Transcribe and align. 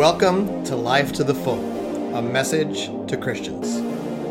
Welcome 0.00 0.64
to 0.64 0.76
Life 0.76 1.12
to 1.12 1.24
the 1.24 1.34
Full, 1.34 2.16
a 2.16 2.22
message 2.22 2.86
to 3.06 3.18
Christians. 3.18 3.82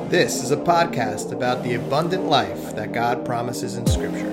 This 0.09 0.43
is 0.43 0.49
a 0.49 0.57
podcast 0.57 1.31
about 1.31 1.63
the 1.63 1.75
abundant 1.75 2.25
life 2.25 2.75
that 2.75 2.91
God 2.91 3.23
promises 3.23 3.77
in 3.77 3.85
Scripture. 3.85 4.31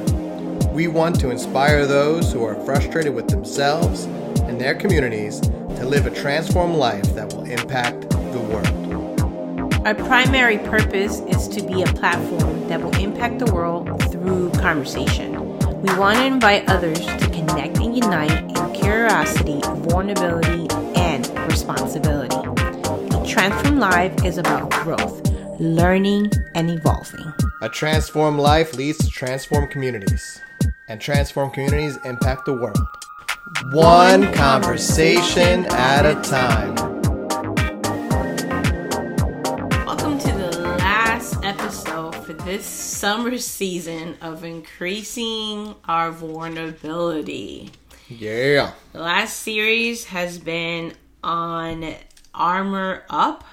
We 0.72 0.88
want 0.88 1.20
to 1.20 1.28
inspire 1.28 1.84
those 1.84 2.32
who 2.32 2.42
are 2.42 2.54
frustrated 2.64 3.14
with 3.14 3.28
themselves 3.28 4.04
and 4.44 4.58
their 4.58 4.74
communities 4.74 5.40
to 5.40 5.84
live 5.84 6.06
a 6.06 6.10
transformed 6.10 6.76
life 6.76 7.14
that 7.14 7.30
will 7.34 7.44
impact 7.44 8.08
the 8.08 8.40
world. 8.40 9.86
Our 9.86 9.94
primary 9.94 10.56
purpose 10.56 11.20
is 11.20 11.48
to 11.48 11.60
be 11.60 11.82
a 11.82 11.86
platform 11.86 12.66
that 12.68 12.82
will 12.82 12.96
impact 12.96 13.40
the 13.40 13.52
world 13.52 14.02
through 14.10 14.52
conversation. 14.52 15.34
We 15.82 15.94
want 15.98 16.16
to 16.16 16.24
invite 16.24 16.66
others 16.70 16.98
to 17.04 17.28
connect 17.30 17.76
and 17.76 17.94
unite 17.94 18.56
in 18.56 18.72
curiosity, 18.72 19.60
vulnerability, 19.62 20.66
and 20.96 21.05
responsibility. 21.56 22.36
Transform 23.26 23.78
Life 23.78 24.26
is 24.26 24.36
about 24.36 24.68
growth, 24.72 25.26
learning, 25.58 26.30
and 26.54 26.68
evolving. 26.68 27.32
A 27.62 27.68
transformed 27.70 28.38
life 28.38 28.74
leads 28.74 28.98
to 28.98 29.08
transformed 29.08 29.70
communities, 29.70 30.38
and 30.90 31.00
transformed 31.00 31.54
communities 31.54 31.96
impact 32.04 32.44
the 32.44 32.52
world. 32.52 32.76
One 33.72 34.34
conversation 34.34 35.64
at 35.70 36.04
a 36.04 36.20
time. 36.20 36.74
Welcome 39.86 40.18
to 40.18 40.32
the 40.32 40.76
last 40.78 41.42
episode 41.42 42.14
for 42.16 42.34
this 42.34 42.66
summer 42.66 43.38
season 43.38 44.18
of 44.20 44.44
increasing 44.44 45.74
our 45.88 46.10
vulnerability. 46.10 47.70
Yeah. 48.08 48.72
The 48.92 49.00
last 49.00 49.38
series 49.38 50.04
has 50.04 50.38
been 50.38 50.92
on 51.26 51.92
Armor 52.32 53.02
Up. 53.10 53.44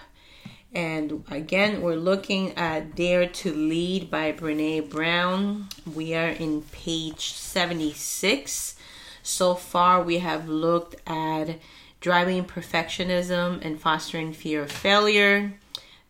And 0.73 1.23
again, 1.29 1.81
we're 1.81 1.95
looking 1.95 2.55
at 2.55 2.95
Dare 2.95 3.27
to 3.27 3.53
Lead 3.53 4.09
by 4.09 4.31
Brene 4.31 4.89
Brown. 4.89 5.69
We 5.91 6.13
are 6.13 6.29
in 6.29 6.61
page 6.61 7.33
76. 7.33 8.75
So 9.23 9.55
far, 9.55 10.03
we 10.03 10.19
have 10.19 10.47
looked 10.47 10.95
at 11.07 11.59
driving 11.99 12.45
perfectionism 12.45 13.63
and 13.65 13.79
fostering 13.79 14.33
fear 14.33 14.63
of 14.63 14.71
failure, 14.71 15.53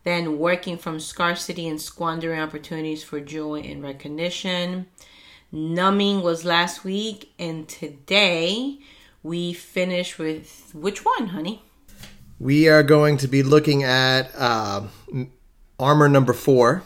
then 0.03 0.39
working 0.39 0.77
from 0.77 1.00
scarcity 1.00 1.67
and 1.67 1.81
squandering 1.81 2.39
opportunities 2.39 3.03
for 3.03 3.20
joy 3.20 3.61
and 3.61 3.81
recognition. 3.83 4.88
Numbing 5.52 6.22
was 6.22 6.44
last 6.44 6.83
week, 6.83 7.31
and 7.38 7.70
today 7.70 8.80
we 9.24 9.54
finish 9.54 10.20
with 10.20 10.72
which 10.74 11.06
one, 11.06 11.28
honey? 11.28 11.64
We 12.40 12.68
are 12.68 12.84
going 12.84 13.18
to 13.18 13.28
be 13.28 13.42
looking 13.42 13.84
at 13.84 14.30
uh, 14.38 14.84
armor 15.80 16.10
number 16.10 16.34
four. 16.34 16.84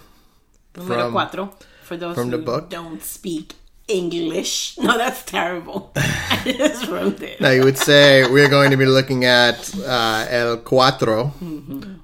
Numero 0.75 1.11
cuatro. 1.11 1.53
For 1.81 1.97
those 1.97 2.15
from 2.15 2.29
the 2.29 2.37
book? 2.37 2.69
don't 2.69 3.01
speak 3.01 3.53
English. 3.87 4.77
No, 4.81 4.97
that's 4.97 5.23
terrible. 5.23 5.91
I 5.95 6.53
just 6.57 6.87
wrote 6.87 7.21
it. 7.21 7.41
Now, 7.41 7.49
you 7.49 7.63
would 7.63 7.77
say 7.77 8.29
we're 8.29 8.49
going 8.49 8.71
to 8.71 8.77
be 8.77 8.85
looking 8.85 9.25
at 9.25 9.73
uh, 9.79 10.27
El 10.29 10.57
Cuatro, 10.57 11.31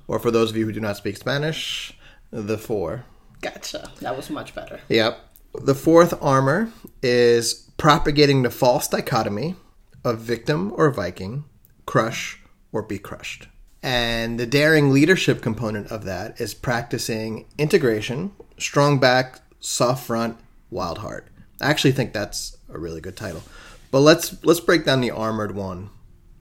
or 0.08 0.20
for 0.20 0.31
those 0.31 0.50
of 0.50 0.58
you 0.58 0.66
who 0.66 0.72
do 0.72 0.80
not 0.80 0.98
speak 0.98 1.17
Spanish, 1.17 1.95
the 2.31 2.58
four. 2.58 3.06
Gotcha. 3.42 3.92
That 4.00 4.16
was 4.17 4.30
much 4.30 4.56
better. 4.56 4.80
Yep. 4.89 5.20
The 5.61 5.76
fourth 5.76 6.16
armor 6.22 6.72
is 7.04 7.70
propagating 7.78 8.42
the 8.42 8.50
false 8.50 8.88
dichotomy 8.88 9.56
of 10.03 10.19
victim 10.19 10.73
or 10.75 10.91
Viking, 10.91 11.45
crush 11.85 12.39
or 12.71 12.81
be 12.81 12.99
crushed. 12.99 13.47
And 13.81 14.39
the 14.39 14.45
daring 14.45 14.91
leadership 14.91 15.41
component 15.41 15.91
of 15.91 16.05
that 16.05 16.39
is 16.39 16.53
practicing 16.53 17.45
integration, 17.57 18.31
strong 18.57 18.99
back, 18.99 19.41
soft 19.59 20.07
front, 20.07 20.37
wild 20.69 20.99
heart. 20.99 21.27
I 21.61 21.69
actually 21.69 21.92
think 21.92 22.13
that's 22.13 22.58
a 22.69 22.80
really 22.80 23.02
good 23.02 23.17
title. 23.17 23.43
But 23.92 23.99
let's 23.99 24.43
let's 24.43 24.59
break 24.59 24.86
down 24.86 25.02
the 25.02 25.11
armored 25.11 25.53
one 25.53 25.89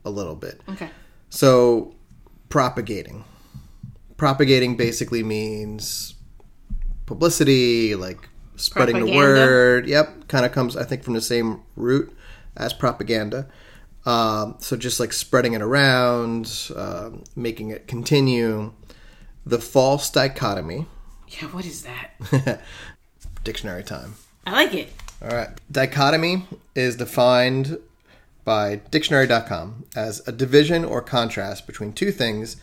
a 0.05 0.09
little 0.09 0.35
bit. 0.35 0.61
Okay. 0.69 0.89
So, 1.29 1.95
propagating. 2.49 3.25
Propagating 4.17 4.77
basically 4.77 5.23
means 5.23 6.15
publicity, 7.05 7.95
like 7.95 8.29
spreading 8.55 9.05
the 9.05 9.15
word. 9.15 9.85
Yep, 9.87 10.27
kind 10.29 10.45
of 10.45 10.51
comes, 10.51 10.77
I 10.77 10.83
think, 10.83 11.03
from 11.03 11.13
the 11.13 11.21
same 11.21 11.61
root 11.75 12.15
as 12.55 12.73
propaganda. 12.73 13.47
Um, 14.05 14.55
so, 14.59 14.75
just 14.75 14.99
like 14.99 15.13
spreading 15.13 15.53
it 15.53 15.61
around, 15.61 16.71
um, 16.75 17.23
making 17.35 17.69
it 17.69 17.87
continue. 17.87 18.73
The 19.45 19.59
false 19.59 20.09
dichotomy, 20.09 20.85
Yeah, 21.27 21.47
what 21.49 21.65
is 21.65 21.83
that? 21.83 22.61
dictionary 23.43 23.83
time. 23.83 24.15
I 24.45 24.51
like 24.51 24.73
it. 24.73 24.89
All 25.21 25.29
right. 25.29 25.49
Dichotomy 25.71 26.45
is 26.75 26.95
defined 26.97 27.77
by 28.45 28.77
dictionary.com 28.91 29.85
as 29.95 30.25
a 30.27 30.31
division 30.33 30.83
or 30.83 31.01
contrast 31.01 31.65
between 31.65 31.93
two 31.93 32.11
things 32.11 32.57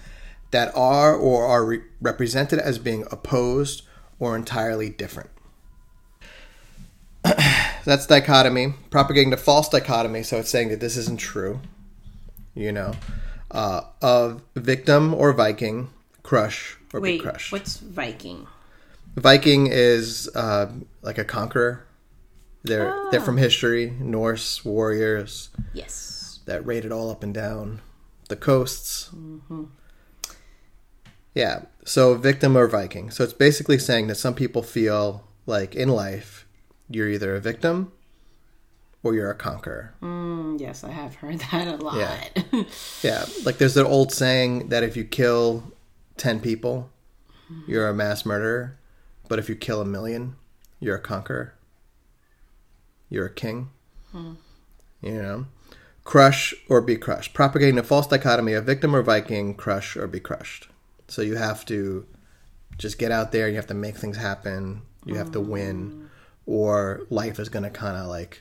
that 0.51 0.75
are 0.77 1.15
or 1.15 1.47
are 1.47 1.65
re- 1.65 1.83
represented 2.01 2.59
as 2.59 2.79
being 2.79 3.05
opposed 3.11 3.83
or 4.19 4.37
entirely 4.37 4.91
different. 4.91 5.31
That's 7.85 8.07
dichotomy, 8.07 8.75
propagating 8.91 9.31
the 9.31 9.37
false 9.37 9.69
dichotomy. 9.69 10.23
So 10.23 10.39
it's 10.39 10.51
saying 10.51 10.69
that 10.69 10.81
this 10.81 10.97
isn't 10.97 11.19
true, 11.19 11.61
you 12.55 12.73
know, 12.73 12.93
uh, 13.51 13.83
of 14.03 14.43
victim 14.55 15.15
or 15.15 15.33
Viking, 15.33 15.89
crush 16.23 16.77
or 16.93 17.01
be 17.01 17.13
Wait, 17.13 17.23
crushed. 17.23 17.53
what's 17.53 17.79
Viking? 17.79 18.47
Viking 19.17 19.67
is 19.69 20.29
uh, 20.35 20.71
like 21.03 21.19
a 21.19 21.25
conqueror. 21.25 21.87
They're 22.63 22.95
they're 23.11 23.23
from 23.23 23.39
history, 23.39 23.91
Norse 23.99 24.65
warriors 24.65 25.49
Yes. 25.73 26.41
that 26.45 26.65
raided 26.67 26.93
all 26.93 27.11
up 27.11 27.23
and 27.23 27.33
down 27.33 27.81
the 28.29 28.37
coasts. 28.37 29.11
Yeah, 31.35 31.63
so 31.85 32.15
victim 32.15 32.57
or 32.57 32.67
Viking. 32.69 33.11
So 33.11 33.25
it's 33.25 33.33
basically 33.33 33.79
saying 33.79 34.09
that 34.09 34.17
some 34.17 34.35
people 34.35 34.63
feel 34.63 35.25
like 35.47 35.75
in 35.75 35.89
life 35.89 36.40
you're 36.91 37.09
either 37.09 37.35
a 37.35 37.41
victim 37.41 37.93
or 39.03 39.15
you're 39.15 39.31
a 39.31 39.35
conqueror. 39.35 39.95
Mm, 40.03 40.61
yes, 40.61 40.85
I 40.85 40.91
have 40.91 41.15
heard 41.15 41.39
that 41.53 41.69
a 41.69 41.77
lot. 41.77 41.97
Yeah. 41.97 42.63
Yeah, 43.03 43.25
like 43.45 43.59
there's 43.59 43.77
an 43.77 43.87
old 43.87 44.13
saying 44.13 44.69
that 44.69 44.83
if 44.83 44.97
you 44.97 45.05
kill 45.05 45.73
10 46.19 46.41
people, 46.41 46.91
you're 47.67 47.89
a 47.89 47.95
mass 47.95 48.27
murderer, 48.27 48.79
but 49.29 49.39
if 49.39 49.49
you 49.49 49.55
kill 49.55 49.81
a 49.81 49.85
million, 49.85 50.37
you're 50.79 50.97
a 50.97 51.01
conqueror. 51.01 51.55
You're 53.09 53.27
a 53.27 53.33
king. 53.33 53.71
You 54.13 55.23
know? 55.23 55.47
Crush 56.05 56.55
or 56.69 56.81
be 56.81 56.97
crushed. 56.97 57.33
Propagating 57.35 57.79
a 57.79 57.83
false 57.83 58.07
dichotomy 58.07 58.53
of 58.53 58.65
victim 58.65 58.95
or 58.95 59.03
Viking, 59.03 59.55
crush 59.55 59.97
or 59.97 60.07
be 60.07 60.21
crushed. 60.21 60.69
So 61.09 61.23
you 61.23 61.37
have 61.37 61.65
to 61.67 62.07
just 62.79 62.99
get 62.99 63.11
out 63.11 63.33
there, 63.33 63.49
you 63.49 63.57
have 63.57 63.67
to 63.69 63.75
make 63.75 63.97
things 63.97 64.17
happen, 64.17 64.83
you 65.05 65.17
have 65.17 65.33
to 65.33 65.41
win, 65.41 66.00
or 66.51 67.07
life 67.11 67.39
is 67.39 67.49
going 67.49 67.63
to 67.63 67.71
kind 67.71 67.97
of 67.97 68.07
like 68.09 68.41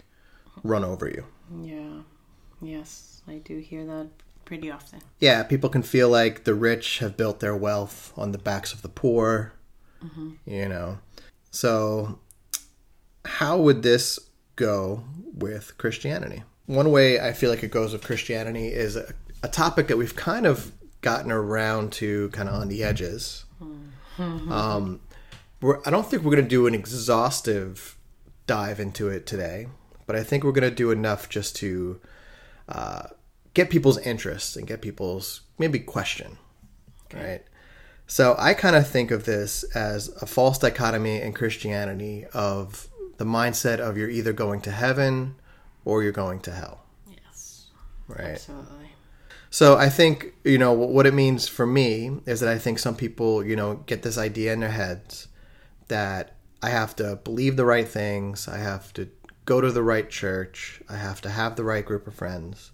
run 0.63 0.83
over 0.83 1.07
you. 1.07 1.23
yeah. 1.61 2.01
Yes, 2.61 3.21
I 3.25 3.35
do 3.35 3.57
hear 3.59 3.85
that 3.85 4.09
pretty 4.43 4.69
often. 4.69 4.99
yeah, 5.19 5.43
people 5.43 5.69
can 5.69 5.81
feel 5.83 6.09
like 6.09 6.43
the 6.43 6.53
rich 6.53 6.99
have 6.99 7.15
built 7.15 7.39
their 7.39 7.55
wealth 7.55 8.11
on 8.17 8.33
the 8.33 8.37
backs 8.37 8.73
of 8.73 8.81
the 8.81 8.89
poor. 8.89 9.53
You 10.45 10.67
know, 10.69 10.97
so 11.51 12.19
how 13.25 13.57
would 13.57 13.83
this 13.83 14.17
go 14.55 15.03
with 15.33 15.77
Christianity? 15.77 16.43
One 16.65 16.91
way 16.91 17.19
I 17.19 17.31
feel 17.33 17.49
like 17.49 17.63
it 17.63 17.71
goes 17.71 17.91
with 17.93 18.03
Christianity 18.03 18.67
is 18.69 18.95
a, 18.95 19.13
a 19.43 19.47
topic 19.49 19.87
that 19.87 19.97
we've 19.97 20.15
kind 20.15 20.45
of 20.47 20.71
gotten 21.01 21.31
around 21.31 21.91
to 21.93 22.29
kind 22.29 22.47
of 22.49 22.55
on 22.55 22.67
the 22.69 22.83
edges. 22.83 23.45
Um, 24.19 24.99
we're, 25.61 25.79
I 25.85 25.89
don't 25.91 26.05
think 26.09 26.23
we're 26.23 26.31
going 26.35 26.43
to 26.43 26.49
do 26.49 26.67
an 26.67 26.75
exhaustive 26.75 27.95
dive 28.49 28.79
into 28.79 29.07
it 29.09 29.25
today, 29.27 29.67
but 30.07 30.15
I 30.15 30.23
think 30.23 30.43
we're 30.43 30.51
going 30.59 30.69
to 30.69 30.75
do 30.75 30.89
enough 30.89 31.29
just 31.29 31.55
to 31.57 32.01
uh, 32.67 33.03
get 33.53 33.69
people's 33.69 33.99
interest 33.99 34.57
and 34.57 34.65
get 34.67 34.81
people's 34.81 35.41
maybe 35.59 35.77
question, 35.79 36.37
right? 37.13 37.43
So 38.07 38.35
I 38.39 38.55
kind 38.55 38.75
of 38.75 38.87
think 38.87 39.11
of 39.11 39.25
this 39.25 39.63
as 39.75 40.09
a 40.19 40.25
false 40.25 40.57
dichotomy 40.57 41.21
in 41.21 41.31
Christianity 41.33 42.25
of 42.33 42.87
the 43.17 43.25
mindset 43.25 43.79
of 43.79 43.97
you're 43.97 44.09
either 44.09 44.33
going 44.33 44.61
to 44.61 44.71
heaven 44.71 45.35
or 45.85 46.01
you're 46.01 46.11
going 46.11 46.39
to 46.41 46.51
hell, 46.51 46.85
Yes. 47.07 47.67
right? 48.07 48.31
Absolutely. 48.31 48.89
So 49.51 49.77
I 49.77 49.89
think 49.89 50.33
you 50.43 50.57
know 50.57 50.73
what 50.73 51.05
it 51.05 51.13
means 51.13 51.47
for 51.47 51.67
me 51.67 52.19
is 52.25 52.39
that 52.39 52.49
I 52.49 52.57
think 52.57 52.79
some 52.79 52.95
people 52.95 53.45
you 53.45 53.55
know 53.55 53.75
get 53.85 54.01
this 54.01 54.17
idea 54.17 54.53
in 54.53 54.59
their 54.59 54.71
heads 54.71 55.27
that 55.87 56.35
I 56.61 56.69
have 56.69 56.95
to 56.97 57.17
believe 57.17 57.55
the 57.55 57.65
right 57.65 57.87
things, 57.87 58.47
I 58.47 58.57
have 58.57 58.93
to 58.93 59.09
go 59.45 59.61
to 59.61 59.71
the 59.71 59.83
right 59.83 60.09
church, 60.09 60.81
I 60.89 60.97
have 60.97 61.21
to 61.21 61.29
have 61.29 61.55
the 61.55 61.63
right 61.63 61.85
group 61.85 62.07
of 62.07 62.15
friends, 62.15 62.71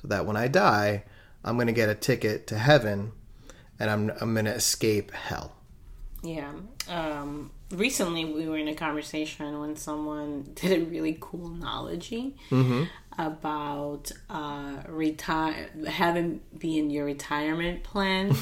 so 0.00 0.08
that 0.08 0.26
when 0.26 0.36
I 0.36 0.48
die, 0.48 1.04
I'm 1.44 1.56
going 1.56 1.66
to 1.66 1.72
get 1.72 1.88
a 1.88 1.94
ticket 1.94 2.46
to 2.48 2.58
heaven 2.58 3.12
and 3.78 3.90
I'm, 3.90 4.10
I'm 4.20 4.34
going 4.34 4.46
to 4.46 4.54
escape 4.54 5.10
hell. 5.12 5.56
Yeah. 6.22 6.52
Um, 6.88 7.50
recently, 7.70 8.24
we 8.24 8.48
were 8.48 8.56
in 8.56 8.68
a 8.68 8.74
conversation 8.74 9.60
when 9.60 9.76
someone 9.76 10.42
did 10.54 10.82
a 10.82 10.84
really 10.84 11.18
cool 11.20 11.54
analogy 11.54 12.36
about 13.18 14.10
uh, 14.30 14.76
retire 14.88 15.68
having 15.86 16.40
being 16.58 16.90
your 16.90 17.04
retirement 17.04 17.82
plan, 17.84 18.34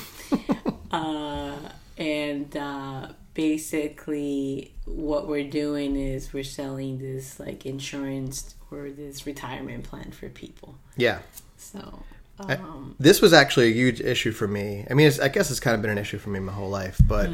uh, 0.91 1.57
and 1.99 2.57
uh, 2.57 3.09
basically 3.35 4.73
what 4.85 5.27
we're 5.29 5.49
doing 5.49 5.97
is 5.97 6.33
we're 6.33 6.45
selling 6.45 6.99
this 6.99 7.39
like 7.41 7.65
insurance 7.67 8.55
or 8.71 8.91
this 8.91 9.27
retirement 9.27 9.85
plan 9.85 10.11
for 10.13 10.29
people. 10.29 10.77
Yeah. 10.97 11.19
So. 11.57 12.03
I- 12.41 12.55
Um, 12.57 12.97
this 12.99 13.21
was 13.21 13.33
actually 13.33 13.69
a 13.69 13.75
huge 13.75 14.01
issue 14.01 14.33
for 14.33 14.49
me. 14.49 14.87
I 14.91 14.95
mean, 14.95 15.07
it's, 15.07 15.21
I 15.21 15.29
guess 15.29 15.51
it's 15.51 15.61
kind 15.61 15.75
of 15.77 15.83
been 15.83 15.91
an 15.91 15.99
issue 15.99 16.19
for 16.19 16.31
me 16.31 16.41
my 16.41 16.53
whole 16.53 16.71
life, 16.71 16.99
but 17.07 17.31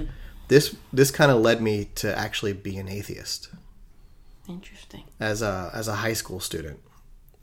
this 0.48 0.74
this 0.92 1.10
kind 1.10 1.30
of 1.30 1.40
led 1.40 1.62
me 1.62 1.86
to 1.96 2.08
actually 2.18 2.52
be 2.52 2.76
an 2.78 2.88
atheist 2.88 3.48
interesting. 4.48 5.04
as 5.20 5.40
a 5.42 5.70
as 5.72 5.88
a 5.88 5.96
high 5.96 6.14
school 6.14 6.40
student 6.40 6.80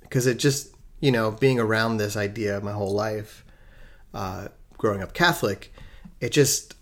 because 0.01 0.25
it 0.27 0.37
just 0.37 0.75
you 0.99 1.11
know 1.11 1.31
being 1.31 1.59
around 1.59 1.97
this 1.97 2.15
idea 2.17 2.59
my 2.61 2.71
whole 2.73 2.93
life, 2.93 3.45
uh, 4.13 4.47
growing 4.77 5.01
up 5.01 5.13
Catholic, 5.13 5.73
it 6.19 6.31
just 6.31 6.75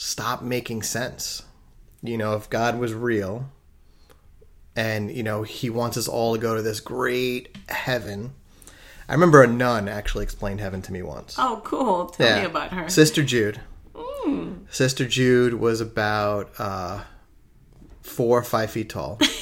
stopped 0.00 0.42
making 0.42 0.82
sense. 0.82 1.42
You 2.02 2.16
know, 2.16 2.34
if 2.34 2.48
God 2.48 2.78
was 2.78 2.94
real, 2.94 3.50
and 4.74 5.10
you 5.10 5.22
know 5.22 5.42
He 5.42 5.68
wants 5.68 5.96
us 5.96 6.08
all 6.08 6.34
to 6.34 6.40
go 6.40 6.56
to 6.56 6.62
this 6.62 6.80
great 6.80 7.56
heaven. 7.68 8.32
I 9.08 9.12
remember 9.12 9.42
a 9.42 9.46
nun 9.46 9.88
actually 9.88 10.24
explained 10.24 10.60
heaven 10.60 10.82
to 10.82 10.92
me 10.92 11.02
once. 11.02 11.34
Oh, 11.36 11.60
cool. 11.64 12.06
Tell 12.06 12.40
me 12.40 12.46
about 12.46 12.72
her. 12.72 12.88
Sister 12.88 13.22
Jude. 13.22 13.60
Sister 14.70 15.06
Jude 15.06 15.54
was 15.54 15.80
about 15.80 16.52
uh, 16.58 17.02
four 18.02 18.38
or 18.38 18.44
five 18.44 18.70
feet 18.70 18.88
tall. 18.88 19.18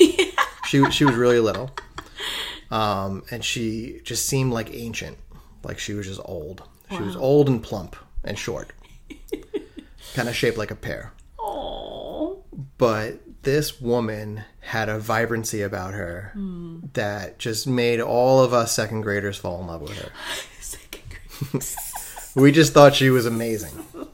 she 0.67 0.91
she 0.91 1.05
was 1.05 1.15
really 1.15 1.39
little, 1.39 1.71
um, 2.71 3.23
and 3.31 3.45
she 3.45 4.01
just 4.05 4.27
seemed 4.27 4.53
like 4.53 4.73
ancient, 4.73 5.19
like 5.63 5.79
she 5.79 5.93
was 5.95 6.07
just 6.07 6.21
old. 6.25 6.63
She 6.91 7.03
was 7.03 7.17
old 7.17 7.49
and 7.49 7.63
plump 7.63 7.97
and 8.25 8.39
short, 8.39 8.73
kind 10.15 10.29
of 10.29 10.35
shaped 10.37 10.59
like 10.59 10.71
a 10.71 10.75
pear. 10.77 11.13
Oh. 11.39 12.45
But 12.79 13.21
this 13.43 13.81
woman 13.81 14.45
had 14.61 14.89
a 14.89 14.99
vibrancy 14.99 15.63
about 15.63 15.95
her 15.95 16.33
that 16.93 17.39
just 17.39 17.67
made 17.67 18.01
all 18.01 18.43
of 18.43 18.53
us 18.53 18.73
second 18.73 19.03
graders 19.03 19.37
fall 19.39 19.61
in 19.61 19.67
love 19.67 19.81
with 19.83 19.97
her. 19.99 20.11
Second 20.61 21.03
grade. 21.51 21.65
We 22.35 22.53
just 22.53 22.73
thought 22.73 22.95
she 22.95 23.11
was 23.11 23.27
amazing. 23.27 23.73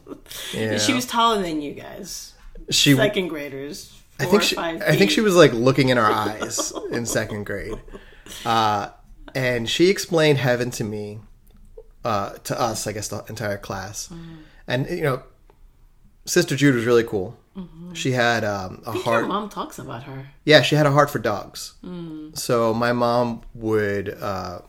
She 0.79 0.93
was 0.93 1.05
taller 1.05 1.41
than 1.41 1.61
you 1.61 1.73
guys. 1.73 2.33
she 2.71 2.95
Second 2.95 3.27
graders. 3.27 4.01
I 4.19 4.25
think 4.25 4.41
she, 4.41 4.57
I 4.57 4.95
think 4.95 5.11
she 5.11 5.21
was 5.21 5.35
like 5.35 5.53
looking 5.53 5.89
in 5.89 5.97
our 5.97 6.09
eyes 6.11 6.71
in 6.91 7.05
second 7.05 7.45
grade, 7.45 7.79
uh, 8.45 8.89
and 9.35 9.69
she 9.69 9.89
explained 9.89 10.37
heaven 10.39 10.71
to 10.71 10.83
me, 10.83 11.19
uh, 12.05 12.31
to 12.45 12.59
us, 12.59 12.87
I 12.87 12.93
guess 12.93 13.09
the 13.09 13.23
entire 13.29 13.57
class, 13.57 14.07
Mm. 14.07 14.37
and 14.67 14.89
you 14.89 15.03
know, 15.03 15.23
Sister 16.25 16.55
Jude 16.55 16.75
was 16.75 16.85
really 16.85 17.03
cool. 17.03 17.37
She 17.93 18.11
had 18.11 18.43
um, 18.43 18.83
a 18.85 18.91
heart. 18.91 19.27
mom 19.27 19.47
talks 19.47 19.79
about 19.79 20.03
her. 20.03 20.27
Yeah, 20.43 20.61
she 20.61 20.75
had 20.75 20.85
a 20.85 20.91
heart 20.91 21.09
for 21.09 21.19
dogs. 21.19 21.75
Mm. 21.83 22.37
So 22.37 22.73
my 22.73 22.91
mom 22.91 23.43
would 23.53 24.09
uh, 24.21 24.59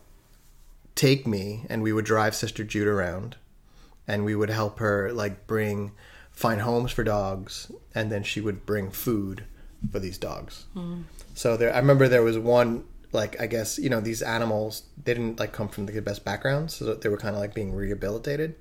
take 0.95 1.27
me, 1.27 1.65
and 1.69 1.83
we 1.83 1.91
would 1.91 2.05
drive 2.05 2.33
Sister 2.33 2.63
Jude 2.63 2.87
around, 2.87 3.35
and 4.07 4.23
we 4.23 4.35
would 4.35 4.49
help 4.49 4.79
her 4.79 5.11
like 5.11 5.47
bring 5.47 5.91
find 6.31 6.61
homes 6.61 6.91
for 6.91 7.03
dogs, 7.03 7.69
and 7.93 8.09
then 8.09 8.23
she 8.23 8.39
would 8.39 8.65
bring 8.65 8.89
food 8.89 9.43
for 9.91 9.99
these 9.99 10.17
dogs. 10.17 10.65
So 11.33 11.57
there, 11.57 11.73
I 11.73 11.79
remember 11.79 12.07
there 12.07 12.23
was 12.23 12.37
one 12.37 12.85
like 13.11 13.39
I 13.41 13.47
guess 13.47 13.77
you 13.77 13.89
know 13.89 13.99
these 13.99 14.21
animals 14.21 14.83
they 15.03 15.13
didn't 15.13 15.39
like 15.39 15.51
come 15.51 15.67
from 15.67 15.87
the 15.87 16.01
best 16.01 16.23
backgrounds, 16.23 16.75
so 16.75 16.93
they 16.93 17.09
were 17.09 17.17
kind 17.17 17.35
of 17.35 17.41
like 17.41 17.53
being 17.53 17.73
rehabilitated. 17.73 18.55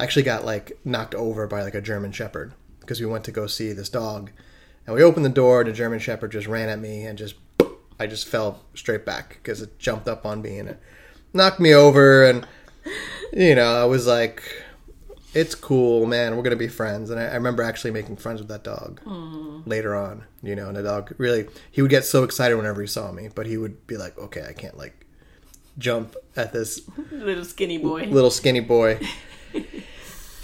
I 0.00 0.04
actually 0.04 0.22
got 0.22 0.44
like 0.46 0.78
knocked 0.84 1.14
over 1.14 1.46
by 1.46 1.62
like 1.62 1.74
a 1.74 1.80
German 1.82 2.10
Shepherd 2.12 2.52
because 2.80 3.00
we 3.00 3.06
went 3.06 3.24
to 3.24 3.32
go 3.32 3.46
see 3.46 3.72
this 3.72 3.90
dog, 3.90 4.30
and 4.86 4.96
we 4.96 5.02
opened 5.02 5.26
the 5.26 5.30
door. 5.30 5.60
and 5.60 5.68
The 5.68 5.74
German 5.74 5.98
Shepherd 5.98 6.32
just 6.32 6.46
ran 6.46 6.68
at 6.70 6.78
me 6.80 7.04
and 7.04 7.18
just 7.18 7.34
I 7.98 8.06
just 8.06 8.26
fell 8.26 8.62
straight 8.74 9.04
back 9.04 9.34
because 9.42 9.60
it 9.60 9.78
jumped 9.78 10.08
up 10.08 10.24
on 10.24 10.40
me 10.40 10.58
and 10.58 10.70
it 10.70 10.80
knocked 11.34 11.60
me 11.60 11.74
over. 11.74 12.24
And 12.24 12.46
you 13.32 13.54
know 13.54 13.74
I 13.76 13.84
was 13.84 14.06
like, 14.06 14.42
"It's 15.34 15.54
cool, 15.54 16.06
man. 16.06 16.34
We're 16.36 16.42
gonna 16.44 16.56
be 16.56 16.68
friends." 16.68 17.10
And 17.10 17.20
I, 17.20 17.24
I 17.26 17.34
remember 17.34 17.62
actually 17.62 17.90
making 17.90 18.16
friends 18.16 18.40
with 18.40 18.48
that 18.48 18.64
dog 18.64 19.00
later 19.66 19.94
on. 19.94 20.24
You 20.42 20.56
know, 20.56 20.68
and 20.68 20.76
the 20.78 20.82
dog 20.82 21.12
really 21.18 21.46
he 21.70 21.82
would 21.82 21.90
get 21.90 22.06
so 22.06 22.24
excited 22.24 22.56
whenever 22.56 22.80
he 22.80 22.86
saw 22.86 23.12
me, 23.12 23.28
but 23.34 23.44
he 23.46 23.58
would 23.58 23.86
be 23.86 23.98
like, 23.98 24.16
"Okay, 24.18 24.44
I 24.48 24.54
can't 24.54 24.78
like." 24.78 24.96
jump 25.78 26.14
at 26.36 26.52
this 26.52 26.82
Little 27.12 27.44
skinny 27.44 27.78
boy. 27.78 28.04
little 28.06 28.30
skinny 28.30 28.60
boy. 28.60 28.98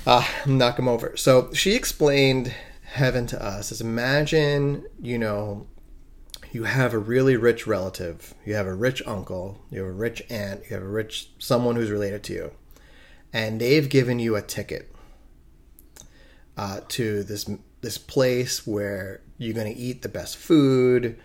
Uh, 0.06 0.25
knock 0.47 0.79
him 0.79 0.87
over. 0.87 1.17
So 1.17 1.53
she 1.53 1.75
explained 1.75 2.55
heaven 2.85 3.26
to 3.26 3.44
us 3.44 3.73
as 3.73 3.81
imagine, 3.81 4.87
you 5.03 5.19
know, 5.19 5.67
you 6.53 6.62
have 6.62 6.94
a 6.94 6.99
really 6.99 7.37
rich 7.37 7.67
relative, 7.67 8.32
you 8.44 8.55
have 8.55 8.69
a 8.69 8.75
rich 8.75 9.03
uncle, 9.05 9.61
you 9.69 9.81
have 9.81 9.88
a 9.88 9.93
rich 9.93 10.23
aunt, 10.31 10.62
you 10.70 10.75
have 10.75 10.85
a 10.85 10.88
rich 10.88 11.31
someone 11.38 11.75
who's 11.75 11.91
related 11.91 12.23
to 12.23 12.32
you, 12.32 12.53
and 13.32 13.61
they've 13.61 13.88
given 13.88 14.20
you 14.20 14.37
a 14.37 14.43
ticket 14.43 14.94
uh, 16.56 16.81
to 16.88 17.25
this 17.25 17.50
this 17.81 17.99
place 17.99 18.67
where 18.67 19.20
you're 19.38 19.55
going 19.55 19.73
to 19.73 19.79
eat 19.79 20.03
the 20.03 20.08
best 20.08 20.37
food. 20.37 21.19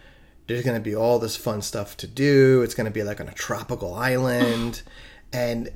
There's 0.48 0.66
going 0.66 0.78
to 0.78 0.84
be 0.84 0.96
all 0.96 1.20
this 1.20 1.38
fun 1.38 1.62
stuff 1.62 1.96
to 1.98 2.08
do. 2.08 2.62
It's 2.64 2.74
going 2.76 2.86
to 2.86 2.92
be 2.92 3.04
like 3.04 3.22
on 3.22 3.30
a 3.30 3.34
tropical 3.34 3.94
island, 3.94 4.82
and 5.34 5.70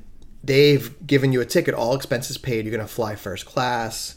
they've 0.46 1.06
given 1.06 1.32
you 1.32 1.40
a 1.40 1.46
ticket, 1.46 1.74
all 1.74 1.94
expenses 1.94 2.38
paid. 2.38 2.64
You're 2.64 2.74
going 2.74 2.86
to 2.86 2.92
fly 2.92 3.14
first 3.16 3.46
class, 3.46 4.16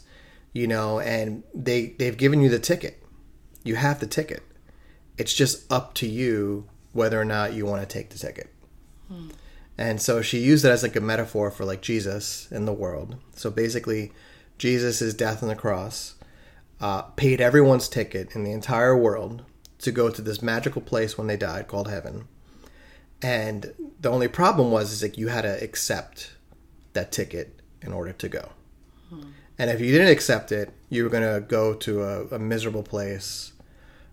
you 0.52 0.66
know, 0.66 1.00
and 1.00 1.42
they 1.54 1.94
they've 1.98 2.16
given 2.16 2.40
you 2.40 2.48
the 2.48 2.58
ticket. 2.58 3.02
You 3.64 3.76
have 3.76 4.00
the 4.00 4.06
ticket. 4.06 4.42
It's 5.18 5.34
just 5.34 5.70
up 5.70 5.94
to 5.94 6.08
you 6.08 6.68
whether 6.92 7.20
or 7.20 7.24
not 7.24 7.52
you 7.52 7.66
want 7.66 7.82
to 7.82 7.86
take 7.86 8.10
the 8.10 8.18
ticket. 8.18 8.52
And 9.76 10.00
so 10.00 10.22
she 10.22 10.38
used 10.38 10.64
it 10.64 10.70
as 10.70 10.82
like 10.82 10.96
a 10.96 11.00
metaphor 11.00 11.50
for 11.50 11.64
like 11.64 11.80
Jesus 11.82 12.50
in 12.50 12.64
the 12.64 12.72
world. 12.72 13.16
So 13.34 13.50
basically, 13.50 14.12
Jesus' 14.58 15.14
death 15.14 15.42
on 15.42 15.48
the 15.48 15.54
cross 15.54 16.14
uh, 16.80 17.02
paid 17.02 17.40
everyone's 17.40 17.88
ticket 17.88 18.34
in 18.34 18.44
the 18.44 18.52
entire 18.52 18.96
world 18.96 19.42
to 19.78 19.90
go 19.90 20.10
to 20.10 20.22
this 20.22 20.42
magical 20.42 20.82
place 20.82 21.16
when 21.16 21.26
they 21.26 21.36
died 21.36 21.66
called 21.66 21.88
heaven. 21.88 22.28
And 23.22 23.74
the 24.00 24.10
only 24.10 24.28
problem 24.28 24.70
was 24.70 24.92
is 24.92 25.02
like 25.02 25.18
you 25.18 25.28
had 25.28 25.42
to 25.42 25.62
accept 25.62 26.32
that 26.94 27.12
ticket 27.12 27.60
in 27.82 27.92
order 27.92 28.12
to 28.12 28.28
go. 28.28 28.50
And 29.58 29.68
if 29.70 29.80
you 29.80 29.92
didn't 29.92 30.08
accept 30.08 30.52
it, 30.52 30.72
you 30.88 31.04
were 31.04 31.10
going 31.10 31.34
to 31.34 31.40
go 31.46 31.74
to 31.74 32.02
a, 32.02 32.26
a 32.28 32.38
miserable 32.38 32.82
place. 32.82 33.52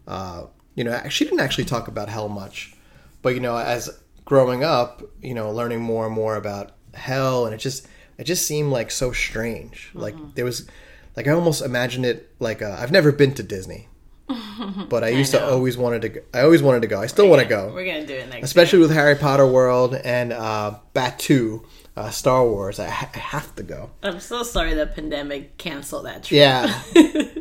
Uh, 0.06 0.48
you 0.76 0.84
know, 0.84 1.02
she 1.10 1.24
didn't 1.24 1.40
actually 1.40 1.66
talk 1.66 1.88
about 1.88 2.10
hell 2.10 2.28
much, 2.28 2.76
but 3.22 3.34
you 3.34 3.40
know, 3.40 3.58
as 3.58 3.90
growing 4.26 4.64
up, 4.64 5.02
you 5.22 5.34
know, 5.34 5.50
learning 5.52 5.80
more 5.82 6.06
and 6.06 6.14
more 6.14 6.36
about 6.36 6.74
hell, 6.94 7.46
and 7.46 7.54
it 7.54 7.60
just 7.60 7.88
it 8.18 8.26
just 8.26 8.46
seemed 8.46 8.72
like 8.72 8.92
so 8.92 9.12
strange. 9.12 9.90
Like 9.94 10.16
there 10.36 10.46
was, 10.46 10.68
like 11.16 11.28
I 11.28 11.32
almost 11.32 11.62
imagined 11.62 12.06
it 12.06 12.30
like 12.40 12.62
I've 12.62 12.92
never 12.92 13.12
been 13.12 13.34
to 13.36 13.44
Disney, 13.44 13.88
but 14.90 15.04
I 15.04 15.10
used 15.10 15.32
to 15.32 15.46
always 15.46 15.78
wanted 15.78 16.02
to. 16.02 16.10
Go, 16.10 16.22
I 16.34 16.42
always 16.42 16.62
wanted 16.62 16.82
to 16.82 16.88
go. 16.88 17.00
I 17.00 17.08
still 17.08 17.30
want 17.30 17.42
to 17.42 17.48
go 17.48 17.72
We're 17.74 17.86
gonna 17.86 18.06
do 18.06 18.14
it 18.14 18.30
next. 18.30 18.44
especially 18.46 18.80
with 18.80 18.92
Harry 18.92 19.16
Potter 19.16 19.48
World 19.48 19.96
and 19.96 20.34
uh, 20.34 20.80
Batuu, 20.94 21.64
uh, 21.96 22.10
Star 22.10 22.46
Wars. 22.46 22.80
I, 22.80 22.90
ha- 22.90 23.10
I 23.14 23.20
have 23.20 23.56
to 23.56 23.64
go. 23.64 23.92
I'm 24.04 24.20
so 24.20 24.44
sorry 24.44 24.74
the 24.74 24.86
pandemic 24.88 25.58
canceled 25.58 26.06
that 26.06 26.24
trip. 26.26 26.38
Yeah. 26.40 26.82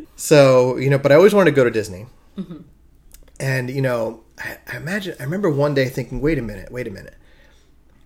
so 0.15 0.77
you 0.77 0.89
know, 0.89 0.97
but 0.97 1.11
I 1.11 1.15
always 1.15 1.33
wanted 1.33 1.51
to 1.51 1.55
go 1.55 1.65
to 1.65 1.71
Disney, 1.71 2.05
and 3.39 3.69
you 3.69 3.81
know, 3.81 4.23
I, 4.39 4.57
I 4.71 4.77
imagine. 4.77 5.15
I 5.19 5.23
remember 5.23 5.49
one 5.49 5.73
day 5.73 5.89
thinking, 5.89 6.21
"Wait 6.21 6.37
a 6.39 6.41
minute, 6.41 6.71
wait 6.71 6.87
a 6.87 6.91
minute. 6.91 7.15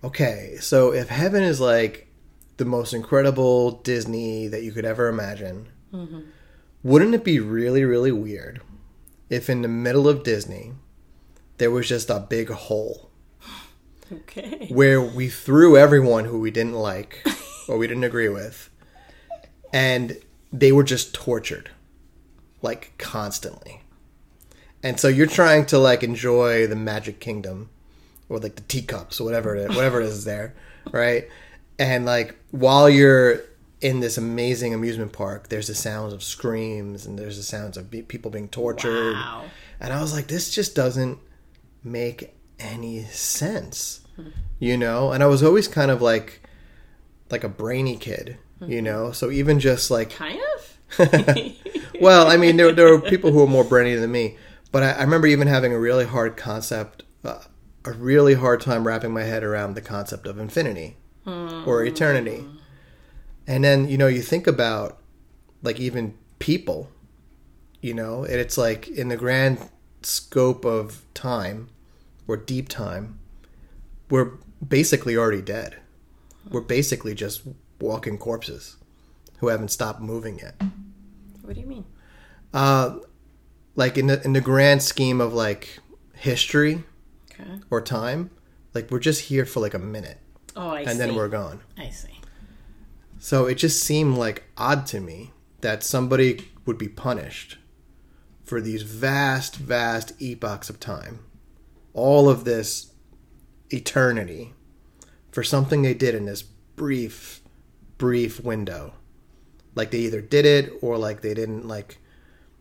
Okay, 0.02 0.56
so 0.60 0.92
if 0.92 1.08
heaven 1.08 1.44
is 1.44 1.60
like 1.60 2.08
the 2.56 2.64
most 2.64 2.92
incredible 2.92 3.70
Disney 3.82 4.48
that 4.48 4.64
you 4.64 4.72
could 4.72 4.84
ever 4.84 5.06
imagine, 5.06 5.68
wouldn't 6.82 7.14
it 7.14 7.22
be 7.22 7.38
really, 7.38 7.84
really 7.84 8.10
weird 8.10 8.60
if 9.32 9.50
in 9.50 9.62
the 9.62 9.68
middle 9.68 10.06
of 10.08 10.22
Disney 10.22 10.72
there 11.58 11.70
was 11.70 11.88
just 11.88 12.10
a 12.10 12.20
big 12.20 12.50
hole?" 12.50 13.10
Okay. 14.12 14.66
where 14.70 15.00
we 15.00 15.28
threw 15.28 15.76
everyone 15.76 16.26
who 16.26 16.38
we 16.38 16.50
didn't 16.50 16.74
like 16.74 17.24
or 17.68 17.78
we 17.78 17.86
didn't 17.86 18.04
agree 18.04 18.28
with 18.28 18.68
and 19.72 20.18
they 20.52 20.70
were 20.70 20.84
just 20.84 21.14
tortured 21.14 21.70
like 22.60 22.92
constantly 22.98 23.80
and 24.82 25.00
so 25.00 25.08
you're 25.08 25.26
trying 25.26 25.64
to 25.64 25.78
like 25.78 26.02
enjoy 26.02 26.66
the 26.66 26.76
magic 26.76 27.20
kingdom 27.20 27.70
or 28.28 28.38
like 28.38 28.56
the 28.56 28.62
teacups 28.62 29.18
or 29.18 29.24
whatever 29.24 29.56
it 29.56 29.70
whatever 29.70 30.02
it 30.02 30.06
is 30.06 30.24
there 30.26 30.54
right? 30.92 31.28
And 31.78 32.04
like 32.04 32.36
while 32.50 32.88
you're 32.88 33.40
in 33.82 33.98
this 33.98 34.16
amazing 34.16 34.72
amusement 34.72 35.12
park, 35.12 35.48
there's 35.48 35.66
the 35.66 35.74
sounds 35.74 36.12
of 36.12 36.22
screams 36.22 37.04
and 37.04 37.18
there's 37.18 37.36
the 37.36 37.42
sounds 37.42 37.76
of 37.76 37.90
be- 37.90 38.02
people 38.02 38.30
being 38.30 38.48
tortured. 38.48 39.14
Wow. 39.14 39.44
And 39.80 39.92
I 39.92 40.00
was 40.00 40.14
like, 40.14 40.28
this 40.28 40.54
just 40.54 40.76
doesn't 40.76 41.18
make 41.82 42.32
any 42.60 43.02
sense, 43.04 44.00
you 44.60 44.76
know? 44.76 45.10
And 45.10 45.20
I 45.20 45.26
was 45.26 45.42
always 45.42 45.66
kind 45.66 45.90
of 45.90 46.00
like, 46.00 46.48
like 47.28 47.42
a 47.42 47.48
brainy 47.48 47.96
kid, 47.96 48.38
you 48.64 48.80
know? 48.80 49.10
So 49.10 49.32
even 49.32 49.58
just 49.58 49.90
like, 49.90 50.10
Kind 50.10 50.40
of. 50.54 50.78
well, 52.00 52.28
I 52.28 52.36
mean, 52.36 52.56
there, 52.56 52.70
there 52.70 52.96
were 52.96 53.00
people 53.00 53.32
who 53.32 53.40
were 53.40 53.48
more 53.48 53.64
brainy 53.64 53.96
than 53.96 54.12
me, 54.12 54.36
but 54.70 54.84
I, 54.84 54.92
I 54.92 55.02
remember 55.02 55.26
even 55.26 55.48
having 55.48 55.72
a 55.72 55.78
really 55.78 56.04
hard 56.06 56.36
concept, 56.36 57.02
uh, 57.24 57.40
a 57.84 57.92
really 57.92 58.34
hard 58.34 58.60
time 58.60 58.86
wrapping 58.86 59.12
my 59.12 59.24
head 59.24 59.42
around 59.42 59.74
the 59.74 59.80
concept 59.80 60.28
of 60.28 60.38
infinity 60.38 60.98
or 61.66 61.84
eternity. 61.84 62.44
And 63.46 63.64
then, 63.64 63.88
you 63.88 63.98
know, 63.98 64.06
you 64.06 64.22
think 64.22 64.46
about 64.46 64.98
like 65.62 65.78
even 65.80 66.14
people, 66.38 66.90
you 67.80 67.94
know, 67.94 68.24
and 68.24 68.34
it's 68.34 68.56
like 68.58 68.88
in 68.88 69.08
the 69.08 69.16
grand 69.16 69.58
scope 70.02 70.64
of 70.64 71.02
time 71.14 71.68
or 72.28 72.36
deep 72.36 72.68
time, 72.68 73.18
we're 74.10 74.32
basically 74.66 75.16
already 75.16 75.42
dead. 75.42 75.76
We're 76.50 76.60
basically 76.60 77.14
just 77.14 77.42
walking 77.80 78.18
corpses 78.18 78.76
who 79.38 79.48
haven't 79.48 79.68
stopped 79.70 80.00
moving 80.00 80.38
yet. 80.38 80.60
what 81.42 81.54
do 81.54 81.60
you 81.60 81.66
mean? 81.66 81.84
Uh, 82.54 82.98
like 83.74 83.96
in 83.96 84.06
the 84.08 84.22
in 84.24 84.34
the 84.34 84.40
grand 84.40 84.82
scheme 84.82 85.20
of 85.20 85.32
like 85.32 85.78
history 86.14 86.84
Okay. 87.32 87.60
or 87.70 87.80
time, 87.80 88.30
like 88.74 88.90
we're 88.90 88.98
just 89.00 89.22
here 89.22 89.46
for 89.46 89.60
like 89.60 89.72
a 89.74 89.78
minute 89.78 90.18
Oh, 90.54 90.68
I 90.70 90.84
see. 90.84 90.90
and 90.90 91.00
then 91.00 91.14
we're 91.14 91.28
gone. 91.28 91.60
I 91.78 91.88
see. 91.88 92.20
So 93.24 93.46
it 93.46 93.54
just 93.54 93.80
seemed 93.80 94.18
like 94.18 94.42
odd 94.56 94.84
to 94.86 95.00
me 95.00 95.30
that 95.60 95.84
somebody 95.84 96.50
would 96.66 96.76
be 96.76 96.88
punished 96.88 97.56
for 98.42 98.60
these 98.60 98.82
vast, 98.82 99.54
vast 99.54 100.20
epochs 100.20 100.68
of 100.68 100.80
time, 100.80 101.20
all 101.94 102.28
of 102.28 102.42
this 102.42 102.92
eternity, 103.70 104.54
for 105.30 105.44
something 105.44 105.82
they 105.82 105.94
did 105.94 106.16
in 106.16 106.24
this 106.24 106.42
brief, 106.42 107.42
brief 107.96 108.42
window. 108.42 108.94
Like 109.76 109.92
they 109.92 109.98
either 109.98 110.20
did 110.20 110.44
it 110.44 110.72
or 110.82 110.98
like 110.98 111.20
they 111.20 111.32
didn't 111.32 111.68
like 111.68 111.98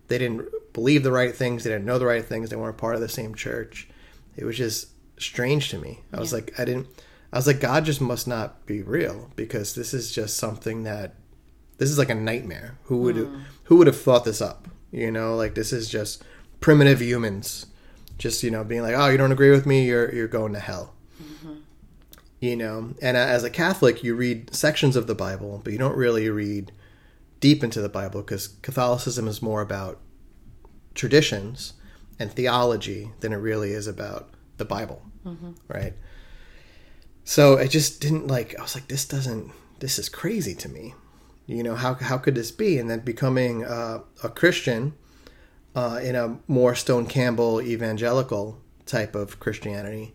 they 0.10 0.20
didn't 0.20 0.48
believe 0.74 1.02
the 1.02 1.12
right 1.12 1.36
things, 1.36 1.64
they 1.64 1.72
didn't 1.72 1.86
know 1.86 1.98
the 1.98 2.06
right 2.06 2.24
things, 2.24 2.52
they 2.52 2.56
weren't 2.56 2.78
part 2.78 2.94
of 2.94 3.02
the 3.02 3.10
same 3.10 3.34
church. 3.34 3.90
It 4.36 4.46
was 4.46 4.60
just 4.60 4.90
strange 5.18 5.70
to 5.70 5.80
me. 5.80 6.02
I 6.14 6.20
was 6.20 6.32
like 6.32 6.54
I 6.60 6.66
didn't 6.66 6.88
I 7.34 7.38
was 7.38 7.48
like 7.48 7.60
God 7.60 7.86
just 7.86 8.02
must 8.02 8.28
not 8.28 8.66
be 8.66 8.82
real 8.82 9.32
because 9.36 9.76
this 9.76 9.94
is 9.94 10.12
just 10.12 10.38
something 10.38 10.84
that 10.84 11.16
this 11.78 11.90
is 11.90 11.98
like 11.98 12.10
a 12.10 12.16
nightmare. 12.16 12.78
Who 12.84 12.98
would 13.04 13.16
hmm. 13.16 13.42
who 13.66 13.78
would 13.78 13.88
have 13.88 14.00
thought 14.00 14.26
this 14.26 14.42
up? 14.42 14.68
You 14.92 15.12
know, 15.12 15.36
like 15.36 15.56
this 15.56 15.72
is 15.72 15.90
just 15.90 16.24
primitive 16.60 17.02
humans 17.02 17.68
just, 18.22 18.44
you 18.44 18.52
know, 18.52 18.64
being 18.64 18.84
like, 18.84 18.96
"Oh, 18.96 19.08
you 19.08 19.18
don't 19.18 19.32
agree 19.32 19.50
with 19.50 19.66
me, 19.66 19.86
you're 19.86 20.14
you're 20.14 20.28
going 20.28 20.54
to 20.54 20.60
hell." 20.60 20.94
Mm-hmm. 21.22 21.56
You 22.40 22.56
know, 22.56 22.94
and 23.02 23.18
as 23.18 23.44
a 23.44 23.50
Catholic, 23.50 24.04
you 24.04 24.16
read 24.16 24.54
sections 24.54 24.96
of 24.96 25.08
the 25.08 25.16
Bible, 25.16 25.60
but 25.64 25.74
you 25.74 25.80
don't 25.80 25.98
really 25.98 26.30
read 26.30 26.72
deep 27.40 27.64
into 27.64 27.82
the 27.82 27.90
Bible 27.90 28.22
because 28.22 28.50
Catholicism 28.62 29.28
is 29.28 29.42
more 29.42 29.62
about 29.62 30.00
traditions 30.94 31.74
and 32.20 32.32
theology 32.32 33.12
than 33.22 33.34
it 33.34 33.38
really 33.38 33.72
is 33.72 33.88
about 33.88 34.30
the 34.58 34.66
Bible, 34.66 35.02
mm-hmm. 35.26 35.52
right? 35.68 35.94
So 37.24 37.58
I 37.58 37.68
just 37.68 38.02
didn't 38.02 38.28
like. 38.28 38.58
I 38.58 38.62
was 38.62 38.76
like, 38.76 38.88
this 38.88 39.06
doesn't. 39.06 39.52
This 39.80 39.98
is 40.00 40.10
crazy 40.10 40.56
to 40.56 40.70
me. 40.70 40.94
You 41.48 41.64
know 41.64 41.76
how 41.76 41.96
how 41.96 42.18
could 42.18 42.36
this 42.36 42.52
be? 42.52 42.78
And 42.78 42.90
then 42.90 43.00
becoming 43.00 43.66
uh, 43.66 44.00
a 44.24 44.30
Christian 44.30 44.94
uh, 45.76 46.00
in 46.02 46.16
a 46.16 46.40
more 46.48 46.76
Stone 46.76 47.08
Campbell 47.08 47.62
evangelical 47.62 48.62
type 48.86 49.16
of 49.16 49.40
Christianity. 49.40 50.14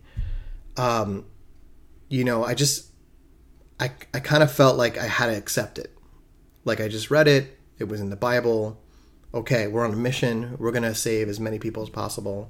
Um, 0.77 1.25
you 2.09 2.23
know, 2.23 2.43
I 2.43 2.53
just 2.53 2.91
I 3.79 3.91
I 4.13 4.19
kind 4.19 4.43
of 4.43 4.51
felt 4.51 4.77
like 4.77 4.97
I 4.97 5.05
had 5.05 5.27
to 5.27 5.37
accept 5.37 5.79
it. 5.79 5.95
Like 6.65 6.81
I 6.81 6.87
just 6.87 7.11
read 7.11 7.27
it. 7.27 7.59
It 7.79 7.85
was 7.85 8.01
in 8.01 8.09
the 8.09 8.15
Bible. 8.15 8.81
Okay, 9.33 9.67
we're 9.67 9.85
on 9.85 9.93
a 9.93 9.97
mission. 9.97 10.55
We're 10.57 10.71
gonna 10.71 10.95
save 10.95 11.29
as 11.29 11.39
many 11.39 11.59
people 11.59 11.83
as 11.83 11.89
possible. 11.89 12.49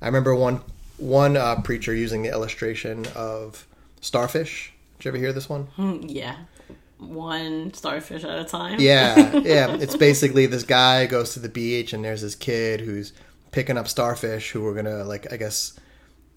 I 0.00 0.06
remember 0.06 0.34
one 0.34 0.62
one 0.96 1.36
uh, 1.36 1.60
preacher 1.62 1.94
using 1.94 2.22
the 2.22 2.30
illustration 2.30 3.06
of 3.14 3.66
starfish. 4.04 4.72
Did 4.98 5.04
you 5.06 5.08
ever 5.10 5.18
hear 5.18 5.32
this 5.32 5.48
one? 5.48 5.64
Hmm, 5.76 5.98
Yeah. 6.02 6.36
One 6.98 7.74
starfish 7.74 8.24
at 8.24 8.38
a 8.38 8.44
time. 8.44 8.80
Yeah, 8.80 9.36
yeah. 9.44 9.76
It's 9.78 9.96
basically 9.96 10.46
this 10.46 10.62
guy 10.62 11.06
goes 11.06 11.34
to 11.34 11.40
the 11.40 11.48
beach 11.48 11.92
and 11.92 12.04
there's 12.04 12.22
this 12.22 12.34
kid 12.36 12.80
who's 12.80 13.12
picking 13.50 13.76
up 13.76 13.88
starfish 13.88 14.50
who 14.52 14.60
were 14.62 14.72
gonna 14.74 15.04
like 15.04 15.30
I 15.32 15.36
guess 15.36 15.78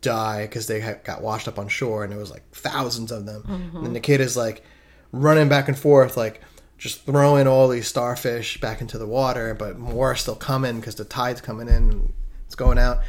die 0.02 0.42
because 0.46 0.68
they 0.68 0.80
got 1.04 1.22
washed 1.22 1.48
up 1.48 1.58
on 1.60 1.68
shore 1.68 2.04
and 2.04 2.12
it 2.12 2.18
was 2.18 2.32
like 2.32 2.44
thousands 2.52 3.12
of 3.12 3.26
them. 3.26 3.72
And 3.86 3.96
the 3.96 4.00
kid 4.00 4.20
is 4.20 4.36
like 4.36 4.64
running 5.12 5.48
back 5.48 5.68
and 5.68 5.78
forth 5.78 6.18
like 6.18 6.42
just 6.78 7.06
throwing 7.06 7.48
all 7.48 7.68
these 7.70 7.88
starfish 7.88 8.60
back 8.60 8.82
into 8.82 8.98
the 8.98 9.08
water, 9.08 9.54
but 9.54 9.78
more 9.80 10.12
are 10.12 10.16
still 10.16 10.36
coming 10.36 10.80
because 10.80 10.96
the 10.96 11.06
tide's 11.06 11.40
coming 11.42 11.68
in 11.68 11.76
and 11.92 12.14
it's 12.46 12.56
going 12.56 12.78
out. 12.80 13.00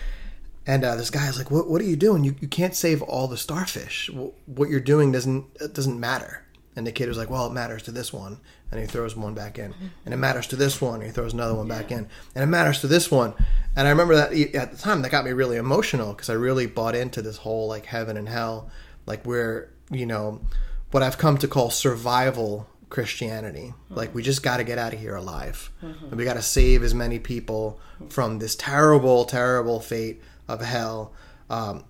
And 0.69 0.85
uh, 0.85 0.97
this 0.97 1.09
guy's 1.09 1.39
like, 1.39 1.51
"What? 1.51 1.69
What 1.69 1.81
are 1.81 1.87
you 1.87 1.97
doing? 1.97 2.25
You, 2.25 2.37
you 2.41 2.47
can't 2.47 2.77
save 2.77 3.01
all 3.01 3.27
the 3.27 3.39
starfish. 3.39 4.11
What 4.45 4.69
you're 4.69 4.81
doing 4.81 5.11
doesn't 5.11 5.73
doesn't 5.73 5.99
matter." 5.99 6.45
And 6.77 6.87
the 6.87 6.93
kid 6.93 7.09
was 7.09 7.17
like, 7.17 7.31
"Well, 7.31 7.47
it 7.47 7.55
matters 7.55 7.83
to 7.85 7.91
this 7.91 8.13
one." 8.13 8.39
And 8.71 8.79
he 8.79 8.87
throws 8.87 9.17
one 9.17 9.33
back 9.33 9.59
in, 9.59 9.75
and 10.05 10.13
it 10.13 10.19
matters 10.19 10.47
to 10.49 10.57
this 10.57 10.79
one. 10.79 10.97
And 10.97 11.05
he 11.05 11.11
throws 11.11 11.33
another 11.33 11.55
one 11.55 11.69
back 11.69 11.91
in, 11.91 12.07
and 12.35 12.45
it 12.45 12.49
matters 12.49 12.83
to 12.83 12.87
this 12.87 13.11
one. 13.11 13.33
And 13.75 13.89
I 13.89 13.91
remember 13.91 14.15
that 14.15 14.33
at 14.55 14.73
the 14.73 14.77
time 14.77 15.01
that 15.01 15.11
got 15.11 15.25
me 15.25 15.33
really 15.33 15.57
emotional 15.57 16.13
because 16.13 16.29
I 16.29 16.35
really 16.35 16.67
bought 16.67 16.95
into 16.95 17.23
this 17.23 17.39
whole 17.39 17.67
like 17.67 17.87
heaven 17.87 18.19
and 18.19 18.29
hell, 18.29 18.71
like 19.07 19.25
where 19.25 19.71
you 19.91 20.05
know 20.05 20.43
what 20.91 21.03
I've 21.03 21.17
come 21.17 21.39
to 21.39 21.49
call 21.49 21.71
survival 21.71 22.69
Christianity. 22.91 23.73
Like 23.89 24.15
we 24.15 24.23
just 24.23 24.43
got 24.43 24.59
to 24.59 24.65
get 24.65 24.77
out 24.77 24.93
of 24.93 25.01
here 25.01 25.17
alive. 25.17 25.71
And 25.81 26.17
we 26.17 26.25
got 26.25 26.35
to 26.35 26.43
save 26.43 26.83
as 26.83 26.93
many 26.95 27.19
people 27.19 27.81
from 28.11 28.39
this 28.39 28.55
terrible, 28.55 29.25
terrible 29.25 29.81
fate 29.81 30.21
of 30.49 30.61
hell. 30.61 31.13
Um, 31.51 31.85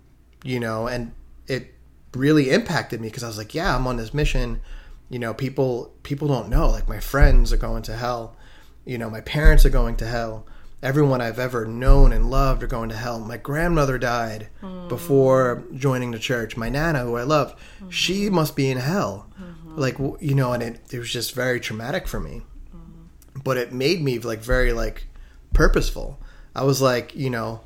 you 0.44 0.60
know, 0.60 0.86
and 0.86 1.12
it 1.46 1.74
really 2.14 2.50
impacted 2.50 3.00
me 3.00 3.08
because 3.08 3.24
I 3.24 3.28
was 3.28 3.38
like, 3.38 3.54
yeah, 3.54 3.74
I'm 3.74 3.86
on 3.86 3.96
this 3.96 4.14
mission. 4.14 4.60
You 5.08 5.18
know, 5.18 5.34
people 5.34 5.92
people 6.02 6.28
don't 6.28 6.48
know. 6.48 6.68
Like 6.68 6.88
my 6.88 7.00
friends 7.00 7.52
are 7.52 7.56
going 7.56 7.82
to 7.84 7.96
hell. 7.96 8.36
You 8.84 8.98
know, 8.98 9.10
my 9.10 9.20
parents 9.20 9.64
are 9.64 9.70
going 9.70 9.96
to 9.96 10.06
hell. 10.06 10.46
Everyone 10.80 11.20
I've 11.20 11.40
ever 11.40 11.66
known 11.66 12.12
and 12.12 12.30
loved 12.30 12.62
are 12.62 12.68
going 12.68 12.88
to 12.90 12.96
hell. 12.96 13.18
My 13.18 13.36
grandmother 13.36 13.98
died 13.98 14.48
mm. 14.62 14.88
before 14.88 15.64
joining 15.74 16.12
the 16.12 16.20
church. 16.20 16.56
My 16.56 16.68
nana, 16.68 17.00
who 17.00 17.16
I 17.16 17.24
loved, 17.24 17.56
mm-hmm. 17.56 17.90
she 17.90 18.30
must 18.30 18.54
be 18.54 18.70
in 18.70 18.78
hell. 18.78 19.26
Mm-hmm. 19.40 19.76
Like 19.76 19.98
you 20.20 20.34
know, 20.34 20.52
and 20.52 20.62
it, 20.62 20.80
it 20.92 20.98
was 20.98 21.12
just 21.12 21.34
very 21.34 21.58
traumatic 21.58 22.06
for 22.06 22.20
me. 22.20 22.42
Mm-hmm. 22.74 23.40
But 23.42 23.56
it 23.56 23.72
made 23.72 24.02
me 24.02 24.18
like 24.18 24.40
very 24.40 24.72
like 24.72 25.06
purposeful. 25.52 26.20
I 26.54 26.64
was 26.64 26.80
like, 26.80 27.14
you 27.14 27.30
know, 27.30 27.62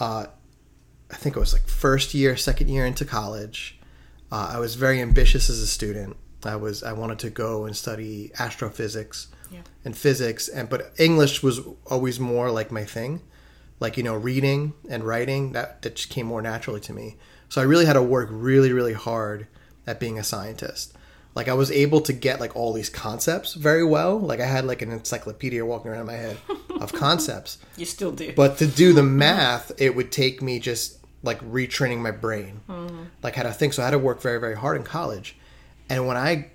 uh, 0.00 0.26
I 1.10 1.16
think 1.16 1.36
it 1.36 1.40
was 1.40 1.52
like 1.52 1.66
first 1.68 2.14
year, 2.14 2.36
second 2.36 2.68
year 2.68 2.86
into 2.86 3.04
college. 3.04 3.78
Uh, 4.32 4.52
I 4.54 4.58
was 4.58 4.74
very 4.76 5.00
ambitious 5.00 5.50
as 5.50 5.58
a 5.60 5.66
student. 5.66 6.16
I 6.44 6.56
was 6.56 6.82
I 6.82 6.92
wanted 6.92 7.18
to 7.20 7.30
go 7.30 7.64
and 7.66 7.76
study 7.76 8.30
astrophysics 8.38 9.28
Yeah. 9.50 9.60
and 9.84 9.96
physics, 9.96 10.48
and 10.48 10.68
but 10.68 10.92
English 10.98 11.42
was 11.42 11.60
always 11.86 12.18
more 12.20 12.50
like 12.50 12.70
my 12.70 12.84
thing. 12.84 13.20
Like 13.80 13.96
you 13.96 14.02
know, 14.02 14.14
reading 14.14 14.74
and 14.88 15.04
writing 15.04 15.52
that 15.52 15.82
that 15.82 15.96
just 15.96 16.10
came 16.10 16.26
more 16.26 16.42
naturally 16.42 16.80
to 16.80 16.92
me. 16.92 17.16
So 17.48 17.60
I 17.60 17.64
really 17.64 17.86
had 17.86 17.94
to 17.94 18.02
work 18.02 18.28
really 18.30 18.72
really 18.72 18.92
hard 18.94 19.48
at 19.86 19.98
being 20.00 20.18
a 20.18 20.24
scientist. 20.24 20.94
Like 21.34 21.48
I 21.48 21.54
was 21.54 21.70
able 21.70 22.00
to 22.02 22.12
get 22.12 22.40
like 22.40 22.56
all 22.56 22.72
these 22.72 22.90
concepts 22.90 23.54
very 23.54 23.84
well. 23.84 24.18
Like 24.18 24.40
I 24.40 24.46
had 24.46 24.64
like 24.64 24.82
an 24.82 24.90
encyclopedia 24.90 25.64
walking 25.64 25.90
around 25.90 26.00
in 26.00 26.06
my 26.06 26.14
head 26.14 26.38
of 26.80 26.92
concepts. 26.92 27.58
You 27.76 27.86
still 27.86 28.12
do. 28.12 28.32
But 28.34 28.58
to 28.58 28.66
do 28.66 28.92
the 28.92 29.02
math, 29.24 29.72
it 29.78 29.94
would 29.94 30.10
take 30.10 30.42
me 30.42 30.58
just 30.58 30.98
like 31.22 31.40
retraining 31.40 31.98
my 31.98 32.10
brain, 32.10 32.60
mm-hmm. 32.68 33.04
like 33.22 33.36
how 33.36 33.44
to 33.44 33.52
think. 33.52 33.74
So 33.74 33.82
I 33.82 33.86
had 33.86 33.92
to 33.92 33.98
work 33.98 34.20
very, 34.20 34.40
very 34.40 34.56
hard 34.56 34.76
in 34.76 34.82
college. 34.82 35.36
And 35.88 36.06
when 36.06 36.16
I 36.16 36.48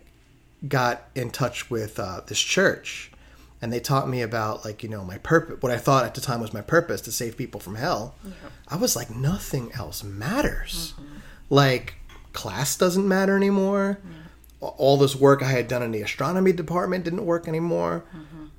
got 0.67 1.03
in 1.15 1.29
touch 1.29 1.69
with 1.69 1.99
uh, 1.99 2.21
this 2.27 2.39
church, 2.39 3.11
and 3.61 3.71
they 3.71 3.79
taught 3.79 4.09
me 4.09 4.21
about 4.21 4.65
like 4.65 4.83
you 4.83 4.89
know 4.89 5.03
my 5.03 5.17
purpose, 5.19 5.61
what 5.61 5.71
I 5.71 5.77
thought 5.77 6.05
at 6.05 6.15
the 6.15 6.21
time 6.21 6.41
was 6.41 6.53
my 6.53 6.61
purpose 6.61 7.01
to 7.01 7.11
save 7.11 7.37
people 7.37 7.59
from 7.59 7.75
hell. 7.75 8.15
I 8.67 8.75
was 8.75 8.95
like, 8.95 9.09
nothing 9.09 9.71
else 9.73 10.03
matters. 10.03 10.93
Mm-hmm. 10.93 11.15
Like 11.49 11.95
class 12.33 12.77
doesn't 12.77 13.07
matter 13.07 13.35
anymore. 13.35 13.99
Mm-hmm. 13.99 14.24
All 14.61 14.97
this 14.97 15.15
work 15.15 15.43
I 15.43 15.51
had 15.51 15.67
done 15.67 15.83
in 15.83 15.91
the 15.91 16.01
astronomy 16.01 16.51
department 16.51 17.03
didn't 17.03 17.25
work 17.25 17.47
anymore. 17.47 18.03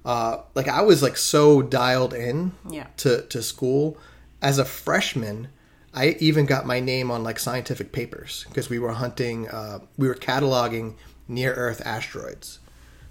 Uh, 0.04 0.42
like 0.54 0.68
I 0.68 0.82
was 0.82 1.02
like 1.02 1.16
so 1.16 1.62
dialed 1.62 2.14
in 2.14 2.52
Yeah. 2.70 2.86
to, 2.98 3.22
to 3.22 3.42
school 3.42 3.98
as 4.40 4.58
a 4.58 4.64
freshman 4.64 5.48
I 5.94 6.10
even 6.20 6.44
got 6.44 6.66
my 6.66 6.78
name 6.78 7.10
on 7.10 7.24
like 7.24 7.38
scientific 7.38 7.90
papers 7.90 8.44
because 8.50 8.68
we 8.68 8.78
were 8.78 8.92
hunting, 8.92 9.48
uh, 9.48 9.78
we 9.96 10.06
were 10.08 10.14
cataloging 10.14 10.94
near 11.26 11.54
Earth 11.54 11.80
asteroids. 11.86 12.58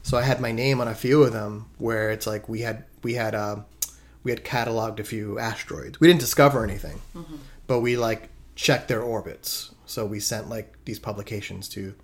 So 0.03 0.19
I 0.19 0.21
had 0.21 0.39
my 0.39 0.51
name 0.51 0.79
on 0.79 0.87
a 0.87 0.93
few 0.93 1.23
of 1.23 1.33
them 1.33 1.65
where 1.79 2.11
it's 2.11 2.27
like 2.27 2.47
we 2.47 2.61
had 2.61 2.85
we 3.01 3.15
had 3.15 3.33
uh, 3.33 3.61
we 4.23 4.29
had 4.29 4.45
cataloged 4.45 4.99
a 4.99 5.03
few 5.03 5.39
asteroids. 5.39 5.99
We 5.99 6.07
didn't 6.07 6.19
discover 6.19 6.63
anything, 6.63 7.01
but 7.65 7.79
we 7.79 7.97
like 7.97 8.29
checked 8.53 8.87
their 8.87 9.01
orbits. 9.01 9.73
So 9.87 10.05
we 10.05 10.19
sent 10.19 10.47
like 10.47 10.75
these 10.85 10.99
publications 10.99 11.67
to 11.69 11.95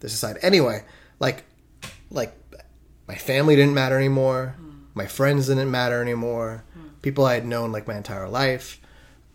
the 0.00 0.06
aside. 0.06 0.38
Anyway, 0.42 0.84
like 1.18 1.44
like 2.10 2.34
my 3.06 3.16
family 3.16 3.56
didn't 3.56 3.74
matter 3.74 3.96
anymore. 3.96 4.54
My 4.94 5.06
friends 5.06 5.46
didn't 5.46 5.70
matter 5.70 6.02
anymore. 6.02 6.64
People 7.02 7.24
I 7.24 7.34
had 7.34 7.46
known 7.46 7.72
like 7.72 7.86
my 7.86 7.96
entire 7.96 8.28
life. 8.28 8.80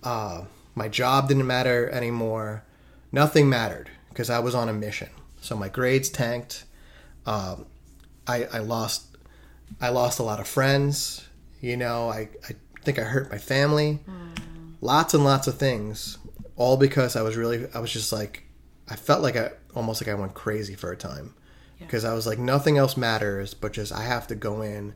Uh, 0.03 0.43
my 0.75 0.89
job 0.89 1.27
didn't 1.27 1.47
matter 1.47 1.89
anymore. 1.89 2.63
Nothing 3.11 3.47
mattered 3.49 3.89
because 4.09 4.29
I 4.29 4.39
was 4.39 4.53
on 4.55 4.67
a 4.69 4.73
mission. 4.73 5.09
So 5.41 5.55
my 5.55 5.69
grades 5.69 6.09
tanked. 6.09 6.65
Um, 7.25 7.65
I, 8.27 8.45
I 8.45 8.59
lost 8.59 9.17
I 9.81 9.89
lost 9.89 10.19
a 10.19 10.23
lot 10.23 10.39
of 10.39 10.47
friends. 10.47 11.27
You 11.61 11.77
know, 11.77 12.09
I, 12.09 12.29
I 12.49 12.55
think 12.83 12.99
I 12.99 13.03
hurt 13.03 13.31
my 13.31 13.37
family. 13.37 13.99
Lots 14.81 15.13
and 15.13 15.23
lots 15.23 15.47
of 15.47 15.57
things. 15.57 16.17
All 16.55 16.77
because 16.77 17.15
I 17.15 17.21
was 17.21 17.37
really 17.37 17.67
I 17.73 17.79
was 17.79 17.91
just 17.91 18.11
like 18.11 18.43
I 18.89 18.95
felt 18.95 19.21
like 19.21 19.35
I 19.37 19.51
almost 19.75 20.01
like 20.01 20.09
I 20.09 20.19
went 20.19 20.33
crazy 20.33 20.75
for 20.75 20.91
a 20.91 20.97
time. 20.97 21.33
Because 21.79 22.05
I 22.05 22.13
was 22.13 22.25
like 22.25 22.39
nothing 22.39 22.77
else 22.77 22.95
matters 22.95 23.53
but 23.53 23.73
just 23.73 23.91
I 23.91 24.03
have 24.03 24.27
to 24.27 24.35
go 24.35 24.61
in 24.61 24.93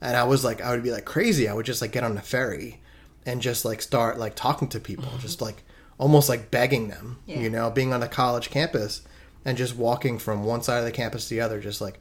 and 0.00 0.16
I 0.16 0.24
was 0.24 0.42
like 0.42 0.62
I 0.62 0.70
would 0.70 0.82
be 0.82 0.90
like 0.90 1.04
crazy. 1.04 1.48
I 1.48 1.52
would 1.52 1.66
just 1.66 1.82
like 1.82 1.92
get 1.92 2.02
on 2.04 2.14
the 2.14 2.22
ferry 2.22 2.80
and 3.26 3.42
just 3.42 3.64
like 3.64 3.82
start 3.82 4.18
like 4.18 4.34
talking 4.34 4.68
to 4.68 4.80
people, 4.80 5.04
mm-hmm. 5.04 5.18
just 5.18 5.42
like 5.42 5.64
almost 5.98 6.28
like 6.30 6.50
begging 6.50 6.88
them, 6.88 7.18
Yeah. 7.26 7.40
you 7.40 7.50
know, 7.50 7.70
being 7.70 7.92
on 7.92 8.02
a 8.02 8.08
college 8.08 8.48
campus 8.48 9.02
and 9.44 9.58
just 9.58 9.76
walking 9.76 10.18
from 10.18 10.44
one 10.44 10.62
side 10.62 10.78
of 10.78 10.84
the 10.84 10.92
campus 10.92 11.28
to 11.28 11.34
the 11.34 11.40
other, 11.42 11.60
just 11.60 11.80
like 11.82 12.00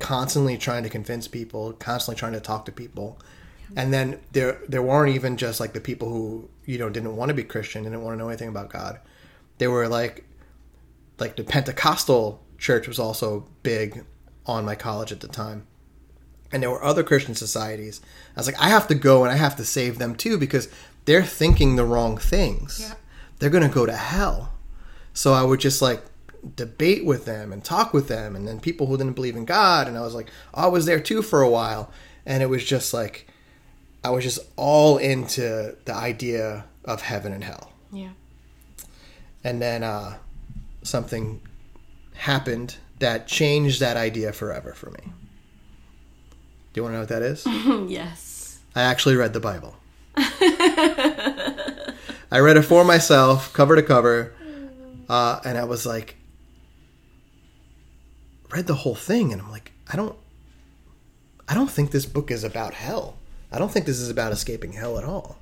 constantly 0.00 0.58
trying 0.58 0.82
to 0.82 0.88
convince 0.88 1.28
people, 1.28 1.72
constantly 1.74 2.18
trying 2.18 2.32
to 2.32 2.40
talk 2.40 2.64
to 2.66 2.72
people. 2.72 3.18
And 3.76 3.92
then 3.92 4.18
there 4.32 4.58
there 4.68 4.82
weren't 4.82 5.14
even 5.14 5.36
just 5.36 5.60
like 5.60 5.74
the 5.74 5.80
people 5.80 6.08
who, 6.08 6.48
you 6.64 6.76
know, 6.78 6.90
didn't 6.90 7.14
want 7.14 7.28
to 7.28 7.34
be 7.34 7.44
Christian, 7.44 7.84
didn't 7.84 8.02
want 8.02 8.14
to 8.14 8.18
know 8.18 8.28
anything 8.28 8.48
about 8.48 8.70
God. 8.70 8.98
They 9.58 9.68
were 9.68 9.86
like 9.86 10.24
like 11.20 11.36
the 11.36 11.44
Pentecostal 11.44 12.42
church 12.58 12.86
was 12.88 12.98
also 12.98 13.46
big 13.62 14.04
on 14.46 14.64
my 14.64 14.74
college 14.74 15.12
at 15.12 15.20
the 15.20 15.28
time. 15.28 15.66
And 16.52 16.62
there 16.62 16.70
were 16.70 16.82
other 16.82 17.02
Christian 17.04 17.34
societies. 17.34 18.00
I 18.36 18.40
was 18.40 18.46
like, 18.46 18.60
I 18.60 18.68
have 18.68 18.88
to 18.88 18.94
go 18.94 19.22
and 19.24 19.32
I 19.32 19.36
have 19.36 19.56
to 19.56 19.64
save 19.64 19.98
them 19.98 20.16
too 20.16 20.36
because 20.38 20.68
they're 21.04 21.22
thinking 21.22 21.76
the 21.76 21.84
wrong 21.84 22.16
things. 22.18 22.78
Yeah. 22.80 22.94
They're 23.38 23.50
going 23.50 23.66
to 23.68 23.72
go 23.74 23.86
to 23.86 23.94
hell. 23.96 24.52
So 25.14 25.32
I 25.32 25.42
would 25.44 25.60
just 25.60 25.80
like 25.80 26.02
debate 26.56 27.04
with 27.04 27.24
them 27.24 27.52
and 27.52 27.62
talk 27.62 27.92
with 27.94 28.08
them. 28.08 28.34
And 28.34 28.48
then 28.48 28.58
people 28.60 28.86
who 28.86 28.96
didn't 28.96 29.12
believe 29.14 29.36
in 29.36 29.44
God. 29.44 29.86
And 29.88 29.96
I 29.96 30.00
was 30.00 30.14
like, 30.14 30.28
I 30.52 30.66
was 30.66 30.86
there 30.86 31.00
too 31.00 31.22
for 31.22 31.40
a 31.42 31.48
while. 31.48 31.90
And 32.26 32.42
it 32.42 32.46
was 32.46 32.64
just 32.64 32.92
like, 32.92 33.28
I 34.02 34.10
was 34.10 34.24
just 34.24 34.40
all 34.56 34.98
into 34.98 35.76
the 35.84 35.94
idea 35.94 36.64
of 36.84 37.02
heaven 37.02 37.32
and 37.34 37.44
hell 37.44 37.70
Yeah. 37.92 38.10
and 39.44 39.60
then 39.60 39.82
uh, 39.82 40.16
something 40.82 41.40
happened 42.14 42.76
that 42.98 43.26
changed 43.26 43.80
that 43.80 43.96
idea 43.96 44.32
forever 44.32 44.72
for 44.72 44.90
me. 44.90 45.12
Do 46.72 46.78
you 46.78 46.82
want 46.82 46.92
to 46.92 46.96
know 46.96 47.00
what 47.00 47.08
that 47.08 47.22
is? 47.22 47.46
yes. 47.90 48.60
I 48.74 48.82
actually 48.82 49.16
read 49.16 49.32
the 49.32 49.40
Bible. 49.40 49.76
I 52.32 52.38
read 52.38 52.56
it 52.56 52.62
for 52.62 52.84
myself, 52.84 53.52
cover 53.52 53.74
to 53.74 53.82
cover, 53.82 54.32
uh, 55.08 55.40
and 55.44 55.58
I 55.58 55.64
was 55.64 55.84
like, 55.84 56.16
read 58.50 58.66
the 58.66 58.74
whole 58.74 58.94
thing, 58.94 59.32
and 59.32 59.42
I'm 59.42 59.50
like, 59.50 59.72
I 59.92 59.96
don't, 59.96 60.16
I 61.48 61.54
don't 61.54 61.70
think 61.70 61.90
this 61.90 62.06
book 62.06 62.30
is 62.30 62.44
about 62.44 62.74
hell. 62.74 63.16
I 63.50 63.58
don't 63.58 63.72
think 63.72 63.86
this 63.86 63.98
is 63.98 64.10
about 64.10 64.30
escaping 64.32 64.72
hell 64.72 64.96
at 64.98 65.04
all. 65.04 65.38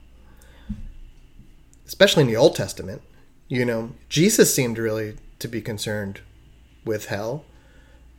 Especially 1.87 2.22
in 2.22 2.29
the 2.29 2.37
Old 2.37 2.57
Testament, 2.57 3.03
you 3.48 3.64
know, 3.66 3.92
Jesus 4.09 4.55
seemed 4.55 4.79
really 4.79 5.16
to 5.38 5.48
be 5.48 5.61
concerned 5.61 6.20
with 6.85 7.07
hell. 7.07 7.44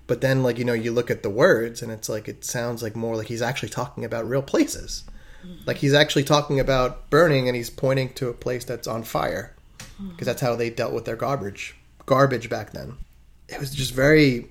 But 0.07 0.21
then, 0.21 0.41
like, 0.41 0.57
you 0.57 0.65
know, 0.65 0.73
you 0.73 0.91
look 0.91 1.11
at 1.11 1.21
the 1.21 1.29
words 1.29 1.81
and 1.81 1.91
it's 1.91 2.09
like, 2.09 2.27
it 2.27 2.43
sounds 2.43 2.81
like 2.81 2.95
more 2.95 3.15
like 3.15 3.27
he's 3.27 3.41
actually 3.41 3.69
talking 3.69 4.03
about 4.03 4.27
real 4.27 4.41
places. 4.41 5.03
Mm-hmm. 5.45 5.63
Like, 5.65 5.77
he's 5.77 5.93
actually 5.93 6.23
talking 6.23 6.59
about 6.59 7.09
burning 7.09 7.47
and 7.47 7.55
he's 7.55 7.69
pointing 7.69 8.13
to 8.13 8.29
a 8.29 8.33
place 8.33 8.65
that's 8.65 8.87
on 8.87 9.03
fire. 9.03 9.55
Mm-hmm. 9.79 10.09
Because 10.09 10.25
that's 10.25 10.41
how 10.41 10.55
they 10.55 10.69
dealt 10.69 10.93
with 10.93 11.05
their 11.05 11.15
garbage, 11.15 11.75
garbage 12.05 12.49
back 12.49 12.71
then. 12.71 12.97
It 13.47 13.59
was 13.59 13.73
just 13.73 13.93
very 13.93 14.49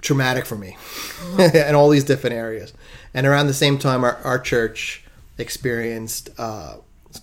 traumatic 0.00 0.46
for 0.46 0.56
me 0.56 0.76
mm-hmm. 0.78 1.56
in 1.68 1.74
all 1.74 1.90
these 1.90 2.04
different 2.04 2.36
areas. 2.36 2.72
And 3.12 3.26
around 3.26 3.48
the 3.48 3.54
same 3.54 3.78
time, 3.78 4.04
our, 4.04 4.16
our 4.24 4.38
church 4.38 5.04
experienced 5.38 6.30
uh, 6.38 6.76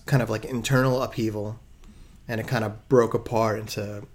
kind 0.06 0.22
of 0.22 0.30
like 0.30 0.44
internal 0.44 1.02
upheaval 1.02 1.58
and 2.28 2.40
it 2.40 2.46
kind 2.46 2.64
of 2.64 2.88
broke 2.88 3.14
apart 3.14 3.58
into 3.58 4.06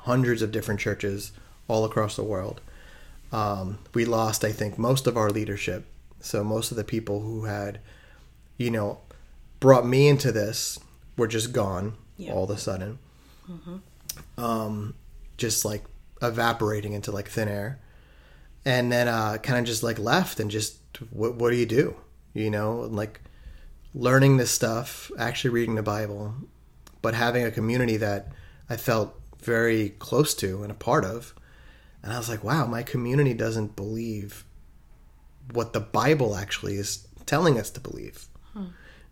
hundreds 0.00 0.42
of 0.42 0.52
different 0.52 0.80
churches 0.80 1.32
all 1.68 1.84
across 1.84 2.16
the 2.16 2.24
world. 2.24 2.60
Um, 3.32 3.78
we 3.94 4.04
lost, 4.04 4.44
I 4.44 4.52
think, 4.52 4.78
most 4.78 5.06
of 5.06 5.16
our 5.16 5.30
leadership. 5.30 5.86
So 6.20 6.42
most 6.42 6.70
of 6.70 6.76
the 6.76 6.84
people 6.84 7.20
who 7.20 7.44
had, 7.44 7.80
you 8.56 8.70
know, 8.70 8.98
brought 9.60 9.86
me 9.86 10.08
into 10.08 10.32
this 10.32 10.78
were 11.16 11.28
just 11.28 11.52
gone 11.52 11.94
Yeah. 12.16 12.32
all 12.32 12.44
of 12.44 12.50
a 12.50 12.58
sudden. 12.58 12.98
Um, 14.36 14.94
just 15.36 15.64
like 15.64 15.84
evaporating 16.22 16.92
into 16.92 17.12
like 17.12 17.28
thin 17.28 17.48
air. 17.48 17.78
And 18.64 18.90
then 18.92 19.08
uh, 19.08 19.38
kind 19.38 19.58
of 19.58 19.64
just 19.64 19.82
like 19.82 19.98
left 19.98 20.40
and 20.40 20.50
just, 20.50 20.78
what, 21.10 21.36
what 21.36 21.50
do 21.50 21.56
you 21.56 21.66
do? 21.66 21.96
You 22.34 22.50
know, 22.50 22.82
and, 22.84 22.94
like 22.96 23.20
learning 23.94 24.36
this 24.36 24.50
stuff, 24.50 25.10
actually 25.18 25.50
reading 25.50 25.74
the 25.76 25.82
Bible, 25.82 26.34
but 27.02 27.14
having 27.14 27.44
a 27.44 27.50
community 27.50 27.96
that 27.96 28.28
I 28.68 28.76
felt 28.76 29.18
very 29.40 29.90
close 29.98 30.34
to 30.34 30.62
and 30.62 30.70
a 30.70 30.74
part 30.74 31.04
of. 31.04 31.34
And 32.02 32.12
I 32.12 32.18
was 32.18 32.28
like, 32.28 32.42
wow, 32.42 32.66
my 32.66 32.82
community 32.82 33.34
doesn't 33.34 33.76
believe 33.76 34.44
what 35.52 35.72
the 35.72 35.80
Bible 35.80 36.36
actually 36.36 36.76
is 36.76 37.06
telling 37.26 37.58
us 37.58 37.70
to 37.70 37.80
believe. 37.80 38.26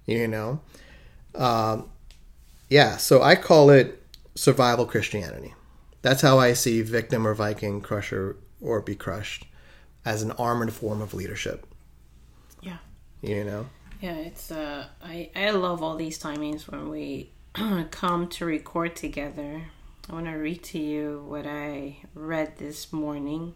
You 0.06 0.26
know? 0.26 0.60
Um, 1.34 1.90
yeah, 2.70 2.96
so 2.96 3.22
I 3.22 3.36
call 3.36 3.68
it 3.68 4.02
survival 4.34 4.86
Christianity. 4.86 5.54
That's 6.00 6.22
how 6.22 6.38
I 6.38 6.54
see 6.54 6.80
victim 6.80 7.26
or 7.26 7.34
Viking, 7.34 7.82
crusher 7.82 8.36
or 8.60 8.80
be 8.80 8.94
crushed 8.94 9.46
as 10.04 10.22
an 10.22 10.32
armored 10.32 10.72
form 10.72 11.02
of 11.02 11.12
leadership. 11.12 11.66
Yeah. 12.62 12.78
You 13.20 13.44
know? 13.44 13.66
Yeah, 14.00 14.14
it's 14.14 14.50
uh 14.50 14.86
I 15.02 15.30
I 15.34 15.50
love 15.50 15.82
all 15.82 15.96
these 15.96 16.18
timings 16.18 16.68
when 16.68 16.88
we 16.88 17.30
come 17.90 18.28
to 18.28 18.44
record 18.44 18.96
together. 18.96 19.62
I 20.08 20.14
want 20.14 20.26
to 20.26 20.32
read 20.32 20.62
to 20.64 20.78
you 20.78 21.24
what 21.28 21.46
I 21.46 21.98
read 22.14 22.56
this 22.56 22.92
morning 22.92 23.54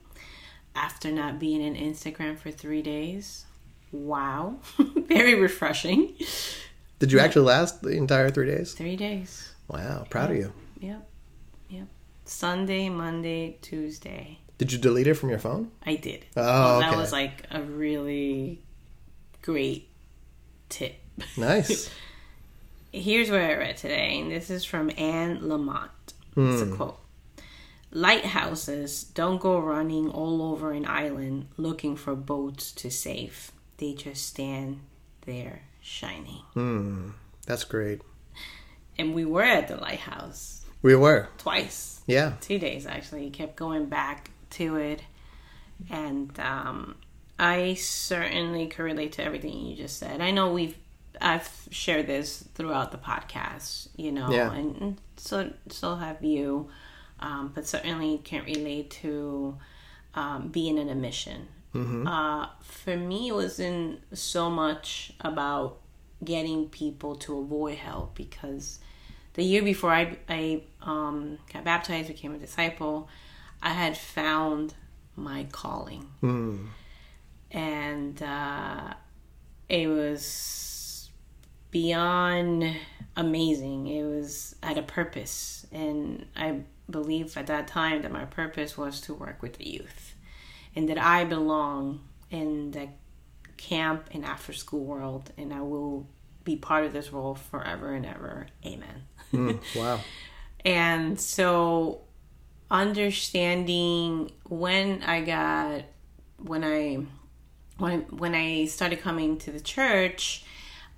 after 0.75 1.11
not 1.11 1.38
being 1.38 1.62
in 1.62 1.75
Instagram 1.75 2.38
for 2.38 2.51
3 2.51 2.83
days. 2.83 3.47
Wow. 3.91 4.57
Very 4.97 5.35
refreshing. 5.35 6.15
Did 6.99 7.11
you 7.12 7.19
actually 7.21 7.47
last 7.47 7.83
the 7.83 7.91
entire 7.91 8.31
three 8.31 8.47
days? 8.47 8.75
3 8.75 8.97
days. 8.97 9.53
Wow, 9.69 10.07
proud 10.11 10.31
of 10.31 10.37
you. 10.37 10.53
Yep. 10.81 11.09
Yep. 11.71 11.87
Sunday, 12.25 12.88
Monday, 12.88 13.57
Tuesday. 13.62 14.38
Did 14.59 14.73
you 14.73 14.79
delete 14.79 15.07
it 15.07 15.15
from 15.15 15.31
your 15.31 15.38
phone? 15.38 15.71
I 15.85 15.97
did. 15.97 16.25
Oh, 16.37 16.81
That 16.81 16.91
okay. 16.91 16.97
was 16.97 17.12
like 17.12 17.47
a 17.51 17.62
really 17.62 18.62
great 19.41 19.88
tip. 20.69 20.97
Nice. 21.37 21.91
Here's 22.93 23.31
what 23.31 23.41
I 23.41 23.55
read 23.55 23.79
today, 23.79 24.19
and 24.21 24.31
this 24.31 24.51
is 24.51 24.65
from 24.67 24.91
Anne 24.99 25.41
Lamott. 25.41 25.88
It's 26.37 26.62
a 26.62 26.66
quote. 26.75 26.99
Lighthouses 27.90 29.05
don't 29.05 29.40
go 29.40 29.59
running 29.59 30.09
all 30.11 30.42
over 30.42 30.73
an 30.73 30.87
island 30.87 31.49
looking 31.59 31.95
for 31.97 32.14
boats 32.14 32.73
to 32.73 32.90
save. 32.90 33.53
They 33.77 33.92
just 33.92 34.27
stand 34.27 34.81
there 35.27 35.62
shining. 35.83 36.40
Hmm. 36.55 37.11
That's 37.47 37.64
great. 37.64 38.01
And 38.99 39.14
we 39.14 39.25
were 39.25 39.42
at 39.42 39.68
the 39.68 39.77
lighthouse 39.77 40.64
We 40.81 40.95
were. 40.97 41.29
twice. 41.38 42.01
Yeah. 42.07 42.35
two 42.40 42.59
days 42.59 42.87
actually 42.87 43.31
kept 43.31 43.57
going 43.57 43.87
back 43.87 44.31
to 44.51 44.77
it 44.77 45.03
and 45.90 46.38
um, 46.40 46.97
i 47.38 47.75
certainly 47.75 48.66
can 48.66 48.85
relate 48.85 49.12
to 49.12 49.25
everything 49.25 49.66
you 49.66 49.77
just 49.77 49.99
said 49.99 50.21
i 50.21 50.31
know 50.31 50.53
we've 50.53 50.77
i've 51.22 51.68
shared 51.70 52.06
this 52.06 52.44
throughout 52.54 52.90
the 52.92 52.98
podcast 52.98 53.88
you 53.96 54.11
know 54.12 54.30
Yeah. 54.30 54.52
and, 54.52 55.00
so 55.16 55.50
so 55.68 55.94
have 55.96 56.22
you 56.24 56.68
um, 57.20 57.52
but 57.54 57.66
certainly 57.66 58.18
can 58.18 58.44
relate 58.44 58.90
to 59.02 59.56
um, 60.14 60.48
being 60.48 60.76
in 60.78 60.88
a 60.88 60.94
mission 60.94 61.48
uh, 61.74 62.46
for 62.61 62.96
me 62.98 63.28
it 63.28 63.35
wasn't 63.35 64.00
so 64.12 64.50
much 64.50 65.12
about 65.20 65.78
getting 66.22 66.68
people 66.68 67.14
to 67.16 67.38
avoid 67.38 67.78
hell 67.78 68.11
because 68.14 68.78
the 69.35 69.42
year 69.42 69.62
before 69.62 69.90
I 69.90 70.18
I 70.28 70.62
um, 70.82 71.38
got 71.50 71.64
baptized, 71.64 72.08
became 72.08 72.35
a 72.35 72.38
disciple, 72.38 73.08
I 73.62 73.70
had 73.70 73.96
found 73.96 74.74
my 75.16 75.46
calling, 75.50 76.04
Mm. 76.22 76.66
and 77.50 78.22
uh, 78.22 78.92
it 79.70 79.87
was 79.87 80.22
beyond 81.72 82.76
amazing. 83.16 83.88
It 83.88 84.04
was 84.04 84.54
I 84.62 84.68
had 84.68 84.78
a 84.78 84.82
purpose, 84.82 85.66
and 85.72 86.26
I 86.37 86.61
believe 86.88 87.37
at 87.37 87.48
that 87.48 87.66
time 87.66 88.02
that 88.02 88.12
my 88.12 88.26
purpose 88.26 88.78
was 88.78 89.00
to 89.02 89.14
work 89.14 89.42
with 89.42 89.58
the 89.58 89.68
youth, 89.68 90.14
and 90.76 90.88
that 90.88 90.98
I 90.98 91.24
belong 91.24 92.00
in 92.30 92.70
the 92.70 92.88
camp 93.56 94.08
and 94.12 94.24
after 94.24 94.52
school 94.52 94.85
world, 94.85 95.32
and 95.37 95.52
I 95.52 95.62
will 95.62 96.06
be 96.44 96.56
part 96.56 96.85
of 96.85 96.92
this 96.92 97.12
role 97.12 97.35
forever 97.35 97.92
and 97.94 98.06
ever. 98.06 98.46
Amen. 98.64 99.02
Mm. 99.32 99.61
Wow. 99.76 100.00
And 100.64 101.20
so 101.20 102.02
understanding 102.70 104.30
when 104.44 105.02
I 105.02 105.20
got 105.22 105.82
when 106.38 106.62
I 106.62 107.04
when 107.78 108.02
when 108.02 108.35
I 108.35 108.66
started 108.66 109.00
coming 109.00 109.38
to 109.38 109.50
the 109.50 109.61
church, 109.61 110.44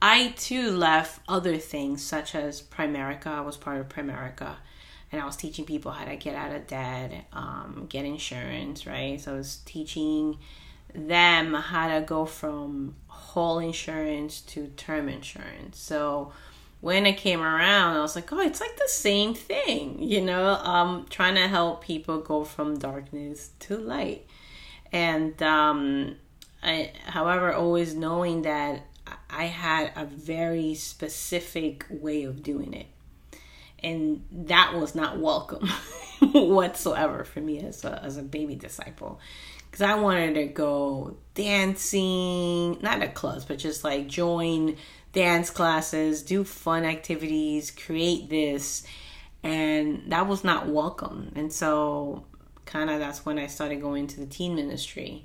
I 0.07 0.35
too 0.37 0.71
left 0.71 1.23
other 1.27 1.57
things 1.57 2.03
such 2.03 2.35
as 2.35 2.61
Primerica. 2.61 3.29
I 3.29 3.41
was 3.41 3.57
part 3.57 3.81
of 3.81 3.89
Primerica 3.89 4.57
and 5.11 5.19
I 5.19 5.25
was 5.25 5.35
teaching 5.35 5.65
people 5.65 5.93
how 5.93 6.05
to 6.05 6.15
get 6.17 6.35
out 6.35 6.55
of 6.55 6.67
debt, 6.67 7.25
um, 7.33 7.87
get 7.89 8.05
insurance, 8.05 8.87
right? 8.87 9.19
So 9.19 9.33
I 9.33 9.37
was 9.39 9.63
teaching 9.65 10.37
them 10.95 11.55
how 11.55 11.89
to 11.89 12.05
go 12.05 12.27
from 12.27 12.97
whole 13.07 13.61
insurance 13.61 14.43
to 14.43 14.67
term 14.77 15.09
insurance. 15.09 15.79
So 15.79 16.33
when 16.83 17.07
I 17.07 17.13
came 17.13 17.41
around, 17.41 17.97
I 17.97 18.03
was 18.03 18.15
like, 18.15 18.31
oh, 18.31 18.41
it's 18.41 18.61
like 18.61 18.77
the 18.77 18.89
same 18.89 19.33
thing, 19.33 20.03
you 20.03 20.21
know, 20.21 20.49
um, 20.49 21.07
trying 21.09 21.37
to 21.37 21.49
help 21.49 21.83
people 21.83 22.19
go 22.21 22.45
from 22.45 22.79
darkness 22.79 23.53
to 23.61 23.79
light. 23.79 24.27
And, 24.93 25.43
um, 25.43 26.17
I, 26.63 26.93
however, 27.07 27.55
always 27.55 27.95
knowing 27.95 28.43
that 28.43 28.83
I 29.37 29.47
had 29.47 29.93
a 29.97 30.05
very 30.05 30.75
specific 30.75 31.87
way 31.91 32.23
of 32.25 32.43
doing 32.43 32.73
it. 32.73 32.87
And 33.83 34.25
that 34.31 34.75
was 34.75 34.95
not 34.95 35.19
welcome 35.19 35.69
whatsoever 36.33 37.25
for 37.25 37.41
me 37.41 37.59
as 37.61 37.85
a, 37.85 38.03
as 38.03 38.17
a 38.17 38.23
baby 38.23 38.55
disciple. 38.55 39.21
Because 39.71 39.83
I 39.83 39.97
wanted 39.97 40.35
to 40.35 40.47
go 40.47 41.17
dancing, 41.35 42.81
not 42.81 43.03
at 43.03 43.15
clubs, 43.15 43.45
but 43.45 43.59
just 43.59 43.83
like 43.83 44.07
join 44.07 44.77
dance 45.13 45.51
classes, 45.51 46.23
do 46.23 46.45
fun 46.45 46.85
activities, 46.85 47.73
create 47.73 48.31
this. 48.31 48.87
And 49.43 50.05
that 50.13 50.29
was 50.29 50.45
not 50.45 50.69
welcome. 50.69 51.33
And 51.35 51.53
so, 51.53 52.25
kind 52.67 52.89
of, 52.89 53.01
that's 53.01 53.27
when 53.27 53.39
I 53.39 53.49
started 53.49 53.83
going 53.83 54.07
to 54.07 54.21
the 54.21 54.27
teen 54.27 54.55
ministry. 54.55 55.25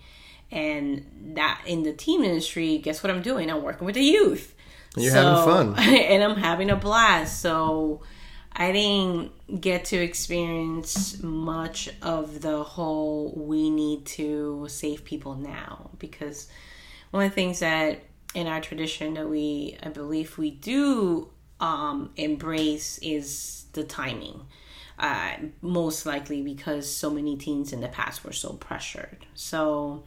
And 0.51 1.33
that 1.35 1.61
in 1.65 1.83
the 1.83 1.93
teen 1.93 2.23
industry 2.23 2.77
guess 2.79 3.03
what 3.03 3.11
I'm 3.11 3.21
doing? 3.21 3.51
I'm 3.51 3.61
working 3.61 3.85
with 3.85 3.95
the 3.95 4.03
youth. 4.03 4.55
You're 4.97 5.13
having 5.13 5.45
fun. 5.45 5.79
and 5.79 6.23
I'm 6.23 6.37
having 6.37 6.69
a 6.69 6.75
blast. 6.75 7.39
So, 7.39 8.01
I 8.51 8.71
didn't 8.71 9.61
get 9.61 9.85
to 9.85 9.97
experience 9.97 11.21
much 11.21 11.89
of 12.01 12.41
the 12.41 12.63
whole 12.63 13.31
we 13.35 13.69
need 13.69 14.05
to 14.07 14.65
save 14.69 15.05
people 15.05 15.35
now 15.35 15.91
because 15.99 16.47
one 17.11 17.23
of 17.23 17.31
the 17.31 17.35
things 17.35 17.59
that 17.59 18.01
in 18.33 18.47
our 18.47 18.59
tradition 18.59 19.13
that 19.15 19.29
we 19.29 19.77
I 19.81 19.89
believe 19.89 20.37
we 20.37 20.51
do 20.51 21.29
um, 21.59 22.11
embrace 22.15 22.99
is 23.01 23.65
the 23.73 23.83
timing. 23.83 24.41
Uh, 24.97 25.35
most 25.61 26.05
likely 26.05 26.41
because 26.41 26.93
so 26.93 27.09
many 27.09 27.37
teens 27.37 27.71
in 27.71 27.79
the 27.79 27.87
past 27.87 28.25
were 28.25 28.33
so 28.33 28.53
pressured. 28.53 29.25
So, 29.33 30.03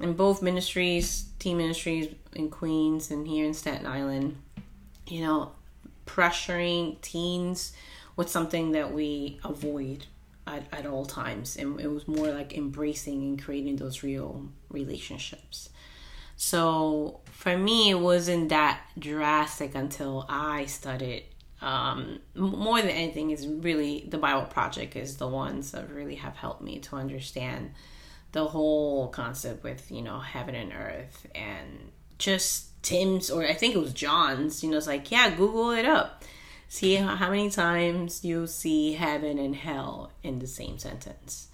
in 0.00 0.14
both 0.14 0.42
ministries, 0.42 1.26
team 1.38 1.58
ministries 1.58 2.14
in 2.34 2.50
Queens 2.50 3.10
and 3.10 3.26
here 3.26 3.44
in 3.44 3.54
Staten 3.54 3.86
Island, 3.86 4.36
you 5.06 5.22
know, 5.22 5.52
pressuring 6.06 7.00
teens 7.00 7.72
was 8.16 8.30
something 8.30 8.72
that 8.72 8.92
we 8.92 9.38
avoid 9.44 10.06
at, 10.46 10.64
at 10.72 10.86
all 10.86 11.04
times. 11.04 11.56
And 11.56 11.80
it 11.80 11.90
was 11.90 12.08
more 12.08 12.28
like 12.28 12.56
embracing 12.56 13.22
and 13.22 13.42
creating 13.42 13.76
those 13.76 14.02
real 14.02 14.48
relationships. 14.70 15.70
So 16.36 17.20
for 17.30 17.56
me, 17.56 17.90
it 17.90 18.00
wasn't 18.00 18.48
that 18.48 18.80
drastic 18.98 19.74
until 19.74 20.26
I 20.28 20.66
studied. 20.66 21.24
Um, 21.62 22.18
more 22.34 22.80
than 22.80 22.90
anything, 22.90 23.30
is 23.30 23.46
really 23.46 24.06
the 24.08 24.18
Bible 24.18 24.46
Project 24.46 24.96
is 24.96 25.16
the 25.16 25.28
ones 25.28 25.70
that 25.70 25.88
really 25.90 26.16
have 26.16 26.36
helped 26.36 26.60
me 26.60 26.80
to 26.80 26.96
understand 26.96 27.70
the 28.34 28.44
whole 28.48 29.08
concept 29.08 29.62
with 29.62 29.90
you 29.92 30.02
know 30.02 30.18
heaven 30.18 30.56
and 30.56 30.72
earth 30.72 31.26
and 31.36 31.92
just 32.18 32.82
Tim's 32.82 33.30
or 33.30 33.44
I 33.44 33.54
think 33.54 33.74
it 33.74 33.78
was 33.78 33.92
John's. 33.92 34.62
You 34.62 34.70
know, 34.70 34.76
it's 34.76 34.88
like 34.88 35.10
yeah, 35.10 35.30
Google 35.30 35.70
it 35.70 35.86
up, 35.86 36.24
see 36.68 36.96
how 36.96 37.30
many 37.30 37.48
times 37.48 38.24
you 38.24 38.46
see 38.46 38.92
heaven 38.94 39.38
and 39.38 39.54
hell 39.54 40.10
in 40.22 40.40
the 40.40 40.48
same 40.48 40.78
sentence, 40.78 41.48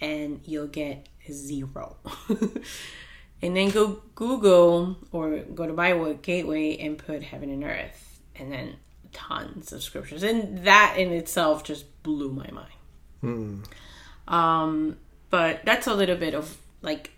and 0.00 0.40
you'll 0.44 0.68
get 0.68 1.08
zero. 1.30 1.96
and 3.42 3.56
then 3.56 3.70
go 3.70 4.00
Google 4.14 4.98
or 5.10 5.38
go 5.38 5.66
to 5.66 5.72
Bible 5.72 6.14
Gateway 6.14 6.76
and 6.76 6.96
put 6.96 7.24
heaven 7.24 7.50
and 7.50 7.64
earth, 7.64 8.20
and 8.36 8.52
then 8.52 8.76
tons 9.12 9.72
of 9.72 9.82
scriptures, 9.82 10.22
and 10.22 10.64
that 10.64 10.94
in 10.96 11.10
itself 11.12 11.64
just 11.64 12.02
blew 12.04 12.32
my 12.32 12.48
mind. 12.52 12.72
Hmm. 13.20 14.32
Um, 14.32 14.96
but 15.30 15.64
that's 15.64 15.86
a 15.86 15.94
little 15.94 16.16
bit 16.16 16.34
of 16.34 16.56
like 16.82 17.12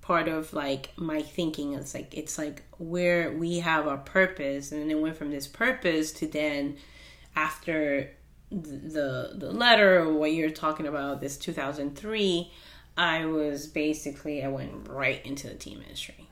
part 0.00 0.28
of 0.28 0.52
like 0.52 0.90
my 0.96 1.22
thinking. 1.22 1.74
It's 1.74 1.94
like 1.94 2.14
it's 2.16 2.38
like 2.38 2.62
where 2.78 3.32
we 3.32 3.60
have 3.60 3.86
our 3.86 3.98
purpose, 3.98 4.72
and 4.72 4.82
then 4.82 4.90
it 4.90 5.00
went 5.00 5.16
from 5.16 5.30
this 5.30 5.46
purpose 5.46 6.12
to 6.14 6.26
then 6.26 6.76
after 7.36 8.10
the 8.50 9.32
the 9.34 9.50
letter 9.52 10.00
or 10.00 10.12
what 10.12 10.32
you're 10.32 10.50
talking 10.50 10.86
about, 10.86 11.20
this 11.20 11.36
2003 11.36 12.50
I 12.96 13.24
was 13.24 13.66
basically 13.66 14.44
I 14.44 14.48
went 14.48 14.88
right 14.88 15.24
into 15.24 15.48
the 15.48 15.54
team 15.54 15.80
ministry. 15.80 16.26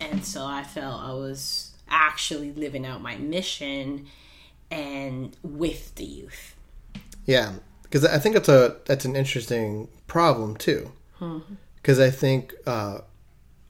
And 0.00 0.24
so 0.24 0.44
I 0.44 0.62
felt 0.62 1.02
I 1.02 1.12
was 1.12 1.72
actually 1.88 2.52
living 2.52 2.86
out 2.86 3.02
my 3.02 3.16
mission 3.16 4.06
and 4.70 5.36
with 5.42 5.94
the 5.96 6.04
youth. 6.04 6.54
Yeah, 7.26 7.54
because 7.88 8.04
I 8.04 8.18
think 8.18 8.34
that's 8.34 8.48
a 8.48 8.76
that's 8.86 9.04
an 9.04 9.16
interesting 9.16 9.88
problem 10.06 10.56
too. 10.56 10.92
Because 11.76 11.98
I 12.00 12.10
think 12.10 12.54
uh, 12.66 12.98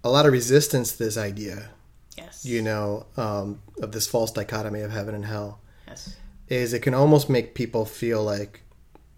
a 0.05 0.11
lot 0.11 0.27
of 0.27 0.33
resistance 0.33 0.93
to 0.93 0.99
this 1.05 1.17
idea, 1.17 1.71
Yes. 2.17 2.45
you 2.45 2.61
know, 2.63 3.07
um, 3.17 3.61
of 3.81 3.93
this 3.93 4.07
false 4.07 4.31
dichotomy 4.33 4.81
of 4.81 4.91
heaven 4.91 5.15
and 5.15 5.25
hell, 5.25 5.61
Yes. 5.87 6.17
is 6.49 6.73
it 6.75 6.81
can 6.81 6.95
almost 6.95 7.31
make 7.31 7.55
people 7.55 7.85
feel 7.87 8.23
like, 8.23 8.63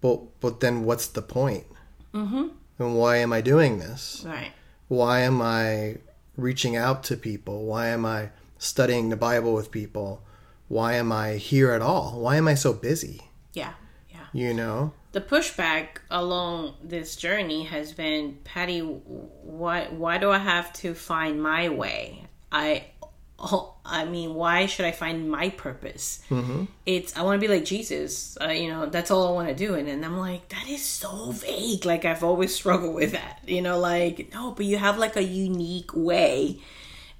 well, 0.01 0.29
but 0.39 0.59
then 0.61 0.83
what's 0.85 1.07
the 1.07 1.21
point? 1.21 1.65
Mm-hmm. 2.13 2.47
And 2.79 2.95
why 2.97 3.17
am 3.17 3.33
I 3.33 3.41
doing 3.41 3.79
this? 3.79 4.23
Right. 4.25 4.51
Why 4.87 5.19
am 5.21 5.41
I 5.41 5.97
reaching 6.37 6.75
out 6.75 7.03
to 7.05 7.17
people? 7.17 7.65
Why 7.65 7.87
am 7.87 8.05
I 8.05 8.29
studying 8.57 9.09
the 9.09 9.17
Bible 9.17 9.53
with 9.53 9.71
people? 9.71 10.23
Why 10.67 10.93
am 10.93 11.11
I 11.11 11.33
here 11.33 11.71
at 11.71 11.81
all? 11.81 12.19
Why 12.19 12.37
am 12.37 12.47
I 12.47 12.55
so 12.55 12.71
busy? 12.73 13.21
Yeah. 13.53 13.73
You 14.33 14.53
know? 14.53 14.93
The 15.11 15.21
pushback 15.21 15.99
along 16.09 16.75
this 16.83 17.15
journey 17.15 17.63
has 17.65 17.91
been, 17.91 18.37
Patty, 18.43 18.79
why 18.79 19.87
why 19.89 20.17
do 20.17 20.31
I 20.31 20.37
have 20.37 20.71
to 20.73 20.93
find 20.93 21.41
my 21.41 21.67
way? 21.69 22.27
I 22.51 22.85
oh, 23.37 23.73
I 23.85 24.05
mean, 24.05 24.35
why 24.35 24.67
should 24.67 24.85
I 24.85 24.91
find 24.91 25.29
my 25.29 25.49
purpose? 25.49 26.23
Mm-hmm. 26.29 26.65
It's 26.85 27.17
I 27.17 27.23
want 27.23 27.41
to 27.41 27.45
be 27.47 27.53
like 27.53 27.65
Jesus. 27.65 28.37
Uh, 28.39 28.49
you 28.49 28.69
know, 28.69 28.85
that's 28.85 29.11
all 29.11 29.27
I 29.27 29.31
want 29.31 29.49
to 29.49 29.55
do. 29.55 29.75
And 29.75 29.87
then 29.87 30.03
I'm 30.03 30.17
like, 30.17 30.47
that 30.49 30.67
is 30.69 30.83
so 30.83 31.31
vague. 31.31 31.85
Like 31.85 32.05
I've 32.05 32.23
always 32.23 32.55
struggled 32.55 32.95
with 32.95 33.11
that. 33.11 33.41
You 33.45 33.61
know, 33.61 33.79
like 33.79 34.31
no, 34.33 34.51
but 34.51 34.65
you 34.65 34.77
have 34.77 34.97
like 34.97 35.17
a 35.17 35.23
unique 35.23 35.91
way, 35.93 36.61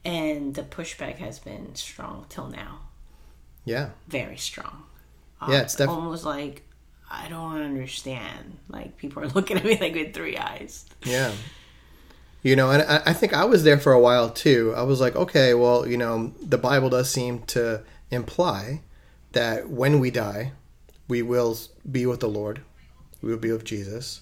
and 0.05 0.55
the 0.55 0.63
pushback 0.63 1.17
has 1.17 1.39
been 1.39 1.75
strong 1.75 2.25
till 2.29 2.47
now. 2.47 2.79
Yeah. 3.65 3.89
Very 4.07 4.37
strong. 4.37 4.83
Yeah, 5.47 5.61
it's 5.61 5.75
def- 5.75 5.89
almost 5.89 6.23
like 6.23 6.63
I 7.11 7.27
don't 7.27 7.61
understand. 7.61 8.57
Like 8.69 8.97
people 8.97 9.23
are 9.23 9.27
looking 9.35 9.57
at 9.57 9.65
me 9.65 9.77
like 9.79 9.93
with 9.93 10.13
three 10.13 10.37
eyes. 10.37 10.85
Yeah. 11.03 11.31
You 12.41 12.55
know, 12.55 12.71
and 12.71 12.81
I, 12.81 13.01
I 13.07 13.13
think 13.13 13.33
I 13.33 13.45
was 13.45 13.63
there 13.63 13.77
for 13.77 13.93
a 13.93 13.99
while 13.99 14.29
too. 14.29 14.73
I 14.75 14.83
was 14.83 14.99
like, 14.99 15.15
okay, 15.15 15.53
well, 15.53 15.87
you 15.87 15.97
know, 15.97 16.33
the 16.41 16.57
Bible 16.57 16.89
does 16.89 17.11
seem 17.11 17.41
to 17.47 17.83
imply 18.09 18.81
that 19.33 19.69
when 19.69 19.99
we 19.99 20.09
die, 20.09 20.53
we 21.07 21.21
will 21.21 21.57
be 21.89 22.05
with 22.05 22.21
the 22.21 22.29
Lord. 22.29 22.61
We 23.21 23.29
will 23.29 23.37
be 23.37 23.51
with 23.51 23.65
Jesus. 23.65 24.21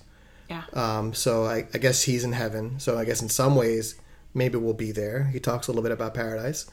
Yeah. 0.50 0.64
Um, 0.74 1.14
so 1.14 1.46
I, 1.46 1.68
I 1.74 1.78
guess 1.78 2.04
he's 2.04 2.24
in 2.24 2.34
heaven. 2.34 2.80
So 2.80 2.98
I 2.98 3.06
guess 3.06 3.22
in 3.22 3.30
some 3.30 3.56
ways, 3.56 3.96
maybe 4.34 4.58
we'll 4.58 4.74
be 4.74 4.92
there. 4.92 5.26
He 5.26 5.40
talks 5.40 5.68
a 5.68 5.72
little 5.72 5.84
bit 5.84 5.92
about 5.92 6.14
paradise. 6.16 6.70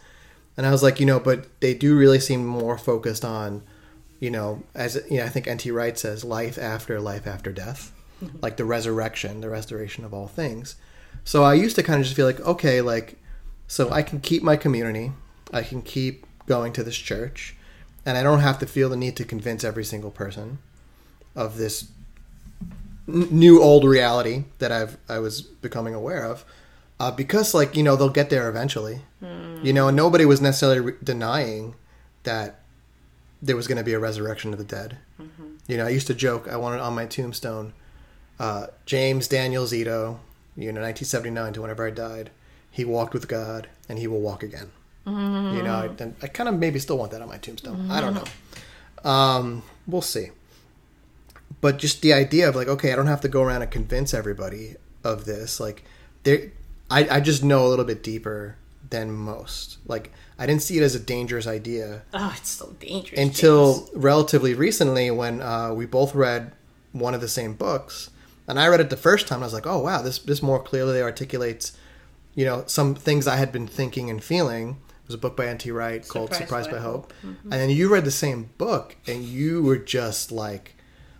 And 0.56 0.66
I 0.66 0.70
was 0.70 0.82
like, 0.82 0.98
you 0.98 1.06
know, 1.06 1.20
but 1.20 1.60
they 1.60 1.74
do 1.74 1.96
really 1.96 2.18
seem 2.18 2.44
more 2.44 2.78
focused 2.78 3.24
on 3.24 3.62
you 4.20 4.30
know, 4.30 4.62
as 4.74 5.00
you 5.10 5.18
know, 5.18 5.24
I 5.24 5.28
think 5.28 5.46
N.T. 5.46 5.70
Wright 5.70 5.98
says, 5.98 6.24
life 6.24 6.58
after 6.58 7.00
life 7.00 7.26
after 7.26 7.52
death, 7.52 7.92
like 8.40 8.56
the 8.56 8.64
resurrection, 8.64 9.40
the 9.40 9.50
restoration 9.50 10.04
of 10.04 10.14
all 10.14 10.26
things. 10.26 10.76
So 11.24 11.42
I 11.42 11.54
used 11.54 11.76
to 11.76 11.82
kind 11.82 12.00
of 12.00 12.04
just 12.04 12.16
feel 12.16 12.26
like, 12.26 12.40
okay, 12.40 12.80
like, 12.80 13.18
so 13.66 13.90
I 13.90 14.02
can 14.02 14.20
keep 14.20 14.42
my 14.42 14.56
community, 14.56 15.12
I 15.52 15.62
can 15.62 15.82
keep 15.82 16.24
going 16.46 16.72
to 16.74 16.84
this 16.84 16.96
church, 16.96 17.56
and 18.04 18.16
I 18.16 18.22
don't 18.22 18.40
have 18.40 18.58
to 18.60 18.66
feel 18.66 18.88
the 18.88 18.96
need 18.96 19.16
to 19.16 19.24
convince 19.24 19.64
every 19.64 19.84
single 19.84 20.10
person 20.10 20.58
of 21.34 21.58
this 21.58 21.90
n- 23.08 23.28
new 23.30 23.60
old 23.60 23.84
reality 23.84 24.44
that 24.58 24.70
I've 24.72 24.96
I 25.08 25.18
was 25.18 25.42
becoming 25.42 25.94
aware 25.94 26.24
of. 26.24 26.44
Uh, 26.98 27.10
because 27.10 27.52
like 27.52 27.76
you 27.76 27.82
know 27.82 27.94
they'll 27.96 28.08
get 28.08 28.30
there 28.30 28.48
eventually, 28.48 29.02
you 29.62 29.72
know, 29.72 29.88
and 29.88 29.96
nobody 29.96 30.24
was 30.24 30.40
necessarily 30.40 30.80
re- 30.80 30.94
denying 31.04 31.74
that 32.22 32.60
there 33.42 33.56
was 33.56 33.66
going 33.66 33.78
to 33.78 33.84
be 33.84 33.92
a 33.92 33.98
resurrection 33.98 34.52
of 34.52 34.58
the 34.58 34.64
dead. 34.64 34.98
You 35.66 35.76
know, 35.76 35.86
I 35.86 35.90
used 35.90 36.06
to 36.06 36.14
joke 36.14 36.48
I 36.48 36.56
wanted 36.56 36.80
on 36.80 36.94
my 36.94 37.06
tombstone 37.06 37.72
uh, 38.38 38.66
James 38.84 39.28
Daniel 39.28 39.64
Zito, 39.64 40.18
you 40.56 40.72
know, 40.72 40.80
1979 40.82 41.54
to 41.54 41.62
whenever 41.62 41.86
I 41.86 41.90
died. 41.90 42.30
He 42.70 42.84
walked 42.84 43.14
with 43.14 43.26
God, 43.28 43.68
and 43.88 43.98
he 43.98 44.06
will 44.06 44.20
walk 44.20 44.42
again. 44.42 44.70
You 45.06 45.62
know, 45.62 45.74
I, 45.74 46.02
and 46.02 46.14
I 46.20 46.26
kind 46.26 46.48
of 46.48 46.56
maybe 46.58 46.78
still 46.78 46.98
want 46.98 47.12
that 47.12 47.22
on 47.22 47.28
my 47.28 47.38
tombstone. 47.38 47.90
I 47.90 48.00
don't 48.00 48.14
know. 48.14 48.24
Um, 49.08 49.62
we'll 49.86 50.02
see. 50.02 50.30
But 51.60 51.78
just 51.78 52.02
the 52.02 52.12
idea 52.12 52.48
of 52.48 52.56
like, 52.56 52.68
okay, 52.68 52.92
I 52.92 52.96
don't 52.96 53.06
have 53.06 53.20
to 53.22 53.28
go 53.28 53.42
around 53.42 53.62
and 53.62 53.70
convince 53.70 54.12
everybody 54.12 54.74
of 55.04 55.24
this. 55.24 55.60
Like, 55.60 55.84
there, 56.24 56.50
I, 56.90 57.08
I 57.08 57.20
just 57.20 57.44
know 57.44 57.64
a 57.66 57.68
little 57.68 57.84
bit 57.84 58.02
deeper 58.02 58.56
than 58.90 59.12
most. 59.12 59.78
Like, 59.86 60.12
I 60.38 60.46
didn't 60.46 60.62
see 60.62 60.76
it 60.78 60.82
as 60.82 60.94
a 60.94 61.00
dangerous 61.00 61.46
idea. 61.46 62.02
Oh, 62.12 62.34
it's 62.36 62.50
so 62.50 62.74
dangerous. 62.78 63.18
until 63.18 63.78
James. 63.86 63.90
relatively 63.94 64.54
recently 64.54 65.10
when 65.10 65.40
uh, 65.40 65.72
we 65.72 65.86
both 65.86 66.14
read 66.14 66.52
one 66.92 67.14
of 67.14 67.20
the 67.20 67.28
same 67.28 67.52
books 67.52 68.08
and 68.48 68.58
i 68.58 68.66
read 68.66 68.80
it 68.80 68.88
the 68.88 68.96
first 68.96 69.28
time 69.28 69.36
and 69.36 69.44
i 69.44 69.46
was 69.46 69.52
like 69.52 69.66
oh 69.66 69.78
wow 69.80 70.00
this 70.00 70.18
this 70.20 70.42
more 70.42 70.58
clearly 70.62 71.02
articulates 71.02 71.76
you 72.34 72.42
know 72.42 72.64
some 72.66 72.94
things 72.94 73.26
i 73.26 73.36
had 73.36 73.52
been 73.52 73.66
thinking 73.66 74.08
and 74.08 74.24
feeling. 74.24 74.78
It 75.02 75.08
was 75.08 75.14
a 75.14 75.18
book 75.18 75.36
by 75.36 75.52
nt 75.52 75.66
wright 75.66 76.06
called 76.08 76.34
Surprised 76.34 76.70
by 76.70 76.78
by 76.78 76.82
hope. 76.82 77.12
And 77.22 77.52
then 77.52 77.70
you 77.70 77.88
read 77.92 78.04
the 78.04 78.10
same 78.10 78.50
book 78.58 78.96
and 79.06 79.22
you 79.22 79.62
were 79.62 79.76
just 79.76 80.32
like 80.32 80.74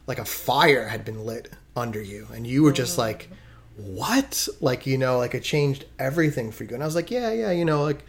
like 0.07 0.19
a 0.19 0.25
fire 0.25 0.89
had 0.89 1.05
been 1.05 1.25
lit 1.27 1.53
under 1.77 2.01
you 2.03 2.27
and 2.35 2.47
you 2.47 2.63
were 2.63 2.73
just 2.73 2.97
like 2.99 3.29
what? 3.77 4.49
Like 4.61 4.87
you 4.87 4.97
know 4.99 5.19
like 5.19 5.35
it 5.35 5.43
changed 5.43 5.85
everything 5.99 6.51
for 6.53 6.65
you. 6.65 6.75
And 6.75 6.83
i 6.83 6.87
was 6.87 6.95
like 6.95 7.11
yeah 7.11 7.31
yeah 7.33 7.51
you 7.51 7.65
know 7.65 7.83
like 7.83 8.05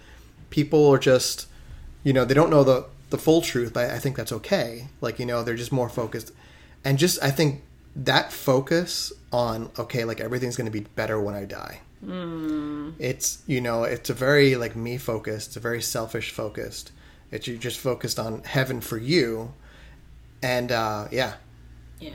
people 0.49 0.88
are 0.89 0.97
just 0.99 1.47
you 2.03 2.13
know 2.13 2.25
they 2.25 2.33
don't 2.33 2.49
know 2.49 2.63
the 2.63 2.86
the 3.10 3.17
full 3.17 3.41
truth 3.41 3.73
but 3.73 3.89
i 3.89 3.99
think 3.99 4.15
that's 4.17 4.31
okay. 4.31 4.88
Like 5.01 5.19
you 5.19 5.25
know 5.25 5.43
they're 5.43 5.55
just 5.55 5.71
more 5.71 5.89
focused. 5.89 6.31
And 6.83 6.97
just 6.97 7.21
i 7.23 7.31
think 7.31 7.63
that 7.95 8.31
focus 8.31 9.12
on 9.31 9.71
okay 9.79 10.03
like 10.05 10.19
everything's 10.19 10.55
going 10.55 10.71
to 10.71 10.71
be 10.71 10.86
better 10.95 11.19
when 11.19 11.33
i 11.36 11.45
die. 11.45 11.81
It's 12.99 13.39
you 13.47 13.60
know 13.62 13.83
it's 13.83 14.10
a 14.10 14.13
very 14.13 14.55
like 14.55 14.75
me 14.75 14.97
focused 14.97 15.47
it's 15.47 15.57
a 15.57 15.60
very 15.60 15.81
selfish 15.81 16.31
focused. 16.31 16.91
It's 17.31 17.47
you 17.47 17.57
just 17.57 17.79
focused 17.79 18.19
on 18.19 18.43
heaven 18.43 18.81
for 18.81 18.97
you. 18.97 19.53
And 20.41 20.71
uh 20.71 21.07
yeah. 21.12 21.33
Yeah. 21.99 22.12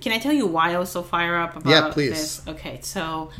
Can 0.00 0.12
I 0.12 0.18
tell 0.18 0.32
you 0.32 0.46
why 0.46 0.74
I 0.74 0.78
was 0.78 0.90
so 0.90 1.02
fire 1.02 1.36
up 1.36 1.56
about 1.56 1.70
Yeah, 1.70 1.90
please. 1.90 2.10
this? 2.10 2.48
Okay, 2.48 2.80
so 2.82 3.30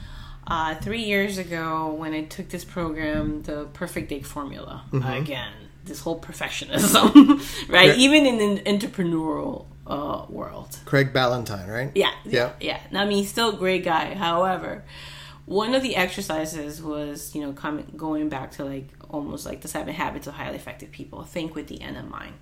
uh, 0.47 0.75
three 0.77 1.03
years 1.03 1.39
ago 1.39 1.93
when 1.95 2.13
I 2.13 2.25
took 2.25 2.49
this 2.49 2.65
program, 2.65 3.43
the 3.43 3.67
Perfect 3.73 4.09
Day 4.09 4.23
Formula, 4.23 4.85
Mm-hmm. 4.93 5.09
again, 5.23 5.53
this 5.85 6.01
whole 6.01 6.21
perfectionism, 6.21 7.69
right? 7.69 7.89
Yeah. 7.89 7.95
Even 8.05 8.27
in 8.27 8.41
an 8.41 8.59
entrepreneurial 8.79 9.67
uh, 9.87 10.25
world. 10.29 10.79
craig 10.85 11.13
ballantyne 11.13 11.69
right 11.69 11.91
Yeah, 11.95 12.13
Yeah. 12.25 12.53
yeah, 12.61 12.81
yeah. 12.93 13.01
I 13.01 13.05
mean, 13.07 13.25
still 13.27 13.51
a 13.51 13.57
great 13.57 13.85
guy. 13.85 14.15
However, 14.15 14.85
one 15.45 15.75
of 15.75 15.83
the 15.83 15.97
exercises 15.97 16.81
was, 16.81 17.35
you 17.35 17.43
know, 17.43 17.53
coming 17.53 17.93
going 17.97 18.29
back 18.29 18.53
to 18.53 18.65
like 18.65 18.87
almost 19.11 19.45
like 19.45 19.61
the 19.61 19.69
seven 19.69 19.93
habits 19.93 20.27
of 20.29 20.35
highly 20.35 20.57
effective 20.57 20.93
people. 20.93 21.25
Think 21.25 21.55
with 21.57 21.67
the 21.67 21.81
end 21.83 21.97
in 21.97 22.09
mind, 22.09 22.35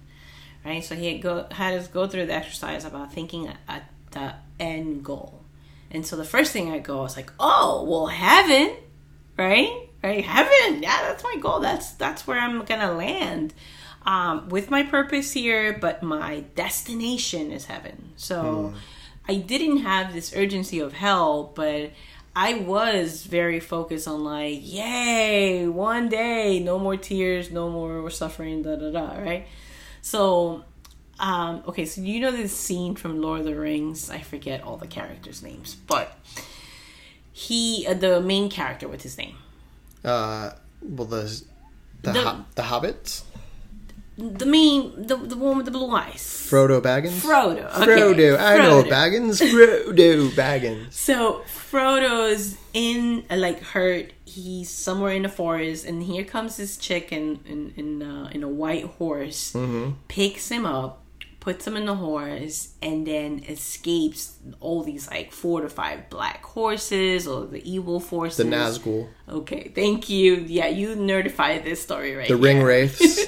right? 0.65 0.85
So 0.85 0.95
he 0.95 1.11
had 1.13 1.23
go 1.23 1.47
had 1.51 1.79
us 1.79 1.89
go 1.89 2.07
through 2.07 2.27
the 2.27 2.35
exercise 2.35 2.85
about 2.85 3.13
thinking 3.13 3.49
at 3.69 3.85
the 4.11 4.35
end 4.61 5.03
goal. 5.03 5.41
And 5.91 6.07
so 6.07 6.17
the 6.17 6.25
first 6.25 6.53
thing 6.53 6.71
I 6.71 6.79
go 6.79 7.01
I 7.01 7.03
was 7.03 7.17
like, 7.17 7.33
oh, 7.41 7.85
well, 7.89 8.07
heaven, 8.07 8.77
right? 9.37 9.89
Right, 10.03 10.25
heaven. 10.25 10.83
Yeah, 10.83 11.03
that's 11.03 11.23
my 11.23 11.37
goal. 11.41 11.61
That's 11.61 11.93
that's 11.93 12.27
where 12.27 12.39
I'm 12.39 12.65
gonna 12.65 12.93
land. 12.93 13.53
Um, 14.07 14.49
with 14.49 14.71
my 14.71 14.83
purpose 14.83 15.33
here, 15.33 15.77
but 15.79 16.03
my 16.03 16.41
destination 16.55 17.53
is 17.53 17.67
heaven. 17.67 18.13
So 18.17 18.73
I 19.29 19.37
didn't 19.37 19.79
have 19.79 20.15
this 20.15 20.35
urgency 20.35 20.81
of 20.81 20.95
hell, 20.95 21.53
but 21.55 21.91
I 22.35 22.55
was 22.55 23.25
very 23.25 23.61
focused 23.61 24.09
on 24.09 24.25
like, 24.25 24.61
yay, 24.63 25.69
one 25.69 26.09
day, 26.09 26.61
no 26.61 26.79
more 26.79 26.97
tears, 26.97 27.51
no 27.51 27.69
more 27.69 28.09
suffering, 28.11 28.63
da 28.63 28.77
da 28.77 28.91
da, 28.91 29.21
right? 29.21 29.47
So, 30.03 30.65
um, 31.21 31.63
okay, 31.69 31.85
so 31.85 32.01
you 32.01 32.19
know 32.21 32.33
this 32.33 32.57
scene 32.57 32.95
from 32.97 33.21
Lord 33.21 33.41
of 33.41 33.47
the 33.47 33.55
Rings? 33.55 34.11
I 34.11 34.21
forget 34.21 34.63
all 34.65 34.77
the 34.77 34.87
characters' 34.89 35.43
names, 35.43 35.77
but 35.87 36.17
he, 37.33 37.87
uh, 37.89 37.95
the 37.95 38.21
main 38.21 38.51
character, 38.51 38.89
what's 38.89 39.03
his 39.05 39.19
name? 39.19 39.37
uh 40.05 40.51
well 40.83 41.07
the 41.07 41.43
the, 42.03 42.13
The- 42.13 42.23
ho- 42.23 42.45
the 42.55 42.63
hobbits 42.63 43.23
The 44.17 44.47
main, 44.47 45.07
the 45.07 45.17
the 45.17 45.37
one 45.37 45.59
with 45.59 45.67
the 45.67 45.73
blue 45.73 45.91
eyes. 45.95 46.23
frodo 46.51 46.81
baggins 46.81 47.21
Frodo. 47.21 47.65
Okay. 47.83 48.01
frodo 48.01 48.39
i 48.39 48.57
know 48.57 48.83
baggins 48.83 49.41
frodo 49.53 50.31
baggins 50.31 50.93
So 50.95 51.43
Frodo's 51.47 52.57
in 52.73 53.25
uh, 53.31 53.37
like 53.37 53.61
hurt. 53.63 54.13
He's 54.25 54.71
somewhere 54.71 55.13
in 55.13 55.23
the 55.23 55.29
forest, 55.29 55.85
and 55.85 56.03
here 56.03 56.25
comes 56.25 56.57
this 56.57 56.77
chick 56.79 57.13
in 57.13 57.41
in 57.45 57.73
in, 57.77 58.03
uh, 58.03 58.31
in 58.33 58.43
a 58.43 58.49
white 58.49 58.85
horse, 58.99 59.55
picks 60.09 60.49
him 60.49 60.65
up, 60.65 61.00
puts 61.41 61.67
him 61.67 61.77
in 61.77 61.87
the 61.87 61.95
horse, 61.95 62.75
and 62.81 63.07
then 63.07 63.43
escapes 63.49 64.39
all 64.61 64.83
these 64.83 65.11
like 65.11 65.33
four 65.33 65.63
to 65.63 65.69
five 65.69 66.09
black 66.11 66.45
horses 66.45 67.27
or 67.27 67.47
the 67.47 67.69
evil 67.71 67.99
forces. 67.99 68.37
the 68.37 68.45
nazgul 68.45 69.09
Okay, 69.29 69.73
thank 69.75 70.09
you. 70.09 70.37
Yeah, 70.47 70.69
you 70.69 70.95
nerdified 70.97 71.65
this 71.65 71.83
story 71.83 72.15
right 72.15 72.29
the 72.29 72.37
ring 72.37 72.59
here. 72.59 72.67
wraiths 72.67 73.27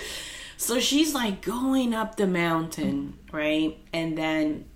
So 0.62 0.78
she's 0.78 1.12
like 1.12 1.42
going 1.42 1.92
up 1.92 2.14
the 2.14 2.26
mountain, 2.28 3.18
right? 3.32 3.76
And 3.92 4.16
then 4.16 4.66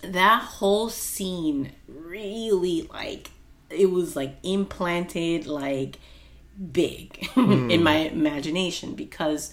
that 0.00 0.42
whole 0.42 0.88
scene 0.88 1.72
really 1.86 2.88
like 2.90 3.30
it 3.68 3.90
was 3.90 4.16
like 4.16 4.36
implanted 4.42 5.46
like 5.46 5.98
big 6.72 7.28
in 7.36 7.70
hmm. 7.70 7.82
my 7.82 7.96
imagination 7.96 8.94
because 8.94 9.52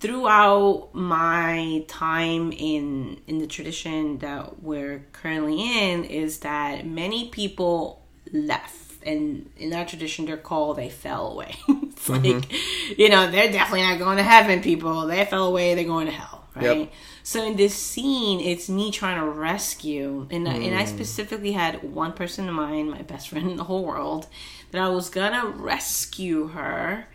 throughout 0.00 0.90
my 0.92 1.84
time 1.88 2.52
in 2.52 3.20
in 3.26 3.38
the 3.38 3.46
tradition 3.46 4.18
that 4.18 4.62
we're 4.62 5.04
currently 5.12 5.60
in 5.60 6.04
is 6.04 6.40
that 6.40 6.86
many 6.86 7.28
people 7.28 8.02
left. 8.32 8.84
And 9.06 9.50
in 9.56 9.72
our 9.72 9.86
tradition 9.86 10.26
they're 10.26 10.36
called 10.36 10.76
they 10.76 10.90
fell 10.90 11.32
away. 11.32 11.54
It's 11.98 12.08
mm-hmm. 12.08 12.38
like 12.38 12.98
you 12.98 13.08
know 13.08 13.28
they're 13.30 13.50
definitely 13.50 13.82
not 13.82 13.98
going 13.98 14.18
to 14.18 14.22
heaven 14.22 14.60
people. 14.60 15.06
They 15.06 15.24
fell 15.24 15.46
away 15.46 15.74
they're 15.74 15.84
going 15.84 16.06
to 16.06 16.12
hell 16.12 16.44
right? 16.54 16.78
Yep. 16.78 16.92
so 17.24 17.44
in 17.44 17.56
this 17.56 17.74
scene 17.74 18.40
it's 18.40 18.68
me 18.68 18.90
trying 18.90 19.20
to 19.20 19.28
rescue 19.28 20.26
and, 20.30 20.48
I 20.48 20.54
and 20.54 20.76
i 20.76 20.84
mm. 20.84 20.88
specifically 20.88 21.52
had 21.52 21.82
one 21.82 22.12
person 22.12 22.48
in 22.48 22.54
mind 22.54 22.90
my 22.90 23.02
best 23.02 23.28
friend 23.28 23.50
in 23.50 23.56
the 23.56 23.64
whole 23.64 23.84
world 23.84 24.26
that 24.70 24.80
i 24.82 24.88
was 24.88 25.08
gonna 25.08 25.46
rescue 25.46 26.48
her 26.48 27.06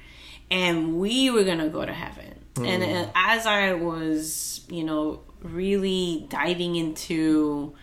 and 0.54 1.00
we 1.00 1.32
were 1.32 1.43
gonna 1.43 1.67
go 1.67 1.84
to 1.84 1.93
heaven. 1.93 2.42
And 2.57 2.83
uh, 2.83 3.09
as 3.15 3.45
I 3.45 3.73
was, 3.73 4.61
you 4.69 4.83
know, 4.83 5.21
really 5.41 6.27
diving 6.29 6.75
into 6.75 7.73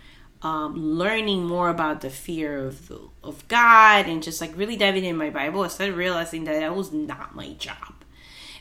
um, 0.42 0.76
learning 0.96 1.44
more 1.44 1.68
about 1.68 2.00
the 2.00 2.10
fear 2.10 2.66
of 2.66 2.88
the, 2.88 3.00
of 3.22 3.46
God 3.48 4.06
and 4.06 4.22
just 4.22 4.40
like 4.40 4.56
really 4.56 4.76
diving 4.76 5.04
in 5.04 5.16
my 5.16 5.30
Bible, 5.30 5.62
I 5.62 5.68
started 5.68 5.96
realizing 5.96 6.44
that 6.44 6.60
that 6.60 6.74
was 6.74 6.92
not 6.92 7.34
my 7.34 7.52
job. 7.54 8.04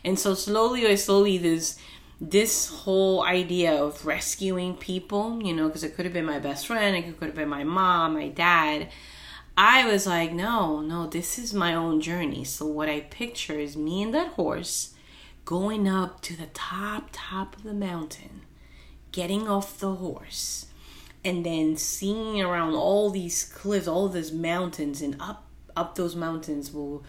And 0.03 0.17
so 0.17 0.33
slowly 0.33 0.85
or 0.85 0.97
slowly, 0.97 1.37
this 1.37 1.77
this 2.21 2.69
whole 2.69 3.23
idea 3.23 3.73
of 3.73 4.05
rescuing 4.05 4.75
people, 4.75 5.41
you 5.41 5.53
know, 5.53 5.67
because 5.67 5.85
it 5.85 5.95
could 5.95 6.03
have 6.03 6.13
been 6.13 6.25
my 6.25 6.39
best 6.39 6.67
friend, 6.67 6.97
it 6.97 7.17
could 7.17 7.27
have 7.27 7.35
been 7.35 7.47
my 7.47 7.63
mom, 7.63 8.15
my 8.15 8.27
dad. 8.27 8.89
I 9.57 9.85
was 9.89 10.05
like, 10.05 10.33
no, 10.33 10.81
no, 10.81 11.07
this 11.07 11.39
is 11.39 11.53
my 11.53 11.73
own 11.73 12.01
journey. 12.01 12.43
So 12.43 12.65
what 12.65 12.89
I 12.89 13.01
picture 13.01 13.57
is 13.57 13.77
me 13.77 14.03
and 14.03 14.13
that 14.13 14.33
horse 14.33 14.95
going 15.49 15.87
up 15.87 16.21
to 16.21 16.37
the 16.37 16.45
top, 16.53 17.09
top 17.11 17.55
of 17.55 17.63
the 17.63 17.73
mountain, 17.73 18.41
getting 19.11 19.47
off 19.47 19.79
the 19.79 19.95
horse, 19.95 20.67
and 21.25 21.43
then 21.43 21.75
seeing 21.75 22.39
around 22.39 22.75
all 22.75 23.09
these 23.09 23.45
cliffs, 23.45 23.87
all 23.87 24.07
these 24.07 24.31
mountains, 24.31 25.01
and 25.01 25.19
up 25.19 25.47
up 25.75 25.95
those 25.95 26.15
mountains 26.15 26.71
will 26.71 27.03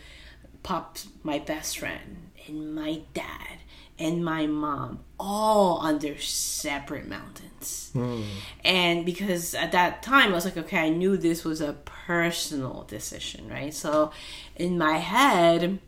pop 0.63 0.97
my 1.23 1.39
best 1.39 1.79
friend 1.79 2.31
and 2.47 2.75
my 2.75 3.03
dad 3.13 3.59
and 3.99 4.25
my 4.25 4.47
mom 4.47 5.01
all 5.19 5.83
under 5.83 6.19
separate 6.19 7.07
mountains. 7.07 7.91
Hmm. 7.93 8.23
And 8.65 9.05
because 9.05 9.55
at 9.55 9.73
that 9.73 10.03
time 10.03 10.31
I 10.31 10.35
was 10.35 10.47
like, 10.47 10.57
okay, 10.57 10.79
I 10.79 10.89
knew 10.89 11.19
this 11.19 11.45
was 11.45 11.61
a 11.61 11.75
personal 11.85 12.87
decision, 12.89 13.51
right? 13.51 13.75
So 13.75 14.13
in 14.57 14.79
my 14.79 14.97
head 14.97 15.79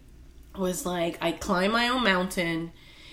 was 0.57 0.85
like 0.87 1.19
I 1.21 1.33
climb 1.33 1.73
my 1.73 1.89
own 1.89 2.05
mountain 2.05 2.73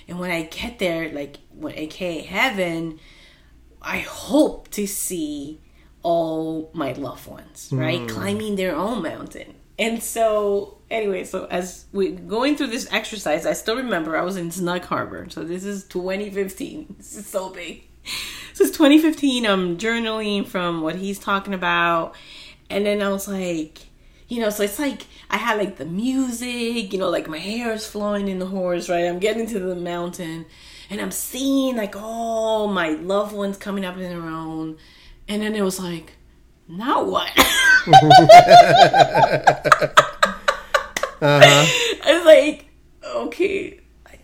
and 0.10 0.20
when 0.20 0.32
I 0.32 0.44
get 0.44 0.80
there, 0.80 1.12
like 1.12 1.38
what 1.52 1.78
aka 1.78 2.22
heaven, 2.22 3.00
I 3.82 4.00
hope 4.00 4.70
to 4.72 4.88
see 4.88 5.62
all 6.02 6.72
my 6.74 6.94
loved 6.94 7.28
ones, 7.28 7.70
right? 7.72 8.02
Hmm. 8.02 8.08
Climbing 8.08 8.56
their 8.56 8.76
own 8.76 9.04
mountain. 9.04 9.54
And 9.78 10.02
so, 10.02 10.80
anyway, 10.90 11.24
so 11.26 11.46
as 11.46 11.86
we 11.94 12.12
going 12.12 12.58
through 12.58 12.68
this 12.68 12.92
exercise, 12.92 13.46
I 13.46 13.54
still 13.54 13.78
remember 13.78 14.18
I 14.18 14.24
was 14.24 14.36
in 14.36 14.50
Snug 14.50 14.84
Harbor. 14.84 15.28
So 15.30 15.44
this 15.44 15.64
is 15.64 15.86
2015. 15.86 16.96
This 16.98 17.16
is 17.16 17.28
so 17.28 17.52
big. 17.52 17.84
This 18.50 18.62
is 18.62 18.72
2015. 18.72 19.46
I'm 19.46 19.78
journaling 19.78 20.48
from 20.48 20.82
what 20.82 20.96
he's 20.96 21.20
talking 21.20 21.54
about, 21.54 22.16
and 22.70 22.86
then 22.86 23.02
I 23.02 23.10
was 23.10 23.28
like, 23.28 23.89
you 24.30 24.40
know, 24.40 24.50
so 24.50 24.64
it's 24.64 24.80
like 24.80 25.08
I 25.30 25.38
had 25.38 25.58
like 25.58 25.78
the 25.78 25.86
music, 25.86 26.94
you 26.94 27.00
know, 27.00 27.10
like 27.10 27.28
my 27.28 27.40
hair 27.40 27.74
is 27.74 27.86
flowing 27.86 28.30
in 28.30 28.40
the 28.40 28.46
horse, 28.46 28.88
right? 28.88 29.06
I'm 29.06 29.20
getting 29.20 29.48
to 29.48 29.60
the 29.60 29.76
mountain, 29.76 30.46
and 30.90 31.02
I'm 31.02 31.12
seeing 31.12 31.76
like 31.76 31.96
all 31.96 32.68
my 32.68 32.90
loved 32.90 33.36
ones 33.36 33.58
coming 33.58 33.84
up 33.84 33.96
in 33.96 34.04
their 34.04 34.22
own, 34.22 34.78
and 35.28 35.42
then 35.42 35.56
it 35.56 35.64
was 35.64 35.80
like, 35.80 36.14
now 36.68 37.04
what? 37.04 37.32
Uh-huh. 41.22 41.66
I 42.06 42.14
was 42.14 42.24
like, 42.26 42.66
okay, 43.04 43.82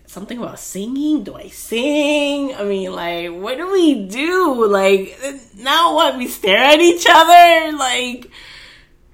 something 0.08 0.38
about 0.38 0.60
singing. 0.60 1.26
Do 1.26 1.36
I 1.36 1.50
sing? 1.50 2.56
I 2.56 2.64
mean, 2.64 2.94
like, 2.94 3.32
what 3.32 3.58
do 3.58 3.70
we 3.70 4.08
do? 4.08 4.66
Like, 4.66 5.20
now 5.58 5.94
what? 5.94 6.18
We 6.18 6.30
stare 6.30 6.56
at 6.58 6.80
each 6.80 7.06
other? 7.10 7.78
Like, 7.78 8.32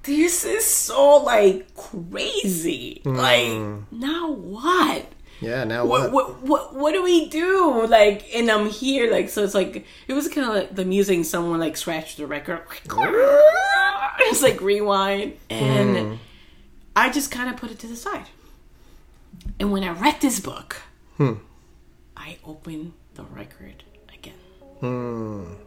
this 0.04 0.46
is 0.46 0.66
so, 0.66 1.18
like, 1.18 1.74
crazy. 1.76 3.02
Hmm. 3.04 3.16
Like, 3.16 3.92
now 3.92 4.32
what? 4.32 5.06
Yeah, 5.42 5.64
now 5.64 5.86
What, 5.86 6.12
what? 6.12 6.42
what 6.42 6.44
what 6.44 6.76
what 6.76 6.94
do 6.94 7.02
we 7.02 7.28
do? 7.28 7.88
Like, 7.88 8.30
and 8.36 8.50
I'm 8.50 8.70
here, 8.70 9.12
like, 9.12 9.28
so 9.30 9.44
it's 9.44 9.56
like 9.56 9.86
it 10.08 10.14
was 10.14 10.28
kind 10.28 10.48
of 10.48 10.54
like 10.54 10.76
the 10.76 10.86
music. 10.86 11.26
Someone 11.26 11.60
like 11.60 11.76
scratched 11.78 12.18
the 12.18 12.28
record. 12.28 12.62
It's 14.24 14.44
like 14.44 14.62
rewind, 14.62 15.38
and 15.50 15.98
hmm. 15.98 16.16
I 16.96 17.10
just 17.10 17.32
kind 17.32 17.50
of 17.50 17.58
put 17.58 17.72
it 17.72 17.80
to 17.80 17.88
the 17.88 17.96
side. 17.96 18.28
And 19.60 19.72
when 19.72 19.84
I 19.84 19.92
read 19.92 20.22
this 20.22 20.40
book, 20.40 20.78
hmm. 21.18 21.34
I 22.16 22.38
opened 22.46 22.94
the 23.16 23.24
record 23.24 23.84
again 24.14 25.58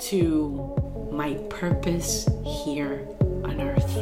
to 0.00 1.08
my 1.10 1.34
purpose 1.48 2.28
here 2.44 3.06
on 3.44 3.60
earth. 3.60 3.96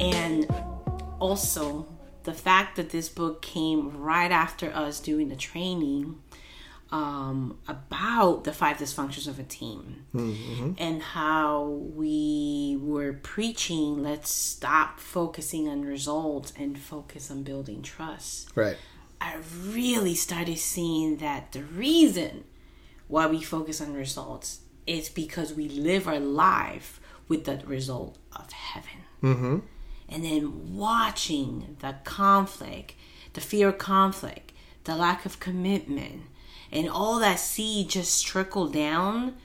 And 0.00 0.46
also, 1.20 1.86
the 2.22 2.32
fact 2.32 2.76
that 2.76 2.90
this 2.90 3.08
book 3.08 3.42
came 3.42 3.96
right 3.98 4.30
after 4.30 4.70
us 4.70 5.00
doing 5.00 5.28
the 5.28 5.36
training 5.36 6.20
um, 6.94 7.58
about 7.66 8.44
the 8.44 8.52
five 8.52 8.76
dysfunctions 8.76 9.26
of 9.26 9.40
a 9.40 9.42
team 9.42 10.04
and 10.78 11.02
how 11.02 11.64
we 11.64 12.78
were 12.80 13.14
preaching 13.14 14.00
let's 14.00 14.30
stop 14.30 15.00
focusing 15.00 15.68
on 15.68 15.84
results 15.84 16.52
and 16.56 16.78
focus 16.78 17.32
on 17.32 17.42
building 17.42 17.82
trust. 17.82 18.48
Right. 18.54 18.76
I 19.20 19.38
really 19.64 20.14
started 20.14 20.58
seeing 20.58 21.16
that 21.16 21.50
the 21.50 21.64
reason 21.64 22.44
why 23.08 23.26
we 23.26 23.42
focus 23.42 23.80
on 23.80 23.92
results 23.92 24.60
is 24.86 25.08
because 25.08 25.52
we 25.52 25.68
live 25.68 26.06
our 26.06 26.20
life 26.20 27.00
with 27.26 27.44
the 27.44 27.60
result 27.66 28.18
of 28.36 28.52
heaven. 28.52 29.00
Mm-hmm. 29.20 29.58
And 30.10 30.24
then 30.24 30.76
watching 30.76 31.76
the 31.80 31.96
conflict, 32.04 32.94
the 33.32 33.40
fear 33.40 33.70
of 33.70 33.78
conflict, 33.78 34.52
the 34.84 34.94
lack 34.94 35.26
of 35.26 35.40
commitment, 35.40 36.22
and 36.74 36.90
all 36.90 37.20
that 37.20 37.38
seed 37.38 37.88
just 37.88 38.26
trickled 38.26 38.72
down, 38.72 39.36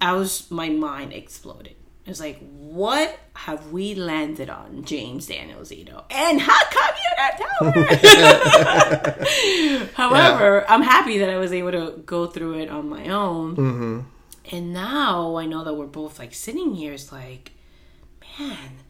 I 0.00 0.14
was 0.14 0.50
my 0.50 0.70
mind 0.70 1.12
exploded. 1.12 1.76
It 2.04 2.08
was 2.08 2.18
like, 2.18 2.40
what 2.58 3.16
have 3.36 3.70
we 3.70 3.94
landed 3.94 4.50
on, 4.50 4.82
James 4.82 5.26
Daniel 5.26 5.60
Zito? 5.60 6.02
And 6.10 6.40
how 6.40 6.64
come 6.64 6.94
you 6.96 7.10
not 7.16 7.38
tell 7.38 7.70
her? 9.78 9.86
However, 9.94 10.68
I'm 10.68 10.82
happy 10.82 11.18
that 11.18 11.30
I 11.30 11.36
was 11.36 11.52
able 11.52 11.70
to 11.70 12.02
go 12.04 12.26
through 12.26 12.58
it 12.58 12.68
on 12.70 12.88
my 12.88 13.08
own. 13.08 13.54
Mm-hmm. 13.54 14.00
And 14.50 14.72
now 14.72 15.36
I 15.36 15.46
know 15.46 15.62
that 15.62 15.74
we're 15.74 15.86
both 15.86 16.18
like 16.18 16.34
sitting 16.34 16.74
here. 16.74 16.92
It's 16.92 17.12
like, 17.12 17.52
man, 18.36 18.81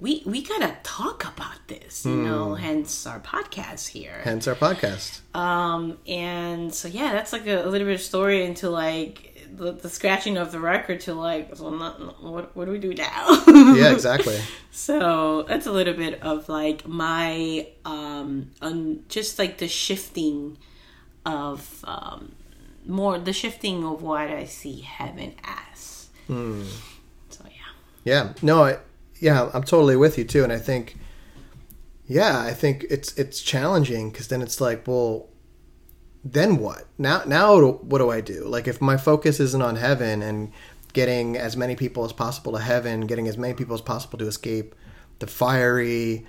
we 0.00 0.22
we 0.24 0.42
gotta 0.42 0.76
talk 0.82 1.24
about 1.24 1.68
this, 1.68 2.06
you 2.06 2.16
know. 2.16 2.54
Hence 2.54 3.06
our 3.06 3.20
podcast 3.20 3.88
here. 3.88 4.20
Hence 4.24 4.48
our 4.48 4.54
podcast. 4.54 5.20
Um, 5.36 5.98
and 6.06 6.74
so 6.74 6.88
yeah, 6.88 7.12
that's 7.12 7.32
like 7.32 7.46
a, 7.46 7.64
a 7.64 7.68
little 7.68 7.86
bit 7.86 7.94
of 7.94 8.00
story 8.00 8.44
into 8.44 8.70
like 8.70 9.26
the, 9.52 9.72
the 9.72 9.90
scratching 9.90 10.36
of 10.38 10.52
the 10.52 10.60
record 10.60 11.00
to 11.00 11.14
like, 11.14 11.54
so 11.56 11.70
not, 11.70 12.22
what 12.22 12.56
what 12.56 12.64
do 12.64 12.70
we 12.72 12.78
do 12.78 12.94
now? 12.94 13.42
Yeah, 13.46 13.92
exactly. 13.92 14.40
So 14.70 15.42
that's 15.42 15.66
a 15.66 15.72
little 15.72 15.94
bit 15.94 16.22
of 16.22 16.48
like 16.48 16.86
my 16.88 17.68
um, 17.84 18.52
un, 18.62 19.04
just 19.08 19.38
like 19.38 19.58
the 19.58 19.68
shifting 19.68 20.56
of 21.26 21.84
um, 21.84 22.32
more 22.86 23.18
the 23.18 23.34
shifting 23.34 23.84
of 23.84 24.02
what 24.02 24.28
I 24.28 24.46
see 24.46 24.80
heaven 24.80 25.34
as. 25.44 26.08
So 27.28 27.44
yeah. 27.44 27.60
Yeah. 28.04 28.32
No, 28.40 28.64
I, 28.64 28.78
yeah, 29.20 29.50
I'm 29.52 29.62
totally 29.62 29.96
with 29.96 30.18
you 30.18 30.24
too. 30.24 30.42
And 30.42 30.52
I 30.52 30.58
think, 30.58 30.96
yeah, 32.06 32.40
I 32.40 32.52
think 32.52 32.84
it's 32.90 33.16
it's 33.16 33.40
challenging 33.40 34.10
because 34.10 34.28
then 34.28 34.42
it's 34.42 34.60
like, 34.60 34.88
well, 34.88 35.28
then 36.24 36.56
what? 36.56 36.86
Now, 36.98 37.22
now 37.26 37.60
what 37.60 37.98
do 37.98 38.10
I 38.10 38.20
do? 38.20 38.46
Like, 38.46 38.66
if 38.66 38.80
my 38.80 38.96
focus 38.96 39.38
isn't 39.38 39.62
on 39.62 39.76
heaven 39.76 40.22
and 40.22 40.52
getting 40.92 41.36
as 41.36 41.56
many 41.56 41.76
people 41.76 42.04
as 42.04 42.12
possible 42.12 42.52
to 42.52 42.58
heaven, 42.58 43.06
getting 43.06 43.28
as 43.28 43.38
many 43.38 43.54
people 43.54 43.74
as 43.74 43.80
possible 43.80 44.18
to 44.18 44.26
escape 44.26 44.74
the 45.20 45.26
fiery 45.26 46.26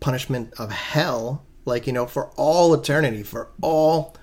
punishment 0.00 0.52
of 0.58 0.70
hell, 0.70 1.44
like 1.64 1.86
you 1.86 1.92
know, 1.92 2.06
for 2.06 2.30
all 2.36 2.74
eternity, 2.74 3.22
for 3.22 3.48
all 3.62 4.16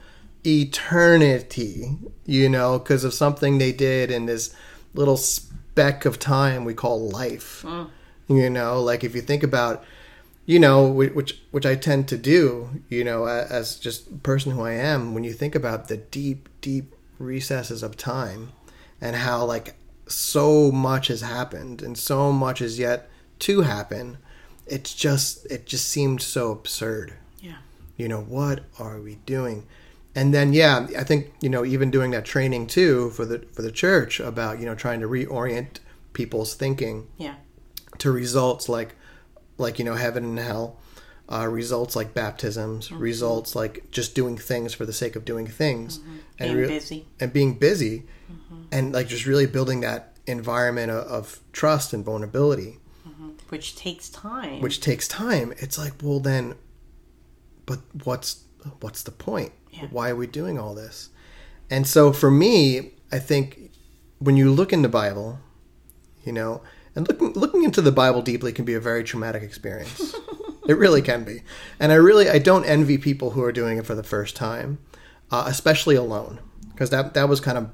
eternity, 0.45 1.97
you 2.25 2.49
know, 2.49 2.77
because 2.77 3.03
of 3.03 3.13
something 3.13 3.57
they 3.57 3.71
did 3.71 4.11
in 4.11 4.25
this 4.25 4.53
little 4.93 5.17
speck 5.17 6.03
of 6.03 6.19
time 6.19 6.65
we 6.65 6.73
call 6.73 7.09
life. 7.09 7.63
Mm. 7.65 7.89
You 8.37 8.49
know, 8.49 8.81
like 8.81 9.03
if 9.03 9.15
you 9.15 9.21
think 9.21 9.43
about, 9.43 9.83
you 10.45 10.59
know, 10.59 10.87
which 10.87 11.41
which 11.51 11.65
I 11.65 11.75
tend 11.75 12.07
to 12.09 12.17
do, 12.17 12.81
you 12.89 13.03
know, 13.03 13.25
as 13.25 13.75
just 13.77 14.23
person 14.23 14.51
who 14.53 14.61
I 14.61 14.73
am, 14.73 15.13
when 15.13 15.23
you 15.23 15.33
think 15.33 15.55
about 15.55 15.87
the 15.87 15.97
deep, 15.97 16.49
deep 16.61 16.93
recesses 17.19 17.83
of 17.83 17.97
time 17.97 18.51
and 18.99 19.15
how 19.15 19.45
like 19.45 19.75
so 20.07 20.71
much 20.71 21.07
has 21.07 21.21
happened 21.21 21.81
and 21.81 21.97
so 21.97 22.31
much 22.31 22.61
is 22.61 22.79
yet 22.79 23.09
to 23.39 23.61
happen, 23.61 24.17
it's 24.67 24.93
just 24.93 25.45
it 25.51 25.65
just 25.65 25.87
seemed 25.87 26.21
so 26.21 26.51
absurd 26.51 27.13
Yeah. 27.41 27.57
you 27.97 28.07
know 28.07 28.21
what 28.21 28.61
are 28.79 28.99
we 29.01 29.15
doing 29.25 29.65
and 30.15 30.33
then 30.33 30.53
yeah 30.53 30.87
i 30.97 31.03
think 31.03 31.33
you 31.41 31.49
know 31.49 31.65
even 31.65 31.89
doing 31.89 32.11
that 32.11 32.25
training 32.25 32.67
too 32.67 33.09
for 33.11 33.25
the 33.25 33.39
for 33.53 33.63
the 33.63 33.71
church 33.71 34.19
about 34.19 34.59
you 34.59 34.65
know 34.65 34.75
trying 34.75 34.99
to 35.01 35.07
reorient 35.07 35.79
people's 36.13 36.53
thinking 36.53 37.07
Yeah. 37.17 37.35
To 38.01 38.11
results 38.11 38.67
like 38.69 38.95
like 39.57 39.77
you 39.79 39.85
know 39.85 39.95
heaven 39.95 40.23
and 40.25 40.39
hell 40.39 40.77
uh, 41.29 41.47
results 41.47 41.95
like 41.95 42.13
baptisms 42.13 42.89
Mm-hmm. 42.89 42.99
results 42.99 43.55
like 43.55 43.89
just 43.91 44.15
doing 44.15 44.37
things 44.37 44.73
for 44.73 44.85
the 44.85 44.93
sake 44.93 45.15
of 45.15 45.23
doing 45.25 45.47
things 45.47 45.99
Being 46.39 46.57
rea- 46.57 46.67
busy. 46.67 47.05
and 47.19 47.31
being 47.31 47.53
busy 47.57 48.03
and 48.71 48.91
like 48.93 49.07
just 49.07 49.25
really 49.25 49.45
building 49.47 49.81
that 49.81 50.01
environment 50.27 50.91
of, 50.91 51.03
of 51.07 51.39
trust 51.53 51.93
and 51.93 52.03
vulnerability 52.05 52.77
Which 53.49 53.75
takes 53.75 54.09
time. 54.09 54.61
which 54.61 54.79
takes 54.81 55.07
time 55.07 55.53
it's 55.63 55.77
like 55.77 55.93
well 56.01 56.19
then 56.19 56.55
but 57.65 57.79
what's 58.03 58.43
what's 58.79 59.03
the 59.03 59.11
point 59.11 59.51
Yeah. 59.71 59.87
why 59.91 60.09
are 60.11 60.15
we 60.15 60.27
doing 60.27 60.57
all 60.59 60.73
this 60.75 61.09
and 61.69 61.85
so 61.87 62.11
for 62.11 62.31
me 62.31 62.91
i 63.11 63.19
think 63.19 63.71
when 64.19 64.35
you 64.37 64.51
look 64.51 64.71
in 64.73 64.81
the 64.81 64.89
bible 65.01 65.39
you 66.25 66.33
know 66.33 66.61
and 66.95 67.07
looking 67.07 67.33
looking 67.33 67.63
into 67.63 67.81
the 67.81 67.91
bible 67.91 68.21
deeply 68.21 68.51
can 68.51 68.65
be 68.65 68.73
a 68.73 68.79
very 68.79 69.03
traumatic 69.03 69.43
experience 69.43 70.15
it 70.67 70.77
really 70.77 71.01
can 71.01 71.23
be 71.23 71.41
and 71.79 71.91
i 71.91 71.95
really 71.95 72.29
i 72.29 72.37
don't 72.37 72.65
envy 72.65 72.97
people 72.97 73.31
who 73.31 73.43
are 73.43 73.51
doing 73.51 73.77
it 73.77 73.85
for 73.85 73.95
the 73.95 74.03
first 74.03 74.35
time 74.35 74.77
uh, 75.31 75.45
especially 75.47 75.95
alone 75.95 76.39
because 76.71 76.89
that 76.89 77.13
that 77.13 77.29
was 77.29 77.39
kind 77.39 77.57
of 77.57 77.69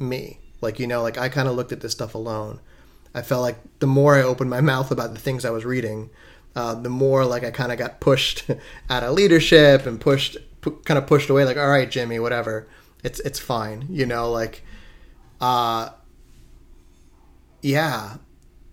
me. 0.00 0.38
Like, 0.60 0.78
you 0.78 0.86
know, 0.86 1.02
like 1.02 1.18
I 1.18 1.28
kind 1.28 1.48
of 1.48 1.54
looked 1.54 1.72
at 1.72 1.80
this 1.80 1.92
stuff 1.92 2.14
alone. 2.14 2.60
I 3.14 3.22
felt 3.22 3.42
like 3.42 3.58
the 3.80 3.86
more 3.86 4.16
I 4.16 4.22
opened 4.22 4.50
my 4.50 4.60
mouth 4.60 4.90
about 4.90 5.14
the 5.14 5.20
things 5.20 5.44
I 5.44 5.50
was 5.50 5.64
reading, 5.64 6.10
uh, 6.54 6.74
the 6.74 6.90
more 6.90 7.24
like 7.24 7.44
I 7.44 7.50
kind 7.50 7.72
of 7.72 7.78
got 7.78 8.00
pushed 8.00 8.48
out 8.90 9.02
of 9.02 9.14
leadership 9.14 9.86
and 9.86 10.00
pushed, 10.00 10.36
pu- 10.60 10.80
kind 10.84 10.98
of 10.98 11.06
pushed 11.06 11.30
away. 11.30 11.44
Like, 11.44 11.56
all 11.56 11.68
right, 11.68 11.90
Jimmy, 11.90 12.18
whatever, 12.18 12.68
it's 13.02 13.20
it's 13.20 13.38
fine. 13.38 13.86
You 13.88 14.06
know, 14.06 14.30
like, 14.30 14.64
uh, 15.40 15.90
yeah. 17.62 18.16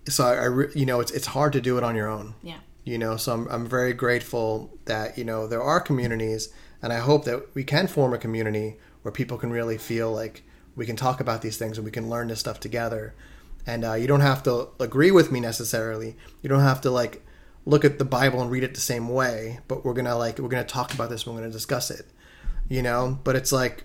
So 0.08 0.24
I, 0.24 0.34
I 0.34 0.44
re- 0.44 0.72
you 0.74 0.86
know, 0.86 1.00
it's 1.00 1.10
it's 1.12 1.26
hard 1.28 1.52
to 1.52 1.60
do 1.60 1.76
it 1.78 1.84
on 1.84 1.94
your 1.94 2.08
own 2.08 2.34
Yeah. 2.42 2.58
you 2.84 2.96
know 2.98 3.16
so 3.18 3.32
I'm, 3.34 3.46
I'm 3.48 3.66
very 3.66 3.92
grateful 3.92 4.70
that 4.86 5.18
you 5.18 5.24
know 5.24 5.46
there 5.46 5.62
are 5.62 5.80
communities 5.80 6.48
and 6.82 6.92
i 6.92 6.96
hope 6.98 7.24
that 7.26 7.54
we 7.54 7.62
can 7.64 7.86
form 7.88 8.14
a 8.14 8.18
community 8.18 8.76
where 9.02 9.12
people 9.12 9.36
can 9.36 9.50
really 9.50 9.76
feel 9.76 10.10
like 10.12 10.42
we 10.76 10.86
can 10.86 10.96
talk 10.96 11.20
about 11.20 11.42
these 11.42 11.58
things 11.58 11.76
and 11.76 11.84
we 11.84 11.90
can 11.90 12.08
learn 12.08 12.28
this 12.28 12.40
stuff 12.40 12.58
together 12.60 13.14
and 13.66 13.84
uh, 13.84 13.92
you 13.94 14.06
don't 14.06 14.20
have 14.22 14.42
to 14.44 14.68
agree 14.80 15.10
with 15.10 15.30
me 15.30 15.40
necessarily 15.40 16.16
you 16.40 16.48
don't 16.48 16.60
have 16.72 16.80
to 16.80 16.90
like 16.90 17.22
look 17.66 17.84
at 17.84 17.98
the 17.98 18.04
bible 18.06 18.40
and 18.40 18.50
read 18.50 18.64
it 18.64 18.72
the 18.74 18.80
same 18.80 19.08
way 19.10 19.58
but 19.68 19.84
we're 19.84 19.92
gonna 19.92 20.16
like 20.16 20.38
we're 20.38 20.48
gonna 20.48 20.64
talk 20.64 20.94
about 20.94 21.10
this 21.10 21.26
and 21.26 21.34
we're 21.34 21.40
gonna 21.42 21.52
discuss 21.52 21.90
it 21.90 22.06
you 22.68 22.80
know 22.80 23.18
but 23.24 23.36
it's 23.36 23.52
like 23.52 23.84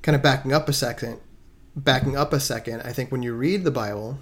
kind 0.00 0.16
of 0.16 0.22
backing 0.22 0.52
up 0.52 0.66
a 0.68 0.72
second 0.72 1.18
backing 1.84 2.16
up 2.16 2.32
a 2.32 2.40
second 2.40 2.80
i 2.82 2.92
think 2.92 3.10
when 3.10 3.22
you 3.22 3.34
read 3.34 3.64
the 3.64 3.70
bible 3.70 4.18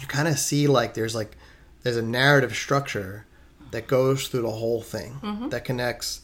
you 0.00 0.06
kind 0.06 0.28
of 0.28 0.38
see 0.38 0.66
like 0.66 0.94
there's 0.94 1.14
like 1.14 1.36
there's 1.82 1.96
a 1.96 2.02
narrative 2.02 2.54
structure 2.54 3.26
that 3.70 3.86
goes 3.86 4.28
through 4.28 4.42
the 4.42 4.50
whole 4.50 4.82
thing 4.82 5.18
mm-hmm. 5.22 5.48
that 5.48 5.64
connects 5.64 6.22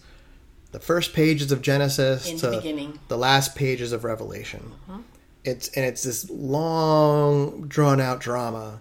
the 0.72 0.80
first 0.80 1.12
pages 1.12 1.52
of 1.52 1.62
Genesis 1.62 2.28
In 2.28 2.38
to 2.38 2.50
the 2.50 2.56
beginning. 2.56 2.98
the 3.08 3.18
last 3.18 3.54
pages 3.54 3.92
of 3.92 4.04
Revelation. 4.04 4.72
Mm-hmm. 4.90 5.02
It's 5.44 5.68
and 5.68 5.84
it's 5.84 6.02
this 6.02 6.28
long 6.30 7.68
drawn 7.68 8.00
out 8.00 8.20
drama, 8.20 8.80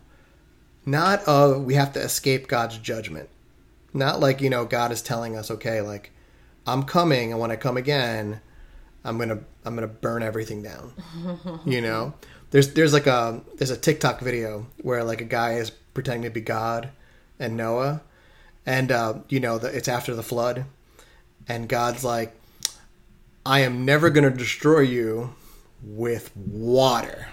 not 0.85 1.23
of 1.23 1.63
we 1.63 1.73
have 1.75 1.93
to 1.93 1.99
escape 1.99 2.47
God's 2.47 2.77
judgment, 2.77 3.29
not 3.93 4.19
like 4.19 4.41
you 4.41 4.49
know 4.49 4.65
God 4.65 4.91
is 4.91 5.01
telling 5.01 5.35
us 5.35 5.51
okay 5.51 5.81
like 5.81 6.11
I'm 6.65 6.83
coming 6.83 7.31
and 7.31 7.41
when 7.41 7.51
I 7.51 7.55
come 7.55 7.77
again 7.77 8.41
I'm 9.03 9.17
gonna 9.17 9.39
I'm 9.65 9.75
gonna 9.75 9.87
burn 9.87 10.23
everything 10.23 10.61
down. 10.61 10.93
you 11.65 11.81
know, 11.81 12.13
there's 12.51 12.73
there's 12.73 12.93
like 12.93 13.07
a 13.07 13.41
there's 13.57 13.71
a 13.71 13.77
TikTok 13.77 14.21
video 14.21 14.67
where 14.81 15.03
like 15.03 15.21
a 15.21 15.25
guy 15.25 15.53
is 15.53 15.71
pretending 15.71 16.23
to 16.23 16.29
be 16.29 16.41
God 16.41 16.89
and 17.39 17.57
Noah, 17.57 18.01
and 18.65 18.91
uh, 18.91 19.15
you 19.29 19.39
know 19.39 19.57
the, 19.57 19.75
it's 19.75 19.87
after 19.87 20.13
the 20.13 20.23
flood, 20.23 20.65
and 21.47 21.67
God's 21.67 22.03
like, 22.03 22.35
I 23.45 23.61
am 23.61 23.85
never 23.85 24.09
gonna 24.09 24.29
destroy 24.29 24.81
you 24.81 25.33
with 25.83 26.35
water 26.35 27.27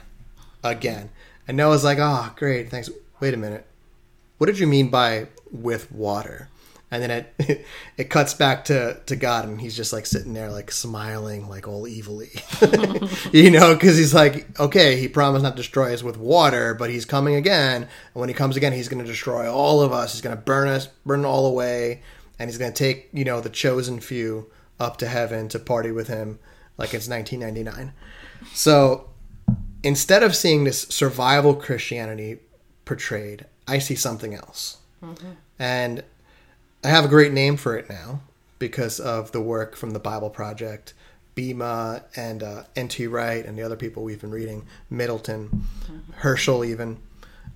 again. 0.64 1.10
And 1.46 1.56
Noah's 1.56 1.84
like, 1.84 1.98
oh 2.00 2.32
great, 2.36 2.70
thanks. 2.70 2.88
Wait 3.20 3.34
a 3.34 3.38
minute, 3.38 3.66
what 4.38 4.46
did 4.46 4.58
you 4.58 4.66
mean 4.66 4.88
by 4.88 5.26
with 5.50 5.92
water? 5.92 6.48
And 6.90 7.02
then 7.02 7.10
it 7.10 7.66
it 7.96 8.10
cuts 8.10 8.34
back 8.34 8.64
to, 8.66 9.00
to 9.06 9.16
God, 9.16 9.46
and 9.46 9.60
he's 9.60 9.76
just 9.76 9.92
like 9.92 10.06
sitting 10.06 10.32
there, 10.32 10.50
like 10.50 10.70
smiling, 10.70 11.48
like 11.48 11.68
all 11.68 11.86
evilly, 11.86 12.30
you 13.32 13.50
know, 13.50 13.74
because 13.74 13.98
he's 13.98 14.14
like, 14.14 14.58
okay, 14.58 14.96
he 14.96 15.08
promised 15.08 15.42
not 15.42 15.50
to 15.50 15.56
destroy 15.56 15.92
us 15.92 16.02
with 16.02 16.16
water, 16.16 16.74
but 16.74 16.90
he's 16.90 17.04
coming 17.04 17.34
again, 17.34 17.82
and 17.82 17.88
when 18.14 18.28
he 18.28 18.34
comes 18.34 18.56
again, 18.56 18.72
he's 18.72 18.88
going 18.88 19.04
to 19.04 19.10
destroy 19.10 19.52
all 19.52 19.82
of 19.82 19.92
us. 19.92 20.12
He's 20.12 20.22
going 20.22 20.36
to 20.36 20.42
burn 20.42 20.68
us, 20.68 20.88
burn 21.04 21.24
all 21.24 21.46
away, 21.46 22.02
and 22.38 22.48
he's 22.48 22.58
going 22.58 22.72
to 22.72 22.78
take 22.78 23.08
you 23.12 23.24
know 23.24 23.40
the 23.40 23.50
chosen 23.50 24.00
few 24.00 24.50
up 24.80 24.96
to 24.98 25.06
heaven 25.06 25.48
to 25.48 25.58
party 25.58 25.90
with 25.90 26.08
him, 26.08 26.38
like 26.78 26.94
it's 26.94 27.08
1999. 27.08 27.92
So 28.54 29.10
instead 29.82 30.22
of 30.22 30.34
seeing 30.34 30.64
this 30.64 30.82
survival 30.82 31.54
Christianity 31.54 32.38
portrayed, 32.84 33.46
I 33.66 33.78
see 33.78 33.94
something 33.94 34.34
else. 34.34 34.78
Mm-hmm. 35.02 35.30
And 35.58 36.04
I 36.84 36.88
have 36.88 37.04
a 37.04 37.08
great 37.08 37.32
name 37.32 37.56
for 37.56 37.76
it 37.76 37.88
now 37.88 38.20
because 38.58 39.00
of 39.00 39.32
the 39.32 39.40
work 39.40 39.76
from 39.76 39.90
the 39.90 39.98
Bible 39.98 40.30
Project, 40.30 40.94
Bema, 41.34 42.04
and 42.16 42.42
uh, 42.42 42.64
N.T. 42.76 43.06
Wright, 43.06 43.44
and 43.44 43.58
the 43.58 43.62
other 43.62 43.76
people 43.76 44.04
we've 44.04 44.20
been 44.20 44.30
reading, 44.30 44.66
Middleton, 44.90 45.64
Herschel, 46.16 46.64
even. 46.64 46.98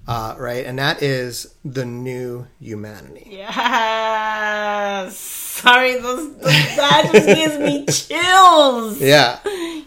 Uh, 0.06 0.34
right? 0.36 0.66
And 0.66 0.78
that 0.80 1.00
is 1.02 1.54
the 1.64 1.84
new 1.84 2.48
humanity. 2.60 3.28
Yes. 3.30 5.16
Sorry, 5.16 5.94
those, 6.00 6.34
those, 6.38 6.42
that 6.76 7.10
just 7.12 7.26
gives 7.26 7.58
me 7.58 7.86
chills. 7.90 9.00
Yeah. 9.00 9.38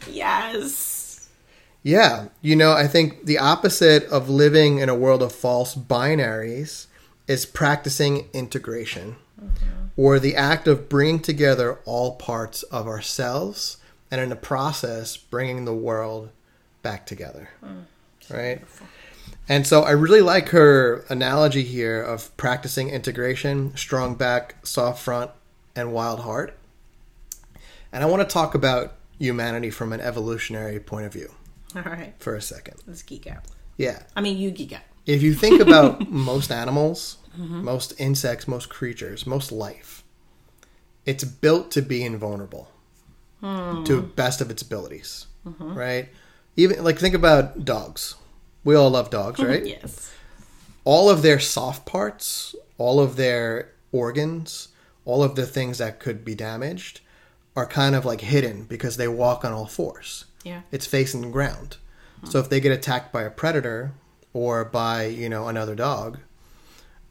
Yes. 0.09 1.29
Yeah, 1.83 2.29
you 2.41 2.55
know, 2.55 2.71
I 2.71 2.87
think 2.87 3.25
the 3.25 3.37
opposite 3.37 4.05
of 4.05 4.29
living 4.29 4.79
in 4.79 4.89
a 4.89 4.95
world 4.95 5.21
of 5.21 5.31
false 5.31 5.75
binaries 5.75 6.87
is 7.27 7.45
practicing 7.45 8.27
integration, 8.33 9.17
Mm-hmm. 9.41 9.87
or 9.97 10.17
the 10.17 10.35
act 10.35 10.65
of 10.65 10.87
bringing 10.87 11.19
together 11.19 11.79
all 11.83 12.15
parts 12.15 12.63
of 12.63 12.87
ourselves 12.87 13.77
and 14.09 14.21
in 14.21 14.29
the 14.29 14.35
process 14.35 15.17
bringing 15.17 15.65
the 15.65 15.73
world 15.73 16.29
back 16.81 17.05
together. 17.05 17.49
Mm. 17.63 17.83
Right? 18.29 18.61
And 19.47 19.67
so 19.67 19.83
I 19.83 19.91
really 19.91 20.21
like 20.21 20.49
her 20.49 21.05
analogy 21.09 21.63
here 21.63 22.01
of 22.01 22.35
practicing 22.37 22.89
integration, 22.89 23.75
strong 23.75 24.15
back, 24.15 24.65
soft 24.65 25.03
front, 25.03 25.31
and 25.75 25.91
wild 25.91 26.21
heart. 26.21 26.57
And 27.91 28.03
I 28.03 28.07
want 28.07 28.27
to 28.27 28.33
talk 28.33 28.55
about 28.55 28.93
humanity 29.19 29.69
from 29.69 29.93
an 29.93 30.01
evolutionary 30.01 30.79
point 30.79 31.05
of 31.05 31.13
view 31.13 31.33
All 31.75 31.83
right. 31.83 32.13
for 32.19 32.35
a 32.35 32.41
second. 32.41 32.81
Let's 32.87 33.03
geek 33.03 33.27
out. 33.27 33.43
Yeah. 33.77 34.01
I 34.15 34.21
mean, 34.21 34.37
you 34.37 34.51
geek 34.51 34.73
out. 34.73 34.81
If 35.05 35.21
you 35.21 35.33
think 35.33 35.61
about 35.61 36.09
most 36.09 36.51
animals, 36.51 37.17
Mm-hmm. 37.37 37.65
most 37.65 37.93
insects, 37.99 38.47
most 38.47 38.69
creatures, 38.69 39.25
most 39.27 39.51
life, 39.51 40.03
it's 41.05 41.23
built 41.23 41.71
to 41.71 41.81
be 41.81 42.03
invulnerable 42.03 42.71
hmm. 43.39 43.83
to 43.83 43.95
the 43.97 44.01
best 44.01 44.41
of 44.41 44.49
its 44.49 44.61
abilities, 44.61 45.27
mm-hmm. 45.45 45.73
right? 45.73 46.09
Even 46.55 46.83
like 46.83 46.97
think 46.97 47.15
about 47.15 47.65
dogs. 47.65 48.15
We 48.63 48.75
all 48.75 48.89
love 48.89 49.09
dogs, 49.09 49.39
right? 49.43 49.65
Yes. 49.65 50.11
all 50.83 51.09
of 51.09 51.21
their 51.21 51.39
soft 51.39 51.85
parts, 51.85 52.55
all 52.77 52.99
of 52.99 53.15
their 53.15 53.71
organs, 53.91 54.69
all 55.05 55.23
of 55.23 55.35
the 55.35 55.45
things 55.45 55.77
that 55.77 55.99
could 55.99 56.25
be 56.25 56.35
damaged 56.35 57.01
are 57.55 57.65
kind 57.65 57.95
of 57.95 58.05
like 58.05 58.21
hidden 58.21 58.63
because 58.63 58.97
they 58.97 59.07
walk 59.07 59.45
on 59.45 59.51
all 59.51 59.67
fours. 59.67 60.25
Yeah. 60.43 60.61
It's 60.71 60.85
facing 60.85 61.21
the 61.21 61.29
ground. 61.29 61.77
So 62.23 62.39
hmm. 62.39 62.45
if 62.45 62.49
they 62.49 62.59
get 62.59 62.71
attacked 62.71 63.13
by 63.13 63.23
a 63.23 63.29
predator 63.29 63.93
or 64.33 64.65
by, 64.65 65.05
you 65.05 65.29
know, 65.29 65.47
another 65.47 65.75
dog, 65.75 66.19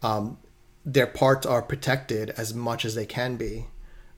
um, 0.04 0.38
their 0.84 1.06
parts 1.06 1.46
are 1.46 1.62
protected 1.62 2.30
as 2.30 2.54
much 2.54 2.84
as 2.84 2.94
they 2.94 3.06
can 3.06 3.36
be, 3.36 3.66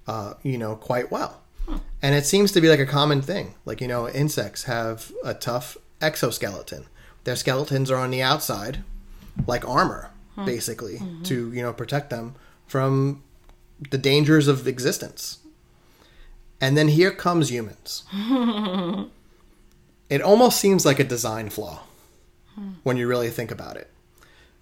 uh, 0.06 0.34
you 0.42 0.58
know, 0.58 0.74
quite 0.74 1.10
well. 1.10 1.42
And 2.02 2.14
it 2.14 2.26
seems 2.26 2.52
to 2.52 2.60
be 2.60 2.68
like 2.68 2.80
a 2.80 2.86
common 2.86 3.22
thing. 3.22 3.54
Like, 3.64 3.80
you 3.80 3.88
know, 3.88 4.08
insects 4.08 4.64
have 4.64 5.12
a 5.24 5.32
tough 5.32 5.76
exoskeleton. 6.00 6.86
Their 7.24 7.36
skeletons 7.36 7.90
are 7.90 7.96
on 7.96 8.10
the 8.10 8.22
outside, 8.22 8.84
like 9.46 9.66
armor, 9.68 10.10
basically, 10.44 11.00
to, 11.24 11.52
you 11.52 11.62
know, 11.62 11.72
protect 11.72 12.10
them 12.10 12.34
from 12.66 13.22
the 13.90 13.98
dangers 13.98 14.48
of 14.48 14.66
existence. 14.68 15.38
And 16.60 16.76
then 16.76 16.88
here 16.88 17.10
comes 17.10 17.50
humans. 17.50 18.04
it 20.08 20.22
almost 20.22 20.60
seems 20.60 20.86
like 20.86 20.98
a 20.98 21.04
design 21.04 21.50
flaw 21.50 21.82
when 22.82 22.96
you 22.96 23.06
really 23.06 23.30
think 23.30 23.50
about 23.50 23.76
it. 23.76 23.90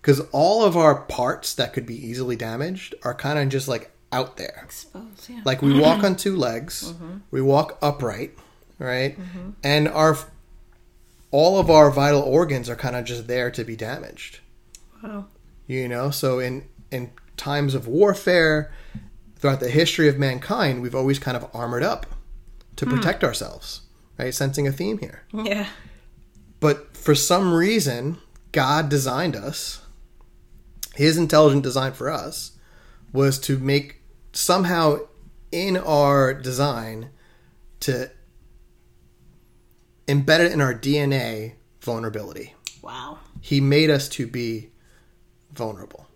Because 0.04 0.20
all 0.32 0.62
of 0.62 0.76
our 0.76 0.96
parts 0.96 1.54
that 1.54 1.72
could 1.72 1.86
be 1.86 1.94
easily 1.94 2.36
damaged 2.36 2.94
are 3.04 3.14
kind 3.14 3.38
of 3.38 3.48
just 3.48 3.68
like 3.68 3.90
out 4.12 4.36
there. 4.36 4.60
Exposed, 4.62 5.30
yeah. 5.30 5.40
Like 5.46 5.62
we 5.62 5.80
walk 5.80 6.04
on 6.04 6.14
two 6.14 6.36
legs, 6.36 6.92
mm-hmm. 6.92 7.20
we 7.30 7.40
walk 7.40 7.78
upright, 7.80 8.36
right? 8.78 9.18
Mm-hmm. 9.18 9.52
And 9.62 9.88
our 9.88 10.18
all 11.30 11.58
of 11.58 11.70
our 11.70 11.90
vital 11.90 12.20
organs 12.20 12.68
are 12.68 12.76
kind 12.76 12.94
of 12.96 13.06
just 13.06 13.28
there 13.28 13.50
to 13.52 13.64
be 13.64 13.76
damaged. 13.76 14.40
Wow. 15.02 15.24
You 15.66 15.88
know, 15.88 16.10
so 16.10 16.38
in 16.38 16.68
in 16.90 17.10
times 17.38 17.74
of 17.74 17.88
warfare, 17.88 18.70
throughout 19.36 19.60
the 19.60 19.70
history 19.70 20.06
of 20.06 20.18
mankind, 20.18 20.82
we've 20.82 20.94
always 20.94 21.18
kind 21.18 21.34
of 21.34 21.48
armored 21.54 21.82
up 21.82 22.04
to 22.76 22.84
hmm. 22.84 22.94
protect 22.94 23.24
ourselves, 23.24 23.80
right? 24.18 24.34
Sensing 24.34 24.68
a 24.68 24.72
theme 24.72 24.98
here. 24.98 25.22
Yeah. 25.32 25.66
But 26.60 26.94
for 26.94 27.14
some 27.14 27.54
reason, 27.54 28.18
God 28.52 28.90
designed 28.90 29.34
us. 29.34 29.80
His 30.94 31.16
intelligent 31.16 31.62
design 31.62 31.92
for 31.92 32.10
us 32.10 32.52
was 33.12 33.38
to 33.40 33.58
make 33.58 34.00
somehow 34.32 34.98
in 35.52 35.76
our 35.76 36.34
design 36.34 37.10
to 37.80 38.10
embed 40.06 40.40
it 40.40 40.52
in 40.52 40.60
our 40.60 40.74
DNA 40.74 41.54
vulnerability. 41.80 42.54
Wow. 42.82 43.18
He 43.40 43.60
made 43.60 43.90
us 43.90 44.08
to 44.10 44.26
be 44.26 44.70
vulnerable. 45.52 46.06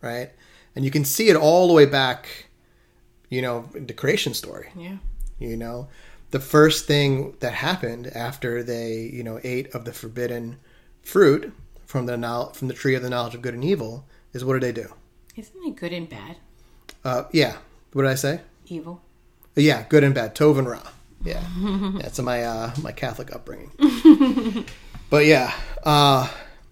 Right? 0.00 0.30
And 0.76 0.84
you 0.84 0.90
can 0.90 1.04
see 1.04 1.28
it 1.28 1.36
all 1.36 1.66
the 1.68 1.72
way 1.72 1.86
back, 1.86 2.46
you 3.30 3.40
know, 3.40 3.68
the 3.72 3.94
creation 3.94 4.34
story 4.34 4.68
Yeah. 4.76 4.96
you 5.38 5.56
know 5.56 5.88
the 6.30 6.40
first 6.40 6.86
thing 6.86 7.36
that 7.38 7.52
happened 7.54 8.08
after 8.08 8.62
they, 8.64 9.08
you 9.12 9.22
know, 9.22 9.38
ate 9.44 9.72
of 9.72 9.84
the 9.84 9.92
forbidden 9.92 10.58
fruit 11.02 11.52
from 11.86 12.06
the 12.06 12.50
from 12.54 12.68
the 12.68 12.74
tree 12.74 12.94
of 12.94 13.02
the 13.02 13.10
knowledge 13.10 13.34
of 13.34 13.42
good 13.42 13.54
and 13.54 13.64
evil 13.64 14.06
is 14.32 14.44
what 14.44 14.54
did 14.54 14.62
they 14.62 14.82
do? 14.82 14.92
Isn't 15.36 15.64
it 15.64 15.76
good 15.76 15.92
and 15.92 16.08
bad? 16.08 16.36
Uh, 17.04 17.24
yeah. 17.32 17.56
What 17.92 18.02
did 18.02 18.10
I 18.10 18.16
say? 18.16 18.40
Evil. 18.66 19.02
Yeah, 19.54 19.84
good 19.88 20.02
and 20.02 20.14
bad. 20.14 20.34
Tov 20.34 20.58
and 20.58 20.68
Ra. 20.68 20.82
Yeah, 21.24 21.42
that's 22.00 22.20
my 22.20 22.42
uh, 22.42 22.74
my 22.82 22.92
Catholic 22.92 23.34
upbringing. 23.34 23.70
but 25.10 25.24
yeah, 25.24 25.54
uh, 25.84 26.28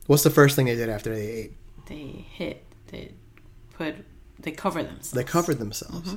what's 0.07 0.25
the 0.25 0.31
first 0.31 0.57
thing 0.57 0.67
they 0.67 0.77
did 0.77 0.89
after 0.89 1.15
they 1.15 1.27
ate? 1.27 1.53
They 1.87 2.27
hit. 2.31 2.65
They 2.89 3.13
put. 3.75 3.97
They 4.41 4.51
cover 4.51 4.83
themselves. 4.83 5.13
They 5.13 5.25
covered 5.25 5.59
themselves. 5.59 6.17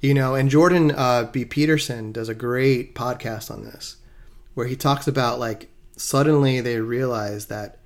You 0.00 0.14
know, 0.14 0.36
and 0.36 0.48
Jordan 0.48 0.92
uh, 0.92 1.24
B. 1.24 1.44
Peterson 1.44 2.12
does 2.12 2.28
a 2.28 2.34
great 2.34 2.94
podcast 2.94 3.50
on 3.50 3.64
this, 3.64 3.96
where 4.54 4.66
he 4.66 4.76
talks 4.76 5.08
about 5.08 5.40
like 5.40 5.68
suddenly 5.96 6.60
they 6.60 6.80
realize 6.80 7.46
that 7.46 7.72
th- 7.72 7.77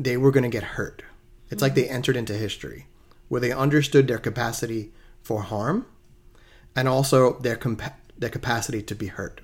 they 0.00 0.16
were 0.16 0.30
going 0.30 0.44
to 0.44 0.48
get 0.48 0.62
hurt. 0.62 1.02
It's 1.50 1.60
like 1.60 1.74
they 1.74 1.84
mm-hmm. 1.84 1.94
entered 1.94 2.16
into 2.16 2.32
history, 2.32 2.86
where 3.28 3.40
they 3.40 3.52
understood 3.52 4.08
their 4.08 4.18
capacity 4.18 4.92
for 5.20 5.42
harm, 5.42 5.86
and 6.74 6.88
also 6.88 7.38
their 7.40 7.56
compa- 7.56 7.94
their 8.16 8.30
capacity 8.30 8.82
to 8.82 8.94
be 8.94 9.08
hurt. 9.08 9.42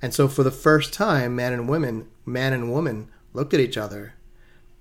And 0.00 0.14
so, 0.14 0.28
for 0.28 0.42
the 0.42 0.50
first 0.50 0.92
time, 0.92 1.34
man 1.34 1.52
and 1.52 1.68
women, 1.68 2.08
man 2.24 2.52
and 2.52 2.70
woman, 2.70 3.10
looked 3.32 3.54
at 3.54 3.60
each 3.60 3.76
other, 3.76 4.14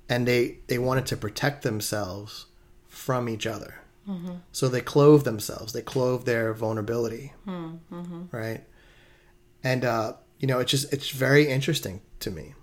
and 0.08 0.28
they 0.28 0.60
they 0.68 0.78
wanted 0.78 1.08
to 1.08 1.18
protect 1.18 1.64
themselves 1.64 2.46
from 2.88 3.28
each 3.28 3.48
other. 3.48 3.82
Mm-hmm. 4.08 4.36
So 4.52 4.68
they 4.68 4.82
clove 4.82 5.24
themselves. 5.24 5.74
They 5.74 5.82
clove 5.82 6.26
their 6.26 6.54
vulnerability, 6.54 7.34
hmm, 7.44 7.78
mm-hmm. 7.92 8.24
right? 8.30 8.64
And 9.64 9.84
uh, 9.84 10.14
you 10.40 10.48
know, 10.48 10.60
it's 10.60 10.70
just 10.70 10.94
it's 10.94 11.10
very 11.10 11.48
interesting 11.48 12.02
to 12.20 12.30
me 12.30 12.54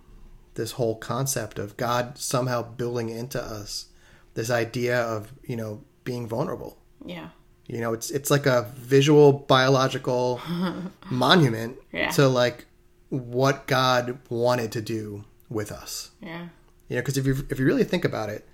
this 0.55 0.73
whole 0.73 0.97
concept 0.97 1.59
of 1.59 1.77
God 1.77 2.19
somehow 2.19 2.63
building 2.63 3.09
into 3.09 3.43
us 3.43 3.87
this 4.35 4.51
idea 4.51 5.01
of 5.01 5.33
you 5.45 5.57
know 5.57 5.83
being 6.05 6.27
vulnerable. 6.27 6.79
Yeah. 7.05 7.29
You 7.67 7.81
know, 7.81 7.93
it's 7.93 8.11
it's 8.11 8.31
like 8.31 8.47
a 8.47 8.71
visual 8.77 9.33
biological 9.33 10.41
monument 11.11 11.79
Yeah. 11.93 12.11
to 12.13 12.29
like 12.29 12.67
what 13.09 13.67
God 13.67 14.19
wanted 14.29 14.73
to 14.73 14.81
do 14.83 15.25
with 15.49 15.71
us. 15.71 16.11
Yeah. 16.21 16.49
You 16.89 16.97
know, 16.97 17.03
because 17.03 17.17
if 17.17 17.27
you 17.27 17.47
if 17.51 17.59
you 17.59 17.65
really 17.67 17.85
think 17.85 18.05
about 18.05 18.29
it, 18.31 18.47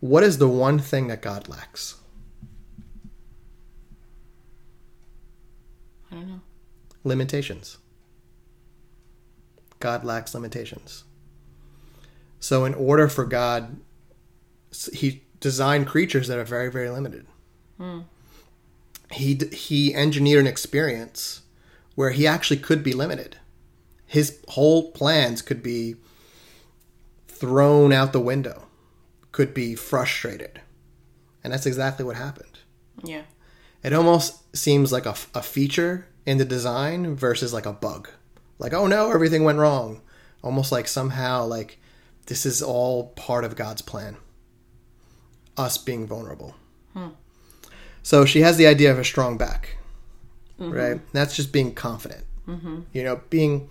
what 0.00 0.22
is 0.22 0.38
the 0.38 0.48
one 0.48 0.78
thing 0.78 1.08
that 1.08 1.20
God 1.22 1.48
lacks? 1.48 1.96
I 6.10 6.14
don't 6.14 6.28
know. 6.28 6.40
Limitations. 7.04 7.78
God 9.80 10.04
lacks 10.04 10.34
limitations. 10.34 11.04
So, 12.40 12.64
in 12.64 12.74
order 12.74 13.08
for 13.08 13.24
God, 13.24 13.78
He 14.92 15.22
designed 15.40 15.86
creatures 15.86 16.28
that 16.28 16.38
are 16.38 16.44
very, 16.44 16.70
very 16.70 16.90
limited. 16.90 17.26
Hmm. 17.76 18.00
He 19.12 19.34
He 19.52 19.94
engineered 19.94 20.40
an 20.40 20.46
experience 20.46 21.42
where 21.94 22.10
He 22.10 22.26
actually 22.26 22.58
could 22.58 22.82
be 22.82 22.92
limited. 22.92 23.36
His 24.06 24.38
whole 24.48 24.90
plans 24.92 25.42
could 25.42 25.62
be 25.62 25.96
thrown 27.26 27.92
out 27.92 28.12
the 28.12 28.20
window, 28.20 28.64
could 29.32 29.52
be 29.54 29.74
frustrated, 29.74 30.60
and 31.44 31.52
that's 31.52 31.66
exactly 31.66 32.04
what 32.04 32.16
happened. 32.16 32.58
Yeah. 33.02 33.22
It 33.82 33.92
almost 33.92 34.56
seems 34.56 34.90
like 34.92 35.06
a, 35.06 35.14
a 35.34 35.42
feature 35.42 36.08
in 36.26 36.38
the 36.38 36.44
design 36.44 37.14
versus 37.14 37.52
like 37.52 37.66
a 37.66 37.72
bug. 37.72 38.08
Like, 38.58 38.72
oh 38.72 38.86
no, 38.86 39.12
everything 39.12 39.44
went 39.44 39.58
wrong. 39.58 40.02
Almost 40.42 40.72
like 40.72 40.88
somehow, 40.88 41.44
like, 41.44 41.78
this 42.28 42.44
is 42.44 42.62
all 42.62 43.08
part 43.08 43.44
of 43.44 43.56
God's 43.56 43.82
plan. 43.82 44.16
Us 45.56 45.76
being 45.76 46.06
vulnerable. 46.06 46.54
Hmm. 46.92 47.08
So 48.02 48.24
she 48.24 48.42
has 48.42 48.56
the 48.56 48.66
idea 48.66 48.92
of 48.92 48.98
a 48.98 49.04
strong 49.04 49.36
back, 49.36 49.76
mm-hmm. 50.60 50.72
right? 50.72 51.12
That's 51.12 51.34
just 51.34 51.52
being 51.52 51.74
confident. 51.74 52.24
Mm-hmm. 52.46 52.80
You 52.92 53.02
know, 53.02 53.20
being 53.28 53.68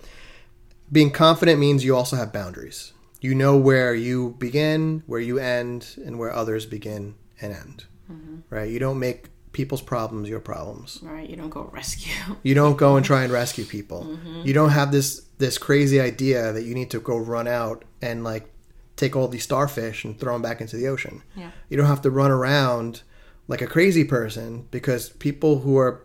being 0.92 1.10
confident 1.10 1.58
means 1.58 1.84
you 1.84 1.96
also 1.96 2.16
have 2.16 2.32
boundaries. 2.32 2.92
You 3.20 3.34
know 3.34 3.56
where 3.56 3.94
you 3.94 4.36
begin, 4.38 5.02
where 5.06 5.20
you 5.20 5.38
end, 5.38 5.96
and 6.04 6.18
where 6.18 6.32
others 6.32 6.66
begin 6.66 7.14
and 7.40 7.52
end. 7.52 7.84
Mm-hmm. 8.10 8.36
Right? 8.50 8.70
You 8.70 8.78
don't 8.78 8.98
make 8.98 9.28
people's 9.52 9.82
problems 9.82 10.28
your 10.28 10.40
problems. 10.40 11.00
Right. 11.02 11.28
You 11.28 11.36
don't 11.36 11.50
go 11.50 11.70
rescue. 11.72 12.12
You 12.42 12.54
don't 12.54 12.76
go 12.76 12.96
and 12.96 13.04
try 13.04 13.22
and 13.22 13.32
rescue 13.32 13.64
people. 13.64 14.18
You 14.44 14.52
don't 14.52 14.70
have 14.70 14.92
this 14.92 15.22
this 15.38 15.58
crazy 15.58 16.00
idea 16.00 16.52
that 16.52 16.64
you 16.64 16.74
need 16.74 16.90
to 16.90 17.00
go 17.00 17.16
run 17.16 17.46
out 17.46 17.84
and 18.00 18.24
like 18.24 18.52
take 18.96 19.14
all 19.14 19.28
these 19.28 19.44
starfish 19.44 20.04
and 20.04 20.18
throw 20.18 20.32
them 20.32 20.42
back 20.42 20.60
into 20.60 20.76
the 20.76 20.88
ocean. 20.88 21.22
Yeah. 21.36 21.50
You 21.68 21.76
don't 21.76 21.86
have 21.86 22.02
to 22.02 22.10
run 22.10 22.30
around 22.30 23.02
like 23.46 23.62
a 23.62 23.66
crazy 23.66 24.04
person 24.04 24.66
because 24.70 25.10
people 25.10 25.60
who 25.60 25.78
are 25.78 26.04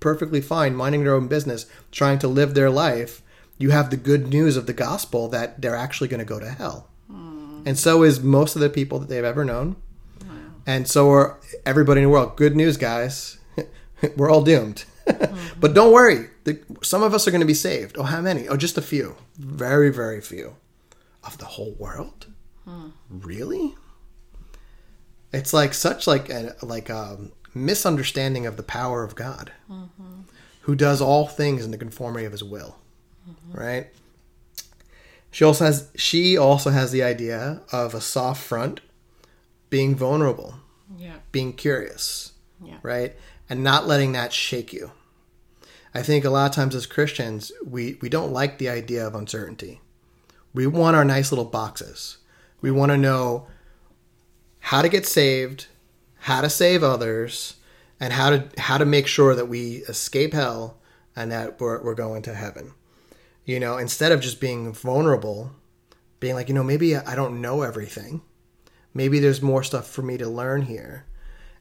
perfectly 0.00 0.40
fine 0.40 0.74
minding 0.74 1.04
their 1.04 1.14
own 1.14 1.28
business, 1.28 1.66
trying 1.90 2.18
to 2.18 2.28
live 2.28 2.54
their 2.54 2.70
life, 2.70 3.22
you 3.56 3.70
have 3.70 3.90
the 3.90 3.96
good 3.96 4.28
news 4.28 4.56
of 4.56 4.66
the 4.66 4.72
gospel 4.72 5.28
that 5.28 5.62
they're 5.62 5.76
actually 5.76 6.08
going 6.08 6.18
to 6.18 6.24
go 6.24 6.40
to 6.40 6.50
hell. 6.50 6.90
Hmm. 7.08 7.62
And 7.64 7.78
so 7.78 8.02
is 8.02 8.20
most 8.20 8.56
of 8.56 8.60
the 8.60 8.68
people 8.68 8.98
that 8.98 9.08
they've 9.08 9.24
ever 9.24 9.44
known. 9.44 9.76
And 10.66 10.88
so 10.88 11.10
are 11.10 11.38
everybody 11.66 12.00
in 12.00 12.06
the 12.06 12.10
world. 12.10 12.36
Good 12.36 12.56
news, 12.56 12.76
guys. 12.76 13.38
We're 14.16 14.30
all 14.30 14.42
doomed. 14.42 14.84
but 15.60 15.74
don't 15.74 15.92
worry. 15.92 16.30
The, 16.44 16.60
some 16.82 17.02
of 17.02 17.12
us 17.12 17.28
are 17.28 17.30
going 17.30 17.42
to 17.42 17.46
be 17.46 17.54
saved. 17.54 17.96
Oh, 17.98 18.04
how 18.04 18.20
many? 18.20 18.48
Oh, 18.48 18.56
just 18.56 18.78
a 18.78 18.82
few. 18.82 19.16
Very, 19.36 19.90
very 19.90 20.20
few. 20.20 20.56
Of 21.26 21.38
the 21.38 21.44
whole 21.46 21.74
world? 21.78 22.26
Hmm. 22.64 22.88
Really? 23.10 23.74
It's 25.32 25.52
like 25.52 25.74
such 25.74 26.06
like 26.06 26.28
a 26.30 26.54
like 26.62 26.88
a 26.90 27.18
misunderstanding 27.54 28.46
of 28.46 28.56
the 28.56 28.62
power 28.62 29.02
of 29.02 29.14
God, 29.14 29.52
mm-hmm. 29.70 30.22
who 30.62 30.74
does 30.74 31.00
all 31.00 31.26
things 31.26 31.64
in 31.64 31.70
the 31.70 31.78
conformity 31.78 32.24
of 32.24 32.32
His 32.32 32.44
will. 32.44 32.76
Mm-hmm. 33.28 33.58
Right. 33.58 33.86
She 35.30 35.44
also 35.44 35.64
has 35.64 35.90
she 35.96 36.36
also 36.36 36.70
has 36.70 36.92
the 36.92 37.02
idea 37.02 37.62
of 37.72 37.94
a 37.94 38.00
soft 38.00 38.42
front, 38.42 38.80
being 39.70 39.96
vulnerable, 39.96 40.56
Yeah. 40.96 41.16
being 41.32 41.52
curious, 41.54 42.32
Yeah. 42.64 42.78
right, 42.82 43.16
and 43.50 43.64
not 43.64 43.88
letting 43.88 44.12
that 44.12 44.32
shake 44.32 44.72
you. 44.72 44.92
I 45.92 46.02
think 46.02 46.24
a 46.24 46.30
lot 46.30 46.50
of 46.50 46.54
times 46.54 46.74
as 46.76 46.86
Christians, 46.86 47.50
we 47.64 47.98
we 48.00 48.08
don't 48.08 48.32
like 48.32 48.58
the 48.58 48.68
idea 48.68 49.04
of 49.06 49.14
uncertainty. 49.16 49.80
We 50.54 50.66
want 50.66 50.96
our 50.96 51.04
nice 51.04 51.30
little 51.32 51.44
boxes. 51.44 52.18
We 52.60 52.70
want 52.70 52.90
to 52.92 52.96
know 52.96 53.48
how 54.60 54.80
to 54.80 54.88
get 54.88 55.04
saved, 55.06 55.66
how 56.20 56.40
to 56.40 56.48
save 56.48 56.82
others, 56.82 57.56
and 58.00 58.12
how 58.12 58.30
to 58.30 58.48
how 58.58 58.78
to 58.78 58.84
make 58.86 59.06
sure 59.06 59.34
that 59.34 59.48
we 59.48 59.78
escape 59.88 60.32
hell 60.32 60.78
and 61.16 61.30
that 61.30 61.60
we're, 61.60 61.82
we're 61.82 61.94
going 61.94 62.22
to 62.22 62.34
heaven. 62.34 62.72
You 63.44 63.60
know, 63.60 63.76
instead 63.76 64.10
of 64.12 64.20
just 64.20 64.40
being 64.40 64.72
vulnerable, 64.72 65.50
being 66.20 66.34
like, 66.34 66.48
you 66.48 66.54
know, 66.54 66.62
maybe 66.64 66.96
I 66.96 67.14
don't 67.14 67.40
know 67.42 67.62
everything. 67.62 68.22
Maybe 68.94 69.18
there's 69.18 69.42
more 69.42 69.62
stuff 69.62 69.86
for 69.88 70.02
me 70.02 70.16
to 70.18 70.28
learn 70.28 70.62
here. 70.62 71.04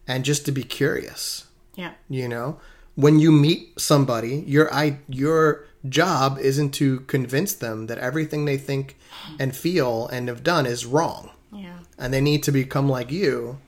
And 0.08 0.24
just 0.26 0.46
to 0.46 0.52
be 0.52 0.64
curious, 0.64 1.46
Yeah. 1.76 1.94
you 2.10 2.28
know? 2.28 2.60
When 2.96 3.20
you 3.20 3.32
meet 3.32 3.80
somebody, 3.80 4.44
your 4.48 4.72
I 4.74 5.00
your 5.08 5.66
job 5.90 6.38
isn't 6.40 6.72
to 6.76 7.02
convince 7.02 7.54
them 7.54 7.88
that 7.88 7.98
everything 7.98 8.46
they 8.46 8.58
think 8.58 8.98
and 9.40 9.56
feel 9.56 10.08
and 10.08 10.28
have 10.30 10.42
done 10.44 10.66
is 10.66 10.86
wrong 10.86 11.32
Yeah. 11.52 11.80
and 11.98 12.14
they 12.14 12.22
need 12.22 12.42
to 12.44 12.52
become 12.54 12.88
like 12.88 13.12
you 13.12 13.60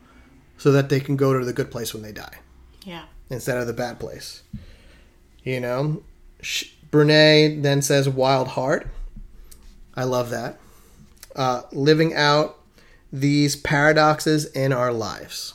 so 0.56 0.72
that 0.72 0.88
they 0.88 0.98
can 1.00 1.16
go 1.16 1.38
to 1.38 1.44
the 1.44 1.52
good 1.52 1.70
place 1.70 1.92
when 1.92 2.02
they 2.02 2.12
die 2.12 2.38
Yeah. 2.84 3.04
instead 3.28 3.58
of 3.58 3.66
the 3.66 3.74
bad 3.74 4.00
place. 4.00 4.42
You 5.44 5.60
know, 5.60 6.02
Brene 6.90 7.62
then 7.62 7.82
says 7.82 8.08
wild 8.08 8.48
heart. 8.48 8.86
I 9.94 10.04
love 10.04 10.30
that. 10.30 10.58
Uh, 11.34 11.62
living 11.72 12.14
out 12.14 12.58
these 13.12 13.56
paradoxes 13.56 14.46
in 14.46 14.72
our 14.72 14.92
lives. 14.92 15.54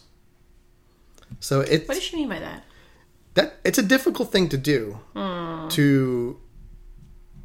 So 1.39 1.61
it. 1.61 1.87
What 1.87 1.95
does 1.95 2.03
she 2.03 2.17
mean 2.17 2.29
by 2.29 2.39
that? 2.39 2.63
That 3.35 3.53
it's 3.63 3.77
a 3.77 3.83
difficult 3.83 4.31
thing 4.31 4.49
to 4.49 4.57
do 4.57 4.99
to 5.69 6.39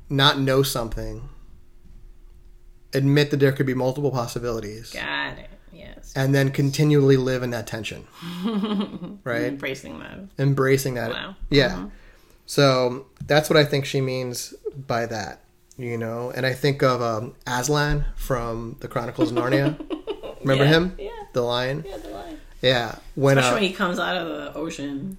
not 0.09 0.39
know 0.39 0.63
something, 0.63 1.29
admit 2.93 3.31
that 3.31 3.39
there 3.39 3.53
could 3.53 3.67
be 3.67 3.75
multiple 3.75 4.11
possibilities, 4.11 4.93
Got 4.93 5.39
it. 5.39 5.51
Yes. 5.73 6.13
and 6.17 6.35
then 6.35 6.51
continually 6.51 7.17
live 7.17 7.43
in 7.43 7.51
that 7.51 7.67
tension. 7.67 8.07
right? 9.25 9.43
Embracing 9.45 9.99
that. 10.01 10.19
Embracing 10.39 10.95
that. 10.95 11.11
Wow. 11.11 11.37
Yeah. 11.51 11.89
So 12.47 13.07
that's 13.27 13.51
what 13.51 13.57
I 13.57 13.65
think 13.65 13.85
she 13.85 14.01
means 14.01 14.55
by 14.87 15.07
that, 15.07 15.43
you 15.77 15.99
know? 15.99 16.31
And 16.35 16.47
I 16.47 16.53
think 16.53 16.83
of 16.83 17.03
um, 17.03 17.35
Aslan 17.47 18.05
from 18.17 18.77
the 18.81 18.89
Chronicles 18.89 19.31
of 19.33 19.37
Narnia. 19.37 19.77
Remember 20.41 20.65
Yeah, 20.65 20.71
him? 20.71 20.95
yeah. 20.99 21.11
The 21.33 21.43
lion? 21.43 21.85
Yeah, 21.87 21.97
the 21.99 22.09
line. 22.11 22.39
Yeah. 22.63 22.95
When 23.17 23.37
Especially 23.39 23.51
uh, 23.51 23.61
when 23.61 23.63
he 23.71 23.73
comes 23.73 23.99
out 23.99 24.17
of 24.17 24.29
the 24.29 24.55
ocean. 24.55 25.19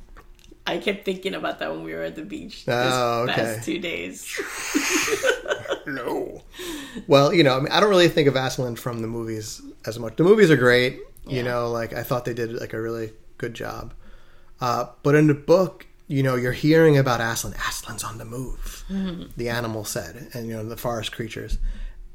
I 0.67 0.77
kept 0.79 1.05
thinking 1.05 1.33
about 1.33 1.59
that 1.59 1.71
when 1.71 1.83
we 1.83 1.93
were 1.93 2.03
at 2.03 2.15
the 2.15 2.23
beach 2.23 2.65
Oh, 2.67 3.25
this 3.25 3.33
okay. 3.35 3.41
past 3.55 3.65
two 3.65 3.79
days. 3.79 4.39
no. 5.87 6.41
Well, 7.07 7.33
you 7.33 7.43
know, 7.43 7.55
I 7.57 7.59
mean, 7.59 7.71
I 7.71 7.79
don't 7.79 7.89
really 7.89 8.09
think 8.09 8.27
of 8.27 8.35
Aslan 8.35 8.75
from 8.75 9.01
the 9.01 9.07
movies 9.07 9.61
as 9.85 9.97
much. 9.97 10.15
The 10.17 10.23
movies 10.23 10.51
are 10.51 10.57
great. 10.57 10.99
You 11.27 11.43
know, 11.43 11.69
like 11.71 11.91
I 11.93 12.03
thought 12.03 12.23
they 12.23 12.33
did 12.33 12.53
like 12.53 12.73
a 12.73 12.81
really 12.81 13.11
good 13.37 13.53
job. 13.53 13.93
Uh, 14.61 14.87
but 15.03 15.13
in 15.13 15.27
the 15.27 15.33
book, 15.33 15.85
you 16.07 16.23
know, 16.23 16.35
you're 16.35 16.53
hearing 16.53 16.97
about 16.97 17.19
Aslan. 17.19 17.53
Aslan's 17.55 18.03
on 18.03 18.17
the 18.17 18.23
move. 18.25 18.85
The 19.35 19.49
animal 19.49 19.83
said, 19.83 20.29
and 20.33 20.47
you 20.47 20.53
know, 20.53 20.63
the 20.63 20.77
forest 20.77 21.11
creatures, 21.11 21.57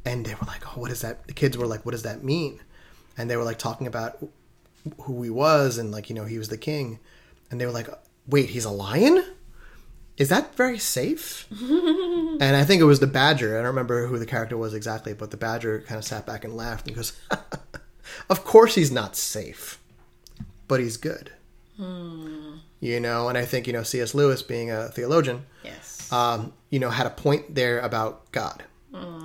and 0.07 0.25
they 0.25 0.33
were 0.35 0.47
like, 0.47 0.67
"Oh, 0.67 0.81
what 0.81 0.91
is 0.91 1.03
that?" 1.03 1.27
The 1.27 1.35
kids 1.35 1.59
were 1.59 1.67
like, 1.67 1.85
"What 1.85 1.93
does 1.93 2.05
that 2.05 2.25
mean?" 2.25 2.61
And 3.19 3.29
they 3.29 3.37
were 3.37 3.45
like 3.45 3.59
talking 3.59 3.87
about 3.87 4.17
who 5.03 5.23
he 5.23 5.29
was, 5.31 5.77
and 5.77 5.91
like 5.93 6.09
you 6.09 6.15
know, 6.17 6.25
he 6.25 6.39
was 6.39 6.49
the 6.49 6.57
king, 6.57 6.99
and 7.51 7.61
they 7.61 7.67
were 7.67 7.73
like, 7.73 7.89
"Wait, 8.27 8.51
he's 8.51 8.65
a 8.65 8.71
lion." 8.71 9.25
Is 10.19 10.29
that 10.29 10.55
very 10.57 10.79
safe? 10.79 11.47
And 12.41 12.57
I 12.57 12.65
think 12.65 12.81
it 12.81 12.85
was 12.87 12.99
the 13.01 13.07
Badger. 13.07 13.55
I 13.55 13.59
don't 13.59 13.67
remember 13.67 14.07
who 14.07 14.19
the 14.19 14.27
character 14.27 14.57
was 14.57 14.75
exactly, 14.75 15.13
but 15.15 15.31
the 15.31 15.37
Badger 15.37 15.81
kind 15.87 15.99
of 15.99 16.05
sat 16.05 16.27
back 16.27 16.45
and 16.45 16.57
laughed 16.57 16.87
and 16.87 16.97
goes, 16.97 17.13
Of 18.31 18.43
course 18.45 18.75
he's 18.75 18.91
not 18.91 19.17
safe, 19.17 19.79
but 20.67 20.81
he's 20.81 20.97
good. 20.97 21.31
Hmm. 21.77 22.55
You 22.81 22.99
know, 23.01 23.29
and 23.29 23.39
I 23.39 23.45
think, 23.45 23.67
you 23.67 23.73
know, 23.73 23.83
C.S. 23.85 24.15
Lewis, 24.15 24.43
being 24.43 24.71
a 24.71 24.89
theologian, 24.89 25.47
Yes. 25.63 26.11
um, 26.13 26.53
you 26.71 26.79
know, 26.81 26.91
had 26.91 27.07
a 27.07 27.11
point 27.11 27.55
there 27.55 27.79
about 27.81 28.31
God. 28.33 28.65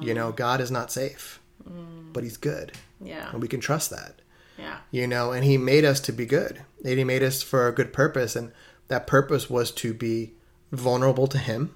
You 0.02 0.14
know, 0.14 0.30
hmm. 0.30 0.36
God 0.36 0.62
is 0.62 0.70
not 0.70 0.92
safe, 0.92 1.40
hmm. 1.68 2.12
but 2.14 2.24
he's 2.24 2.38
good. 2.38 2.74
yeah. 3.02 3.32
And 3.32 3.42
we 3.42 3.48
can 3.48 3.60
trust 3.62 3.90
that 3.90 4.22
Yeah. 4.60 4.78
you 4.92 5.08
know 5.08 5.32
and 5.32 5.44
he 5.44 5.58
made 5.58 5.86
us 5.86 6.00
to 6.02 6.12
be 6.12 6.26
good 6.26 6.62
and 6.86 6.98
he 6.98 7.04
made 7.04 7.24
us 7.24 7.42
for 7.42 7.68
a 7.68 7.72
good 7.74 7.92
purpose 7.94 8.36
and 8.36 8.52
that 8.88 9.08
purpose 9.08 9.50
was 9.50 9.72
to 9.72 9.94
be 9.94 10.34
vulnerable 10.72 11.28
to 11.28 11.38
him 11.38 11.76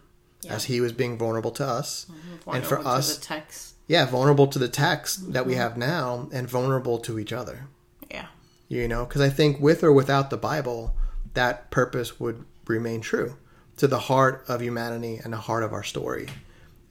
as 0.49 0.66
he 0.66 0.82
was 0.82 0.91
being 0.91 1.18
vulnerable 1.18 1.51
to 1.51 1.66
us. 1.66 2.05
Mm-hmm. 2.09 2.55
And 2.55 2.66
for 2.66 2.78
to 2.78 2.88
us 2.88 3.18
the 3.18 3.26
text. 3.26 3.76
yeah 3.88 4.05
vulnerable 4.05 4.47
to 4.47 4.59
the 4.59 4.68
text 4.68 5.34
that 5.34 5.45
we 5.45 5.53
mm-hmm. 5.53 5.62
have 5.62 5.78
now 5.78 6.30
and 6.32 6.49
vulnerable 6.49 6.97
to 6.99 7.20
each 7.20 7.34
other. 7.34 7.68
Yeah. 8.09 8.28
you 8.68 8.88
know 8.89 9.05
because 9.05 9.22
i 9.22 9.30
think 9.30 9.62
with 9.62 9.84
or 9.84 9.91
without 9.93 10.30
the 10.30 10.38
bible 10.38 10.95
that 11.34 11.72
purpose 11.72 12.20
would 12.20 12.43
remain 12.66 12.99
true 12.99 13.38
to 13.78 13.88
the 13.88 13.99
heart 13.99 14.43
of 14.49 14.62
humanity 14.62 15.20
and 15.24 15.32
the 15.32 15.38
heart 15.38 15.64
of 15.64 15.72
our 15.72 15.84
story 15.84 16.28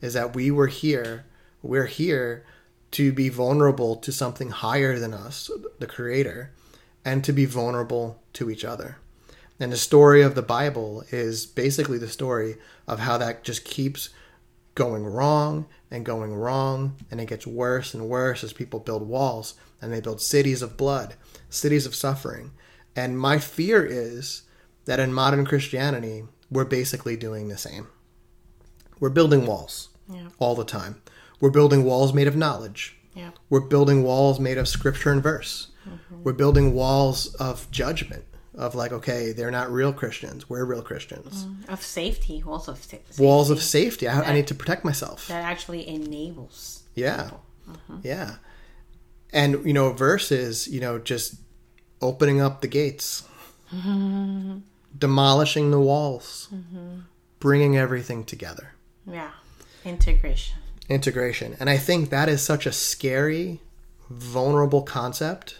is 0.01 0.13
that 0.13 0.35
we 0.35 0.49
were 0.49 0.67
here 0.67 1.25
we're 1.61 1.85
here 1.85 2.43
to 2.89 3.11
be 3.11 3.29
vulnerable 3.29 3.95
to 3.95 4.11
something 4.11 4.49
higher 4.49 4.97
than 4.97 5.13
us 5.13 5.51
the 5.77 5.85
creator 5.85 6.51
and 7.05 7.23
to 7.23 7.31
be 7.31 7.45
vulnerable 7.45 8.19
to 8.33 8.49
each 8.49 8.65
other 8.65 8.97
and 9.61 9.71
the 9.71 9.77
story 9.77 10.21
of 10.21 10.35
the 10.35 10.41
bible 10.41 11.03
is 11.11 11.45
basically 11.45 11.97
the 11.97 12.07
story 12.09 12.55
of 12.87 12.99
how 12.99 13.17
that 13.17 13.43
just 13.43 13.63
keeps 13.63 14.09
going 14.75 15.05
wrong 15.05 15.65
and 15.89 16.05
going 16.05 16.33
wrong 16.33 16.95
and 17.09 17.19
it 17.21 17.27
gets 17.27 17.45
worse 17.45 17.93
and 17.93 18.07
worse 18.09 18.43
as 18.43 18.53
people 18.53 18.79
build 18.79 19.07
walls 19.07 19.53
and 19.81 19.91
they 19.93 20.01
build 20.01 20.21
cities 20.21 20.61
of 20.61 20.77
blood 20.77 21.15
cities 21.49 21.85
of 21.85 21.93
suffering. 21.93 22.51
And 22.95 23.19
my 23.19 23.37
fear 23.37 23.85
is 23.85 24.43
that 24.85 24.99
in 24.99 25.13
modern 25.13 25.45
christianity 25.45 26.23
we're 26.49 26.65
basically 26.65 27.15
doing 27.17 27.47
the 27.49 27.57
same. 27.57 27.87
We're 28.99 29.09
building 29.09 29.45
walls 29.45 29.89
Yeah. 30.09 30.29
all 30.39 30.55
the 30.55 30.65
time. 30.65 31.01
We're 31.39 31.49
building 31.49 31.83
walls 31.83 32.13
made 32.13 32.27
of 32.27 32.35
knowledge. 32.35 32.97
Yeah. 33.13 33.31
we're 33.49 33.59
building 33.67 34.03
walls 34.03 34.39
made 34.39 34.57
of 34.57 34.69
scripture 34.69 35.11
and 35.11 35.21
verse. 35.21 35.67
Mm-hmm. 35.85 36.23
We're 36.23 36.31
building 36.33 36.73
walls 36.73 37.35
of 37.35 37.69
judgment 37.71 38.23
of 38.55 38.75
like 38.75 38.91
okay 38.91 39.31
they're 39.31 39.49
not 39.51 39.71
real 39.71 39.93
christians 39.93 40.49
we're 40.49 40.65
real 40.65 40.81
christians 40.81 41.45
mm, 41.45 41.69
Of 41.69 41.81
safety. 41.81 42.43
Walls 42.43 42.67
of 42.67 42.77
sa- 42.77 42.97
safety. 42.97 43.23
walls 43.23 43.49
of 43.49 43.61
safety 43.61 44.07
I, 44.07 44.21
I 44.29 44.33
need 44.33 44.47
to 44.47 44.55
protect 44.55 44.83
myself 44.83 45.27
that 45.29 45.43
actually 45.43 45.87
enables. 45.87 46.83
Yeah. 46.95 47.23
people. 47.23 47.43
Mm-hmm. 47.69 47.97
Yeah. 48.03 48.35
And, 49.31 49.65
you 49.65 49.71
know, 49.71 49.93
versus, 49.93 50.67
you 50.67 50.81
know, 50.81 50.99
just 50.99 51.35
opening 52.01 52.41
up 52.41 52.59
the 52.59 52.67
gates, 52.67 53.23
demolishing 54.97 55.71
the 55.71 55.79
walls, 55.79 56.49
mm-hmm. 56.53 56.99
bringing 57.39 57.77
everything 57.77 58.23
together, 58.23 58.73
Yeah. 59.09 59.31
Integration. 59.85 60.57
integration. 60.89 61.55
And 61.59 61.69
I 61.69 61.77
think 61.77 62.09
that 62.09 62.27
is 62.29 62.41
such 62.41 62.65
a 62.65 62.71
scary, 62.71 63.61
vulnerable 64.09 64.81
concept 64.83 65.57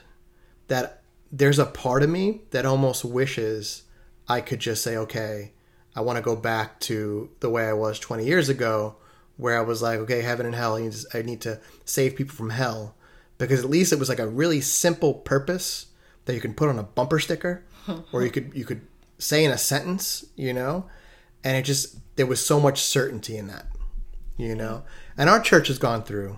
that 0.68 1.01
there's 1.32 1.60
a 1.60 1.66
part 1.66 2.04
of 2.04 2.10
me 2.10 2.42
that 2.52 2.66
almost 2.66 3.06
wishes 3.06 3.84
I 4.28 4.42
could 4.42 4.60
just 4.60 4.84
say, 4.84 4.98
okay, 4.98 5.54
I 5.96 6.02
want 6.02 6.18
to 6.18 6.22
go 6.22 6.36
back 6.36 6.80
to 6.82 7.30
the 7.40 7.50
way 7.50 7.68
I 7.68 7.74
was 7.74 8.00
20 8.00 8.26
years 8.26 8.50
ago, 8.50 8.96
where 9.38 9.58
I 9.58 9.62
was 9.62 9.82
like, 9.82 10.00
okay, 10.00 10.22
heaven 10.22 10.46
and 10.46 10.56
hell, 10.56 10.76
I 10.76 10.82
need 10.82 10.92
to, 10.94 11.18
I 11.18 11.22
need 11.22 11.42
to 11.42 11.60
save 11.84 12.16
people 12.16 12.36
from 12.36 12.52
hell. 12.52 12.96
Because 13.38 13.64
at 13.64 13.70
least 13.70 13.92
it 13.92 14.00
was 14.00 14.10
like 14.10 14.20
a 14.20 14.28
really 14.28 14.62
simple 14.62 15.14
purpose 15.14 15.88
that 16.26 16.36
you 16.36 16.42
can 16.42 16.54
put 16.54 16.70
on 16.70 16.78
a 16.78 16.84
bumper 16.84 17.20
sticker 17.20 17.64
or 18.14 18.24
you 18.24 18.30
could 18.30 18.52
you 18.54 18.64
could 18.66 18.82
say 19.18 19.44
in 19.44 19.52
a 19.52 19.58
sentence, 19.58 20.26
you 20.36 20.54
know? 20.54 20.86
And 21.44 21.58
it 21.58 21.64
just 21.64 21.98
there 22.16 22.28
was 22.28 22.46
so 22.46 22.60
much 22.60 22.82
certainty 22.82 23.36
in 23.38 23.48
that, 23.48 23.66
you 24.38 24.56
know? 24.56 24.84
And 25.18 25.30
our 25.30 25.42
church 25.42 25.68
has 25.70 25.80
gone 25.80 26.04
through, 26.04 26.38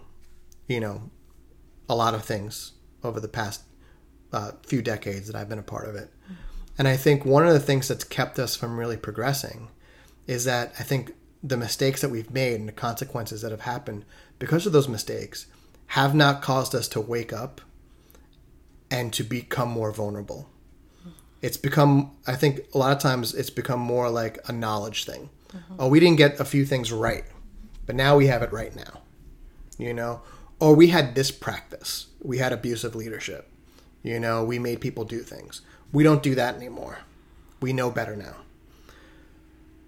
you 0.67 0.79
know, 0.79 1.11
a 1.89 1.95
lot 1.95 2.13
of 2.13 2.23
things 2.23 2.71
over 3.03 3.19
the 3.19 3.27
past 3.27 3.63
uh, 4.33 4.51
few 4.65 4.81
decades 4.81 5.27
that 5.27 5.35
I've 5.35 5.49
been 5.49 5.59
a 5.59 5.63
part 5.63 5.87
of 5.87 5.95
it. 5.95 6.11
And 6.77 6.87
I 6.87 6.97
think 6.97 7.23
one 7.23 7.45
of 7.45 7.53
the 7.53 7.59
things 7.59 7.87
that's 7.87 8.03
kept 8.03 8.39
us 8.39 8.55
from 8.55 8.79
really 8.79 8.97
progressing 8.97 9.69
is 10.25 10.45
that 10.45 10.73
I 10.79 10.83
think 10.83 11.13
the 11.43 11.57
mistakes 11.57 12.01
that 12.01 12.09
we've 12.09 12.31
made 12.31 12.59
and 12.59 12.67
the 12.67 12.73
consequences 12.73 13.41
that 13.41 13.51
have 13.51 13.61
happened 13.61 14.05
because 14.39 14.65
of 14.65 14.73
those 14.73 14.87
mistakes 14.87 15.45
have 15.87 16.15
not 16.15 16.41
caused 16.41 16.73
us 16.73 16.87
to 16.89 17.01
wake 17.01 17.31
up 17.31 17.61
and 18.89 19.13
to 19.13 19.23
become 19.23 19.69
more 19.69 19.91
vulnerable. 19.91 20.49
It's 21.41 21.57
become, 21.57 22.11
I 22.25 22.35
think, 22.35 22.61
a 22.73 22.77
lot 22.77 22.95
of 22.95 22.99
times 22.99 23.33
it's 23.33 23.49
become 23.49 23.79
more 23.79 24.09
like 24.09 24.39
a 24.47 24.53
knowledge 24.53 25.05
thing. 25.05 25.29
Oh, 25.77 25.87
we 25.89 25.99
didn't 25.99 26.17
get 26.17 26.39
a 26.39 26.45
few 26.45 26.65
things 26.65 26.91
right, 26.91 27.25
but 27.85 27.95
now 27.95 28.17
we 28.17 28.27
have 28.27 28.41
it 28.41 28.51
right 28.51 28.75
now. 28.75 29.01
You 29.77 29.93
know, 29.93 30.21
or 30.59 30.73
we 30.73 30.87
had 30.87 31.13
this 31.13 31.29
practice. 31.29 32.07
We 32.21 32.37
had 32.37 32.53
abusive 32.53 32.95
leadership. 32.95 33.49
You 34.03 34.19
know, 34.19 34.43
we 34.43 34.59
made 34.59 34.81
people 34.81 35.05
do 35.05 35.19
things. 35.21 35.61
We 35.91 36.03
don't 36.03 36.21
do 36.21 36.35
that 36.35 36.55
anymore. 36.55 36.99
We 37.61 37.71
know 37.73 37.89
better 37.89 38.15
now. 38.15 38.35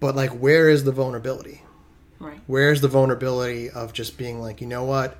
But 0.00 0.14
like, 0.16 0.30
where 0.30 0.68
is 0.68 0.84
the 0.84 0.92
vulnerability? 0.92 1.62
Right. 2.18 2.40
Where's 2.46 2.80
the 2.80 2.88
vulnerability 2.88 3.68
of 3.70 3.92
just 3.92 4.16
being 4.16 4.40
like, 4.40 4.60
you 4.60 4.66
know 4.66 4.84
what? 4.84 5.18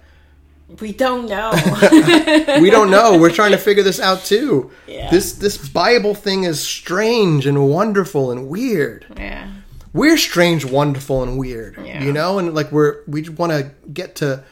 We 0.80 0.92
don't 0.92 1.28
know. 1.28 1.52
We 2.60 2.70
don't 2.70 2.90
know. 2.90 3.18
We're 3.18 3.30
trying 3.30 3.52
to 3.52 3.58
figure 3.58 3.82
this 3.82 4.00
out 4.00 4.24
too. 4.24 4.70
Yeah. 4.86 5.10
This 5.10 5.32
this 5.34 5.56
Bible 5.68 6.14
thing 6.14 6.44
is 6.44 6.58
strange 6.60 7.46
and 7.46 7.68
wonderful 7.68 8.30
and 8.32 8.48
weird. 8.48 9.06
yeah. 9.16 9.50
We're 9.92 10.18
strange, 10.18 10.64
wonderful, 10.64 11.22
and 11.22 11.38
weird. 11.38 11.78
Yeah. 11.82 12.02
You 12.04 12.12
know, 12.12 12.38
and 12.38 12.52
like 12.54 12.70
we're 12.72 13.02
we 13.06 13.28
want 13.28 13.52
to 13.52 13.70
get 13.92 14.16
to 14.16 14.42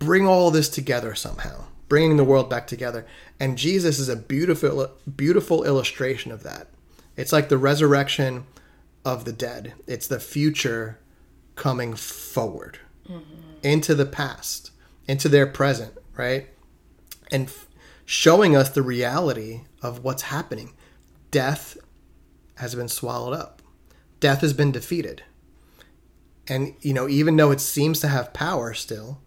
bring 0.00 0.26
all 0.26 0.50
this 0.50 0.68
together 0.68 1.14
somehow, 1.14 1.64
bringing 1.90 2.16
the 2.16 2.24
world 2.24 2.48
back 2.48 2.66
together. 2.66 3.04
And 3.38 3.58
Jesus 3.58 3.98
is 3.98 4.08
a 4.08 4.16
beautiful 4.16 4.92
beautiful 5.14 5.64
illustration 5.64 6.32
of 6.32 6.42
that. 6.44 6.68
It's 7.18 7.32
like 7.32 7.50
the 7.50 7.58
resurrection 7.58 8.46
of 9.04 9.26
the 9.26 9.32
dead. 9.32 9.74
It's 9.86 10.06
the 10.06 10.20
future 10.20 10.98
coming 11.56 11.94
forward 11.94 12.78
mm-hmm. 13.06 13.24
into 13.62 13.94
the 13.94 14.06
past, 14.06 14.70
into 15.06 15.28
their 15.28 15.46
present, 15.46 15.92
right? 16.16 16.48
And 17.30 17.48
f- 17.48 17.68
showing 18.06 18.56
us 18.56 18.70
the 18.70 18.82
reality 18.82 19.62
of 19.82 20.04
what's 20.04 20.22
happening. 20.22 20.72
Death 21.30 21.76
has 22.56 22.74
been 22.74 22.88
swallowed 22.88 23.34
up. 23.34 23.62
Death 24.20 24.42
has 24.42 24.52
been 24.52 24.72
defeated. 24.72 25.24
And 26.46 26.74
you 26.80 26.94
know, 26.94 27.08
even 27.08 27.36
though 27.36 27.50
it 27.50 27.60
seems 27.60 28.00
to 28.00 28.08
have 28.08 28.32
power 28.32 28.74
still, 28.74 29.20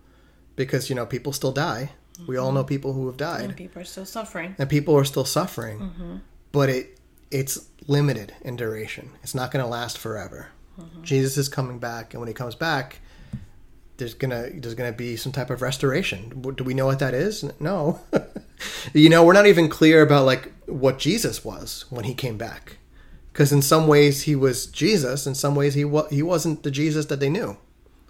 because 0.55 0.89
you 0.89 0.95
know, 0.95 1.05
people 1.05 1.33
still 1.33 1.51
die. 1.51 1.91
We 2.27 2.37
all 2.37 2.51
know 2.51 2.63
people 2.63 2.93
who 2.93 3.07
have 3.07 3.17
died. 3.17 3.45
And 3.45 3.55
people 3.55 3.81
are 3.81 3.85
still 3.85 4.05
suffering. 4.05 4.55
and 4.59 4.69
people 4.69 4.95
are 4.97 5.03
still 5.05 5.25
suffering. 5.25 5.79
Mm-hmm. 5.79 6.15
But 6.51 6.69
it 6.69 6.99
it's 7.31 7.67
limited 7.87 8.33
in 8.43 8.55
duration. 8.55 9.09
It's 9.23 9.33
not 9.33 9.51
going 9.51 9.63
to 9.65 9.69
last 9.69 9.97
forever. 9.97 10.49
Mm-hmm. 10.79 11.03
Jesus 11.03 11.37
is 11.37 11.49
coming 11.49 11.79
back 11.79 12.13
and 12.13 12.21
when 12.21 12.27
he 12.27 12.33
comes 12.33 12.55
back 12.55 12.99
there's 13.97 14.15
gonna 14.15 14.49
there's 14.55 14.73
gonna 14.73 14.91
be 14.91 15.15
some 15.15 15.31
type 15.31 15.49
of 15.51 15.61
restoration. 15.61 16.29
Do 16.55 16.63
we 16.63 16.73
know 16.73 16.85
what 16.87 16.99
that 16.99 17.13
is? 17.13 17.43
No. 17.59 17.99
You 18.93 19.09
know 19.09 19.25
we're 19.25 19.33
not 19.33 19.45
even 19.45 19.67
clear 19.67 20.01
about 20.01 20.25
like 20.25 20.51
what 20.67 20.97
jesus 20.97 21.43
was 21.43 21.83
when 21.89 22.05
he 22.05 22.13
came 22.13 22.37
back. 22.37 22.77
Because 23.31 23.51
in 23.51 23.61
some 23.61 23.87
ways 23.87 24.23
he 24.23 24.35
was 24.35 24.65
jesus 24.67 25.27
in 25.27 25.35
some 25.35 25.53
ways 25.55 25.73
he 25.73 25.83
wa- 25.83 26.07
he 26.09 26.23
wasn't 26.23 26.63
the 26.63 26.71
jesus 26.71 27.05
that 27.07 27.19
they 27.19 27.29
knew 27.29 27.57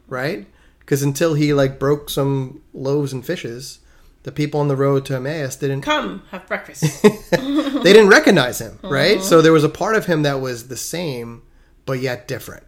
right? 0.08 0.46
Because 0.80 1.02
until 1.02 1.34
he 1.34 1.54
like 1.54 1.80
broke 1.80 2.10
some 2.10 2.62
loaves 2.74 3.14
and 3.14 3.26
fishes 3.26 3.80
the 4.24 4.32
people 4.32 4.60
on 4.60 4.70
the 4.70 4.76
road 4.76 5.06
to 5.06 5.16
Emmaus 5.16 5.56
didn't 5.56 5.82
Come, 5.82 6.24
have 6.32 6.48
breakfast. 6.48 7.02
they 7.32 7.94
didn't 7.94 8.08
recognize 8.08 8.60
him, 8.60 8.80
right? 8.82 9.22
So 9.22 9.42
there 9.42 9.52
was 9.54 9.64
a 9.64 9.70
part 9.70 9.96
of 9.96 10.06
him 10.06 10.24
that 10.24 10.40
was 10.42 10.70
the 10.70 10.78
same 10.78 11.44
but 11.86 12.00
yet 12.00 12.28
different. 12.28 12.64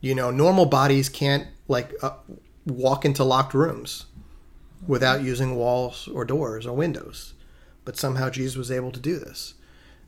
You 0.00 0.14
know, 0.14 0.30
normal 0.30 0.66
bodies 0.66 1.08
can't 1.08 1.46
like 1.68 1.92
uh, 2.02 2.12
walk 2.64 3.04
into 3.04 3.24
locked 3.24 3.54
rooms 3.54 4.06
without 4.86 5.22
using 5.22 5.56
walls 5.56 6.08
or 6.12 6.24
doors 6.24 6.66
or 6.66 6.74
windows. 6.74 7.34
But 7.84 7.96
somehow 7.96 8.30
Jesus 8.30 8.56
was 8.56 8.70
able 8.70 8.90
to 8.92 9.00
do 9.00 9.18
this. 9.18 9.54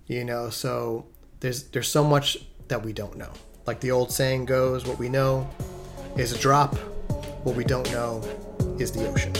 You 0.06 0.24
know, 0.24 0.48
so 0.48 1.06
there's 1.40 1.64
there's 1.64 1.88
so 1.88 2.02
much 2.02 2.38
that 2.68 2.82
we 2.82 2.92
don't 2.92 3.16
know. 3.16 3.32
Like 3.66 3.80
the 3.80 3.90
old 3.90 4.10
saying 4.10 4.46
goes, 4.46 4.86
what 4.86 4.98
we 4.98 5.10
know 5.10 5.48
is 6.16 6.32
a 6.32 6.38
drop, 6.38 6.76
what 7.44 7.54
we 7.54 7.64
don't 7.64 7.90
know 7.92 8.22
is 8.78 8.90
the 8.92 9.06
ocean. 9.06 9.34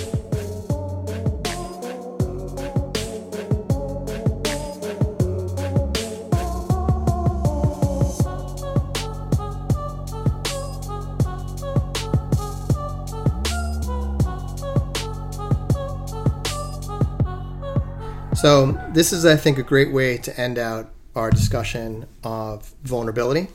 So, 18.41 18.81
this 18.93 19.13
is, 19.13 19.27
I 19.27 19.35
think, 19.35 19.59
a 19.59 19.65
great 19.65 19.93
way 19.93 20.17
to 20.19 20.41
end 20.41 20.59
out 20.59 20.93
our 21.17 21.29
discussion 21.29 22.07
of 22.23 22.73
vulnerability 22.85 23.49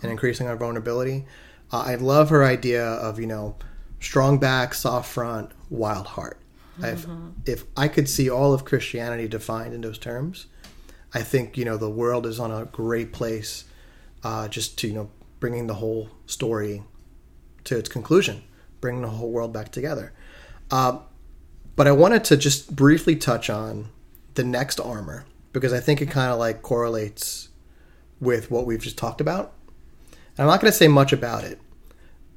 and 0.00 0.10
increasing 0.10 0.46
our 0.46 0.56
vulnerability. 0.56 1.26
Uh, 1.70 1.82
I 1.86 1.96
love 1.96 2.30
her 2.30 2.42
idea 2.42 2.82
of, 2.82 3.20
you 3.20 3.26
know, 3.26 3.56
strong 4.00 4.38
back, 4.38 4.72
soft 4.72 5.12
front, 5.12 5.52
wild 5.68 6.06
heart. 6.06 6.40
If, 6.82 7.06
if 7.44 7.64
I 7.76 7.88
could 7.88 8.08
see 8.08 8.30
all 8.30 8.54
of 8.54 8.64
Christianity 8.64 9.28
defined 9.28 9.74
in 9.74 9.82
those 9.82 9.98
terms, 9.98 10.46
I 11.12 11.20
think, 11.20 11.58
you 11.58 11.66
know, 11.66 11.76
the 11.76 11.90
world 11.90 12.24
is 12.24 12.40
on 12.40 12.50
a 12.50 12.64
great 12.64 13.12
place 13.12 13.64
uh, 14.24 14.48
just 14.48 14.78
to, 14.78 14.88
you 14.88 14.94
know, 14.94 15.10
bringing 15.38 15.66
the 15.66 15.74
whole 15.74 16.08
story 16.24 16.82
to 17.64 17.76
its 17.76 17.90
conclusion, 17.90 18.42
bringing 18.80 19.02
the 19.02 19.08
whole 19.08 19.30
world 19.30 19.52
back 19.52 19.70
together. 19.70 20.14
Uh, 20.70 21.00
but 21.76 21.86
I 21.86 21.92
wanted 21.92 22.24
to 22.24 22.38
just 22.38 22.74
briefly 22.74 23.16
touch 23.16 23.50
on 23.50 23.90
the 24.34 24.44
next 24.44 24.80
armor 24.80 25.24
because 25.52 25.72
I 25.72 25.80
think 25.80 26.00
it 26.00 26.10
kind 26.10 26.32
of 26.32 26.38
like 26.38 26.62
correlates 26.62 27.48
with 28.20 28.50
what 28.50 28.66
we've 28.66 28.80
just 28.80 28.98
talked 28.98 29.20
about. 29.20 29.52
And 30.36 30.40
I'm 30.40 30.46
not 30.46 30.60
going 30.60 30.72
to 30.72 30.76
say 30.76 30.88
much 30.88 31.12
about 31.12 31.44
it, 31.44 31.60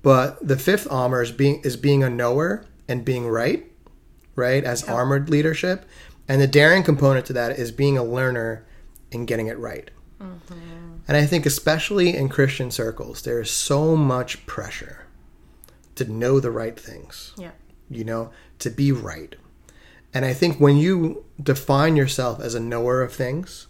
but 0.02 0.46
the 0.46 0.58
fifth 0.58 0.88
armor 0.92 1.22
is 1.22 1.32
being 1.32 1.62
is 1.64 1.78
being 1.78 2.04
a 2.04 2.10
knower 2.10 2.66
and 2.88 3.06
being 3.06 3.28
right, 3.28 3.66
right 4.36 4.64
as 4.64 4.88
armored 4.88 5.30
leadership, 5.30 5.86
and 6.28 6.42
the 6.42 6.48
daring 6.48 6.84
component 6.84 7.26
to 7.28 7.34
that 7.34 7.58
is 7.58 7.72
being 7.72 7.98
a 7.98 8.04
learner 8.04 8.66
and 9.12 9.28
getting 9.28 9.48
it 9.48 9.58
right. 9.58 9.92
Mm-hmm. 10.20 10.94
And 11.08 11.18
I 11.18 11.26
think 11.26 11.46
especially 11.46 12.16
in 12.16 12.30
Christian 12.30 12.72
circles, 12.72 13.22
there 13.22 13.42
is 13.42 13.52
so 13.52 13.96
much 13.96 14.46
pressure 14.46 15.06
to 15.96 16.06
know 16.06 16.40
the 16.40 16.52
right 16.52 16.80
things 16.80 17.34
yeah. 17.38 17.52
you 17.90 18.04
know, 18.04 18.32
to 18.60 18.70
be 18.70 18.92
right. 18.92 19.36
And 20.14 20.26
I 20.26 20.34
think 20.34 20.60
when 20.60 20.78
you 20.78 21.26
define 21.42 21.96
yourself 21.96 22.40
as 22.40 22.54
a 22.54 22.60
knower 22.60 23.02
of 23.02 23.14
things, 23.14 23.68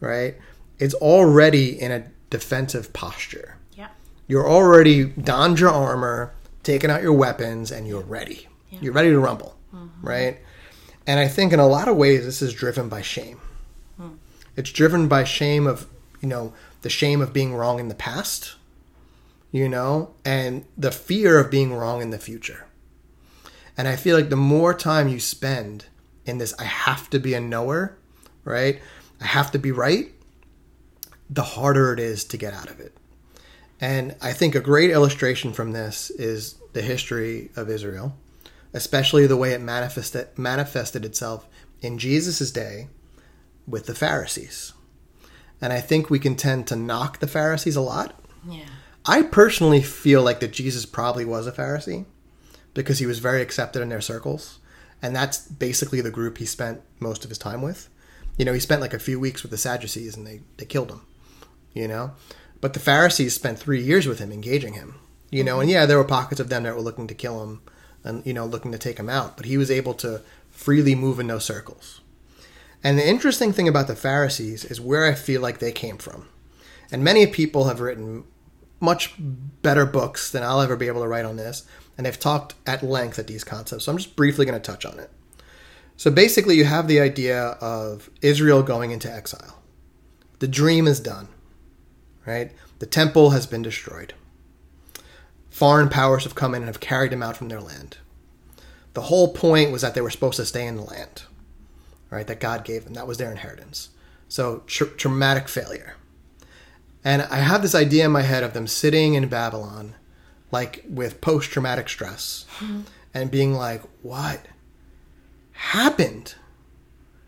right, 0.00 0.36
it's 0.78 0.94
already 0.94 1.80
in 1.80 1.92
a 1.92 2.04
defensive 2.30 2.92
posture. 2.92 3.56
Yeah. 3.76 3.88
You're 4.26 4.48
already 4.48 5.04
donned 5.04 5.60
your 5.60 5.70
armor, 5.70 6.34
taken 6.62 6.90
out 6.90 7.02
your 7.02 7.12
weapons, 7.12 7.70
and 7.70 7.86
you're 7.86 8.02
ready. 8.02 8.48
Yeah. 8.70 8.78
You're 8.82 8.92
ready 8.92 9.10
to 9.10 9.20
rumble, 9.20 9.56
mm-hmm. 9.74 10.06
right? 10.06 10.38
And 11.06 11.18
I 11.18 11.28
think 11.28 11.52
in 11.52 11.60
a 11.60 11.66
lot 11.66 11.88
of 11.88 11.96
ways, 11.96 12.24
this 12.24 12.42
is 12.42 12.52
driven 12.52 12.88
by 12.88 13.00
shame. 13.00 13.40
Hmm. 13.96 14.14
It's 14.56 14.70
driven 14.70 15.08
by 15.08 15.24
shame 15.24 15.66
of, 15.66 15.86
you 16.20 16.28
know, 16.28 16.52
the 16.82 16.90
shame 16.90 17.22
of 17.22 17.32
being 17.32 17.54
wrong 17.54 17.80
in 17.80 17.88
the 17.88 17.94
past, 17.94 18.56
you 19.50 19.68
know, 19.68 20.14
and 20.24 20.66
the 20.76 20.90
fear 20.90 21.38
of 21.38 21.50
being 21.50 21.72
wrong 21.72 22.02
in 22.02 22.10
the 22.10 22.18
future. 22.18 22.66
And 23.78 23.86
I 23.86 23.94
feel 23.94 24.16
like 24.16 24.28
the 24.28 24.36
more 24.36 24.74
time 24.74 25.08
you 25.08 25.20
spend 25.20 25.86
in 26.26 26.38
this, 26.38 26.52
I 26.58 26.64
have 26.64 27.08
to 27.10 27.20
be 27.20 27.32
a 27.34 27.40
knower, 27.40 27.96
right? 28.44 28.82
I 29.20 29.26
have 29.26 29.52
to 29.52 29.58
be 29.58 29.70
right, 29.70 30.12
the 31.30 31.42
harder 31.42 31.92
it 31.92 32.00
is 32.00 32.24
to 32.24 32.36
get 32.36 32.52
out 32.52 32.68
of 32.68 32.80
it. 32.80 32.92
And 33.80 34.16
I 34.20 34.32
think 34.32 34.54
a 34.56 34.60
great 34.60 34.90
illustration 34.90 35.52
from 35.52 35.70
this 35.70 36.10
is 36.10 36.56
the 36.72 36.82
history 36.82 37.50
of 37.54 37.70
Israel, 37.70 38.16
especially 38.74 39.28
the 39.28 39.36
way 39.36 39.52
it 39.52 39.60
manifested, 39.60 40.36
manifested 40.36 41.04
itself 41.04 41.46
in 41.80 41.98
Jesus' 41.98 42.50
day 42.50 42.88
with 43.66 43.86
the 43.86 43.94
Pharisees. 43.94 44.72
And 45.60 45.72
I 45.72 45.80
think 45.80 46.10
we 46.10 46.18
can 46.18 46.34
tend 46.34 46.66
to 46.66 46.76
knock 46.76 47.20
the 47.20 47.28
Pharisees 47.28 47.76
a 47.76 47.80
lot. 47.80 48.20
Yeah. 48.48 48.66
I 49.06 49.22
personally 49.22 49.82
feel 49.82 50.22
like 50.22 50.40
that 50.40 50.52
Jesus 50.52 50.84
probably 50.84 51.24
was 51.24 51.46
a 51.46 51.52
Pharisee 51.52 52.06
because 52.78 53.00
he 53.00 53.06
was 53.06 53.18
very 53.18 53.42
accepted 53.42 53.82
in 53.82 53.88
their 53.88 54.00
circles. 54.00 54.60
And 55.02 55.14
that's 55.14 55.38
basically 55.38 56.00
the 56.00 56.12
group 56.12 56.38
he 56.38 56.46
spent 56.46 56.80
most 57.00 57.24
of 57.24 57.28
his 57.28 57.36
time 57.36 57.60
with. 57.60 57.88
You 58.36 58.44
know, 58.44 58.52
he 58.52 58.60
spent 58.60 58.80
like 58.80 58.94
a 58.94 59.00
few 59.00 59.18
weeks 59.18 59.42
with 59.42 59.50
the 59.50 59.58
Sadducees 59.58 60.16
and 60.16 60.24
they, 60.24 60.42
they 60.58 60.64
killed 60.64 60.92
him, 60.92 61.00
you 61.74 61.88
know? 61.88 62.12
But 62.60 62.74
the 62.74 62.80
Pharisees 62.80 63.34
spent 63.34 63.58
three 63.58 63.82
years 63.82 64.06
with 64.06 64.20
him, 64.20 64.30
engaging 64.30 64.74
him, 64.74 64.94
you 65.28 65.42
know? 65.42 65.58
And 65.58 65.68
yeah, 65.68 65.86
there 65.86 65.96
were 65.96 66.04
pockets 66.04 66.40
of 66.40 66.50
them 66.50 66.62
that 66.62 66.74
were 66.76 66.80
looking 66.80 67.08
to 67.08 67.16
kill 67.16 67.42
him 67.42 67.62
and, 68.04 68.24
you 68.24 68.32
know, 68.32 68.46
looking 68.46 68.70
to 68.70 68.78
take 68.78 69.00
him 69.00 69.10
out. 69.10 69.36
But 69.36 69.46
he 69.46 69.58
was 69.58 69.72
able 69.72 69.94
to 69.94 70.22
freely 70.52 70.94
move 70.94 71.18
in 71.18 71.26
those 71.26 71.44
circles. 71.44 72.00
And 72.84 72.96
the 72.96 73.08
interesting 73.08 73.52
thing 73.52 73.66
about 73.66 73.88
the 73.88 73.96
Pharisees 73.96 74.64
is 74.64 74.80
where 74.80 75.04
I 75.04 75.14
feel 75.14 75.40
like 75.40 75.58
they 75.58 75.72
came 75.72 75.98
from. 75.98 76.28
And 76.92 77.02
many 77.02 77.26
people 77.26 77.64
have 77.64 77.80
written 77.80 78.22
much 78.80 79.14
better 79.18 79.84
books 79.86 80.30
than 80.30 80.42
I'll 80.42 80.60
ever 80.60 80.76
be 80.76 80.86
able 80.86 81.02
to 81.02 81.08
write 81.08 81.24
on 81.24 81.36
this, 81.36 81.66
and 81.96 82.06
they've 82.06 82.18
talked 82.18 82.54
at 82.66 82.82
length 82.82 83.18
at 83.18 83.26
these 83.26 83.44
concepts. 83.44 83.84
So 83.84 83.92
I'm 83.92 83.98
just 83.98 84.16
briefly 84.16 84.46
going 84.46 84.60
to 84.60 84.64
touch 84.64 84.86
on 84.86 84.98
it. 84.98 85.10
So 85.96 86.10
basically, 86.10 86.56
you 86.56 86.64
have 86.64 86.86
the 86.86 87.00
idea 87.00 87.56
of 87.60 88.08
Israel 88.22 88.62
going 88.62 88.92
into 88.92 89.12
exile. 89.12 89.60
The 90.38 90.46
dream 90.46 90.86
is 90.86 91.00
done, 91.00 91.28
right? 92.24 92.52
The 92.78 92.86
temple 92.86 93.30
has 93.30 93.46
been 93.46 93.62
destroyed. 93.62 94.14
Foreign 95.50 95.88
powers 95.88 96.22
have 96.22 96.36
come 96.36 96.54
in 96.54 96.62
and 96.62 96.68
have 96.68 96.78
carried 96.78 97.10
them 97.10 97.22
out 97.22 97.36
from 97.36 97.48
their 97.48 97.60
land. 97.60 97.98
The 98.94 99.02
whole 99.02 99.32
point 99.32 99.72
was 99.72 99.82
that 99.82 99.94
they 99.94 100.00
were 100.00 100.10
supposed 100.10 100.36
to 100.36 100.46
stay 100.46 100.66
in 100.66 100.76
the 100.76 100.82
land, 100.82 101.22
right? 102.10 102.26
That 102.28 102.38
God 102.38 102.64
gave 102.64 102.84
them. 102.84 102.94
That 102.94 103.08
was 103.08 103.18
their 103.18 103.32
inheritance. 103.32 103.88
So 104.28 104.62
tr- 104.66 104.84
traumatic 104.84 105.48
failure. 105.48 105.96
And 107.08 107.22
I 107.22 107.36
have 107.36 107.62
this 107.62 107.74
idea 107.74 108.04
in 108.04 108.12
my 108.12 108.20
head 108.20 108.44
of 108.44 108.52
them 108.52 108.66
sitting 108.66 109.14
in 109.14 109.28
Babylon, 109.28 109.94
like 110.52 110.84
with 110.86 111.22
post 111.22 111.48
traumatic 111.50 111.88
stress, 111.88 112.44
mm-hmm. 112.58 112.82
and 113.14 113.30
being 113.30 113.54
like, 113.54 113.80
what 114.02 114.42
happened? 115.52 116.34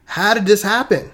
How 0.04 0.34
did 0.34 0.44
this 0.44 0.62
happen? 0.62 1.12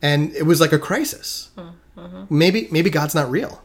And 0.00 0.32
it 0.32 0.44
was 0.44 0.58
like 0.58 0.72
a 0.72 0.78
crisis. 0.78 1.50
Mm-hmm. 1.58 2.24
Maybe 2.30 2.66
maybe 2.70 2.88
God's 2.88 3.14
not 3.14 3.30
real. 3.30 3.62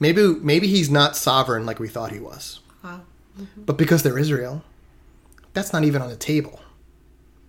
Maybe 0.00 0.26
maybe 0.26 0.66
he's 0.66 0.90
not 0.90 1.14
sovereign 1.14 1.64
like 1.64 1.78
we 1.78 1.86
thought 1.86 2.10
he 2.10 2.18
was. 2.18 2.58
Wow. 2.82 3.02
Mm-hmm. 3.40 3.62
But 3.62 3.78
because 3.78 4.02
they're 4.02 4.18
Israel, 4.18 4.64
that's 5.52 5.72
not 5.72 5.84
even 5.84 6.02
on 6.02 6.08
the 6.08 6.16
table. 6.16 6.58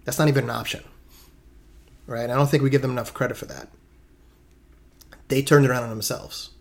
That's 0.05 0.19
not 0.19 0.27
even 0.27 0.43
an 0.43 0.51
option. 0.51 0.83
Right? 2.05 2.29
I 2.29 2.35
don't 2.35 2.47
think 2.47 2.61
we 2.61 2.69
give 2.69 2.83
them 2.83 2.91
enough 2.91 3.11
credit 3.11 3.37
for 3.37 3.47
that. 3.47 3.69
They 5.33 5.41
turned 5.41 5.65
around 5.65 5.81
on 5.81 5.89
themselves. 5.89 6.51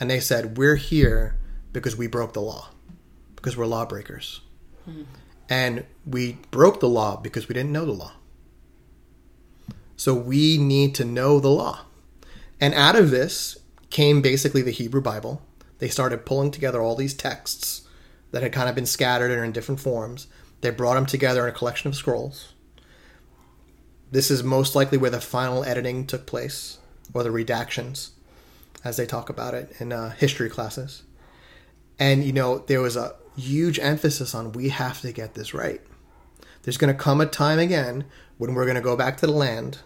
And 0.00 0.08
they 0.10 0.20
said, 0.20 0.56
We're 0.56 0.76
here 0.76 1.36
because 1.74 1.98
we 1.98 2.06
broke 2.06 2.32
the 2.32 2.40
law, 2.40 2.70
because 3.34 3.58
we're 3.58 3.66
lawbreakers. 3.66 4.40
Hmm. 4.86 5.02
And 5.50 5.84
we 6.06 6.38
broke 6.50 6.80
the 6.80 6.88
law 6.88 7.18
because 7.18 7.46
we 7.46 7.52
didn't 7.52 7.72
know 7.72 7.84
the 7.84 7.92
law. 7.92 8.12
So 9.98 10.14
we 10.14 10.56
need 10.56 10.94
to 10.94 11.04
know 11.04 11.40
the 11.40 11.50
law. 11.50 11.80
And 12.58 12.72
out 12.72 12.96
of 12.96 13.10
this 13.10 13.58
came 13.90 14.22
basically 14.22 14.62
the 14.62 14.70
Hebrew 14.70 15.02
Bible. 15.02 15.42
They 15.76 15.90
started 15.90 16.24
pulling 16.24 16.52
together 16.52 16.80
all 16.80 16.96
these 16.96 17.12
texts 17.12 17.86
that 18.30 18.42
had 18.42 18.54
kind 18.54 18.70
of 18.70 18.74
been 18.74 18.86
scattered 18.86 19.30
or 19.30 19.44
in 19.44 19.52
different 19.52 19.82
forms. 19.82 20.26
They 20.62 20.70
brought 20.70 20.94
them 20.94 21.04
together 21.04 21.46
in 21.46 21.54
a 21.54 21.58
collection 21.58 21.90
of 21.90 21.96
scrolls. 21.96 22.54
This 24.10 24.30
is 24.30 24.42
most 24.42 24.74
likely 24.74 24.96
where 24.96 25.10
the 25.10 25.20
final 25.20 25.64
editing 25.64 26.06
took 26.06 26.24
place, 26.24 26.78
or 27.12 27.22
the 27.22 27.30
redactions, 27.30 28.10
as 28.84 28.96
they 28.96 29.06
talk 29.06 29.28
about 29.28 29.54
it 29.54 29.72
in 29.80 29.92
uh, 29.92 30.10
history 30.10 30.48
classes. 30.48 31.02
And, 31.98 32.24
you 32.24 32.32
know, 32.32 32.58
there 32.58 32.80
was 32.80 32.96
a 32.96 33.14
huge 33.36 33.78
emphasis 33.78 34.34
on 34.34 34.52
we 34.52 34.68
have 34.68 35.00
to 35.00 35.12
get 35.12 35.34
this 35.34 35.54
right. 35.54 35.80
There's 36.62 36.76
going 36.76 36.94
to 36.94 37.02
come 37.02 37.20
a 37.20 37.26
time 37.26 37.58
again 37.58 38.04
when 38.38 38.54
we're 38.54 38.64
going 38.64 38.76
to 38.76 38.82
go 38.82 38.96
back 38.96 39.16
to 39.18 39.26
the 39.26 39.32
land 39.32 39.78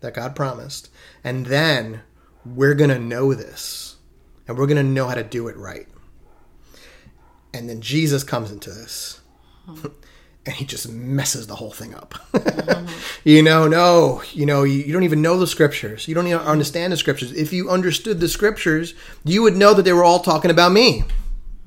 that 0.00 0.14
God 0.14 0.34
promised, 0.34 0.90
and 1.22 1.46
then 1.46 2.02
we're 2.44 2.74
going 2.74 2.90
to 2.90 2.98
know 2.98 3.34
this, 3.34 3.96
and 4.46 4.56
we're 4.56 4.66
going 4.66 4.76
to 4.76 4.82
know 4.82 5.08
how 5.08 5.14
to 5.14 5.24
do 5.24 5.48
it 5.48 5.56
right. 5.56 5.86
And 7.52 7.68
then 7.68 7.80
Jesus 7.80 8.24
comes 8.24 8.50
into 8.50 8.70
this. 8.70 9.20
And 10.46 10.54
he 10.54 10.64
just 10.64 10.88
messes 10.90 11.46
the 11.46 11.56
whole 11.56 11.70
thing 11.70 11.94
up. 11.94 12.14
you 13.24 13.42
know, 13.42 13.68
no, 13.68 14.22
you 14.32 14.46
know, 14.46 14.62
you, 14.62 14.78
you, 14.78 14.92
don't 14.92 15.02
even 15.02 15.20
know 15.20 15.38
the 15.38 15.46
scriptures. 15.46 16.08
You 16.08 16.14
don't 16.14 16.26
even 16.26 16.40
understand 16.40 16.92
the 16.92 16.96
scriptures. 16.96 17.32
If 17.32 17.52
you 17.52 17.68
understood 17.68 18.20
the 18.20 18.28
scriptures, 18.28 18.94
you 19.24 19.42
would 19.42 19.56
know 19.56 19.74
that 19.74 19.82
they 19.82 19.92
were 19.92 20.04
all 20.04 20.20
talking 20.20 20.50
about 20.50 20.72
me 20.72 21.04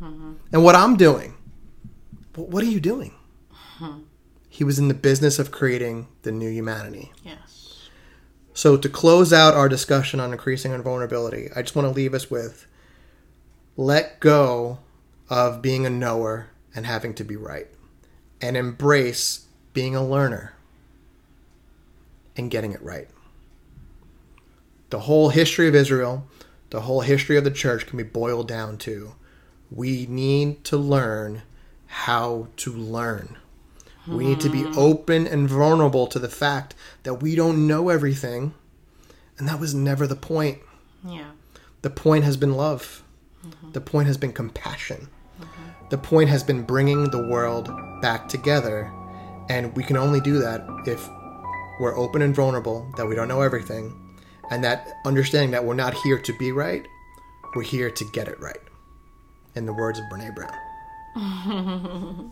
mm-hmm. 0.01 0.33
and 0.51 0.63
what 0.63 0.75
I'm 0.75 0.97
doing. 0.97 1.35
But 2.33 2.49
what 2.49 2.63
are 2.63 2.67
you 2.67 2.79
doing? 2.79 3.13
Mm-hmm. 3.79 3.99
He 4.49 4.63
was 4.63 4.79
in 4.79 4.87
the 4.87 4.95
business 4.95 5.37
of 5.37 5.51
creating 5.51 6.07
the 6.23 6.31
new 6.31 6.49
humanity. 6.49 7.11
Yes. 7.23 7.89
So 8.53 8.77
to 8.77 8.89
close 8.89 9.31
out 9.31 9.53
our 9.53 9.69
discussion 9.69 10.19
on 10.19 10.31
increasing 10.31 10.71
our 10.71 10.81
vulnerability, 10.81 11.49
I 11.55 11.61
just 11.61 11.75
want 11.75 11.87
to 11.87 11.93
leave 11.93 12.13
us 12.13 12.31
with 12.31 12.65
let 13.77 14.19
go 14.19 14.79
of 15.29 15.61
being 15.61 15.85
a 15.85 15.89
knower 15.89 16.47
and 16.75 16.85
having 16.85 17.13
to 17.15 17.23
be 17.23 17.35
right 17.35 17.67
and 18.41 18.57
embrace 18.57 19.45
being 19.73 19.95
a 19.95 20.05
learner 20.05 20.53
and 22.35 22.51
getting 22.51 22.71
it 22.71 22.81
right. 22.81 23.07
The 24.89 25.01
whole 25.01 25.29
history 25.29 25.67
of 25.67 25.75
Israel, 25.75 26.27
the 26.69 26.81
whole 26.81 27.01
history 27.01 27.37
of 27.37 27.43
the 27.43 27.51
church 27.51 27.85
can 27.85 27.97
be 27.97 28.03
boiled 28.03 28.47
down 28.47 28.77
to 28.79 29.13
we 29.69 30.05
need 30.07 30.63
to 30.65 30.77
learn 30.77 31.43
how 31.87 32.47
to 32.57 32.71
learn. 32.71 33.37
We 34.07 34.25
need 34.25 34.39
to 34.41 34.49
be 34.49 34.63
hmm. 34.63 34.77
open 34.77 35.27
and 35.27 35.47
vulnerable 35.47 36.07
to 36.07 36.19
the 36.19 36.27
fact 36.27 36.73
that 37.03 37.15
we 37.15 37.35
don't 37.35 37.67
know 37.67 37.89
everything. 37.89 38.53
And 39.37 39.47
that 39.47 39.59
was 39.59 39.73
never 39.73 40.07
the 40.07 40.15
point. 40.15 40.59
Yeah. 41.05 41.31
The 41.81 41.91
point 41.91 42.23
has 42.25 42.35
been 42.35 42.55
love. 42.55 43.03
Mm-hmm. 43.45 43.71
The 43.71 43.81
point 43.81 44.07
has 44.07 44.17
been 44.17 44.33
compassion. 44.33 45.09
The 45.91 45.97
point 45.97 46.29
has 46.29 46.41
been 46.41 46.63
bringing 46.63 47.11
the 47.11 47.27
world 47.27 47.69
back 48.01 48.29
together. 48.29 48.91
And 49.49 49.75
we 49.75 49.83
can 49.83 49.97
only 49.97 50.21
do 50.21 50.39
that 50.39 50.65
if 50.87 51.05
we're 51.81 51.97
open 51.97 52.21
and 52.21 52.33
vulnerable, 52.33 52.89
that 52.95 53.05
we 53.05 53.13
don't 53.13 53.27
know 53.27 53.41
everything, 53.41 54.17
and 54.49 54.63
that 54.63 54.87
understanding 55.05 55.51
that 55.51 55.65
we're 55.65 55.73
not 55.73 55.93
here 55.93 56.17
to 56.17 56.37
be 56.37 56.53
right, 56.53 56.87
we're 57.55 57.63
here 57.63 57.91
to 57.91 58.05
get 58.13 58.29
it 58.29 58.39
right. 58.39 58.61
In 59.55 59.65
the 59.65 59.73
words 59.73 59.99
of 59.99 60.05
Brene 60.05 60.33
Brown. 60.33 60.55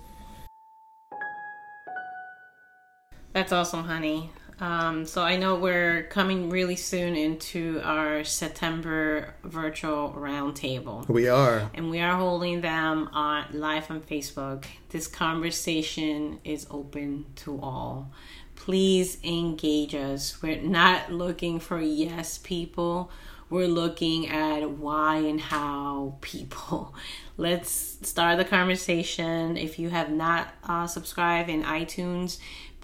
That's 3.34 3.52
awesome, 3.52 3.84
honey. 3.84 4.32
Um, 4.62 5.06
so 5.06 5.24
I 5.24 5.38
know 5.38 5.56
we're 5.56 6.04
coming 6.04 6.50
really 6.50 6.76
soon 6.76 7.16
into 7.16 7.80
our 7.84 8.24
September 8.24 9.34
virtual 9.44 10.14
roundtable. 10.18 11.08
We 11.08 11.30
are, 11.30 11.72
and 11.74 11.90
we 11.90 12.02
are 12.02 12.16
holding 12.16 12.62
them 12.62 13.10
on 13.14 13.46
live 13.54 13.90
on 13.90 14.02
Facebook. 14.02 14.66
This 14.90 15.08
conversation 15.08 16.40
is 16.44 16.68
open 16.70 17.26
to 17.38 17.60
all. 17.62 18.12
Please 18.56 19.18
engage 19.24 19.96
us. 19.96 20.42
We're 20.42 20.62
not 20.62 21.12
looking 21.12 21.60
for 21.60 21.80
yes 21.80 22.38
people. 22.38 23.10
We're 23.50 23.68
looking 23.68 24.28
at 24.28 24.70
why 24.70 25.18
and 25.18 25.42
how 25.42 26.18
people. 26.22 26.94
Let's 27.38 27.98
start 28.04 28.38
the 28.38 28.46
conversation. 28.46 29.58
If 29.58 29.80
you 29.80 29.90
have 29.90 30.12
not 30.12 30.54
uh, 30.64 30.86
subscribed 30.86 31.50
in 31.50 31.64
iTunes, 31.64 32.38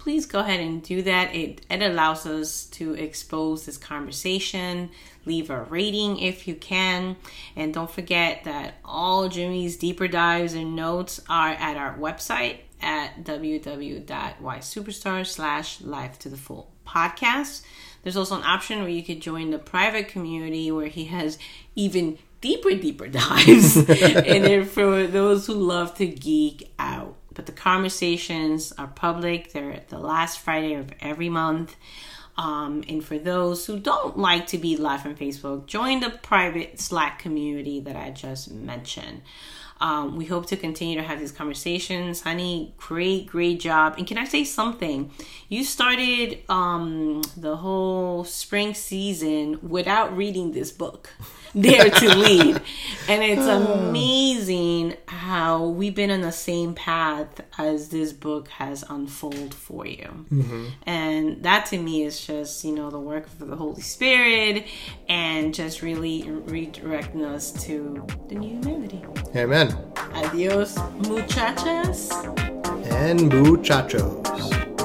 please 0.06 0.24
go 0.24 0.38
ahead 0.38 0.60
and 0.60 0.84
do 0.84 1.02
that. 1.02 1.34
It, 1.34 1.66
it 1.68 1.82
allows 1.82 2.26
us 2.26 2.66
to 2.66 2.94
expose 2.94 3.66
this 3.66 3.76
conversation. 3.76 4.90
Leave 5.24 5.50
a 5.50 5.64
rating 5.64 6.20
if 6.20 6.46
you 6.46 6.54
can. 6.54 7.16
And 7.56 7.74
don't 7.74 7.90
forget 7.90 8.44
that 8.44 8.74
all 8.84 9.28
Jimmy's 9.28 9.76
deeper 9.76 10.06
dives 10.06 10.54
and 10.54 10.76
notes 10.76 11.20
are 11.28 11.48
at 11.48 11.76
our 11.76 11.98
website 11.98 12.58
at 12.80 13.24
www.ysuperstar 13.24 15.26
slash 15.26 15.80
life 15.80 16.20
to 16.20 16.28
the 16.28 16.36
full 16.36 16.70
podcast. 16.86 17.62
There's 18.04 18.16
also 18.16 18.36
an 18.36 18.44
option 18.44 18.82
where 18.82 18.88
you 18.88 19.02
could 19.02 19.20
join 19.20 19.50
the 19.50 19.58
private 19.58 20.06
community 20.06 20.70
where 20.70 20.86
he 20.86 21.06
has 21.06 21.36
even 21.74 22.16
deeper, 22.40 22.76
deeper 22.76 23.08
dives. 23.08 23.84
then 23.86 24.66
for 24.66 25.08
those 25.08 25.48
who 25.48 25.54
love 25.54 25.96
to 25.96 26.06
geek 26.06 26.72
out 26.78 27.15
but 27.36 27.46
the 27.46 27.52
conversations 27.52 28.72
are 28.72 28.88
public. 28.88 29.52
They're 29.52 29.82
the 29.88 29.98
last 29.98 30.40
Friday 30.40 30.74
of 30.74 30.90
every 31.00 31.28
month. 31.28 31.76
Um, 32.38 32.82
and 32.88 33.02
for 33.04 33.18
those 33.18 33.64
who 33.66 33.78
don't 33.78 34.18
like 34.18 34.48
to 34.48 34.58
be 34.58 34.76
live 34.76 35.06
on 35.06 35.14
Facebook, 35.14 35.66
join 35.66 36.00
the 36.00 36.10
private 36.10 36.80
Slack 36.80 37.18
community 37.18 37.80
that 37.80 37.96
I 37.96 38.10
just 38.10 38.50
mentioned. 38.50 39.22
Um, 39.80 40.16
we 40.16 40.24
hope 40.24 40.46
to 40.46 40.56
continue 40.56 40.96
to 40.96 41.02
have 41.02 41.20
these 41.20 41.32
conversations. 41.32 42.22
Honey, 42.22 42.74
great, 42.78 43.26
great 43.26 43.60
job. 43.60 43.96
And 43.98 44.06
can 44.06 44.16
I 44.16 44.24
say 44.24 44.44
something? 44.44 45.10
You 45.48 45.64
started 45.64 46.38
um, 46.48 47.22
the 47.36 47.56
whole 47.56 48.24
spring 48.24 48.72
season 48.72 49.58
without 49.62 50.16
reading 50.16 50.52
this 50.52 50.72
book, 50.72 51.10
Dare 51.58 51.90
to 51.90 52.16
Lead. 52.16 52.60
And 53.08 53.22
it's 53.22 53.46
amazing 53.46 54.96
how 55.06 55.66
we've 55.68 55.94
been 55.94 56.10
on 56.10 56.20
the 56.20 56.32
same 56.32 56.74
path 56.74 57.40
as 57.58 57.88
this 57.88 58.12
book 58.12 58.48
has 58.48 58.84
unfolded 58.88 59.54
for 59.54 59.86
you. 59.86 60.26
Mm-hmm. 60.30 60.66
And 60.86 61.42
that 61.44 61.66
to 61.66 61.78
me 61.78 62.02
is 62.02 62.24
just, 62.24 62.64
you 62.64 62.74
know, 62.74 62.90
the 62.90 63.00
work 63.00 63.26
of 63.26 63.38
the 63.38 63.56
Holy 63.56 63.82
Spirit 63.82 64.66
and 65.08 65.54
just 65.54 65.82
really 65.82 66.22
redirecting 66.24 67.24
us 67.24 67.52
to 67.64 68.06
the 68.28 68.34
new 68.34 68.60
humanity. 68.60 69.04
Amen. 69.34 69.76
Adios, 70.14 70.76
muchachas. 71.06 72.10
And 72.90 73.30
muchachos. 73.32 74.75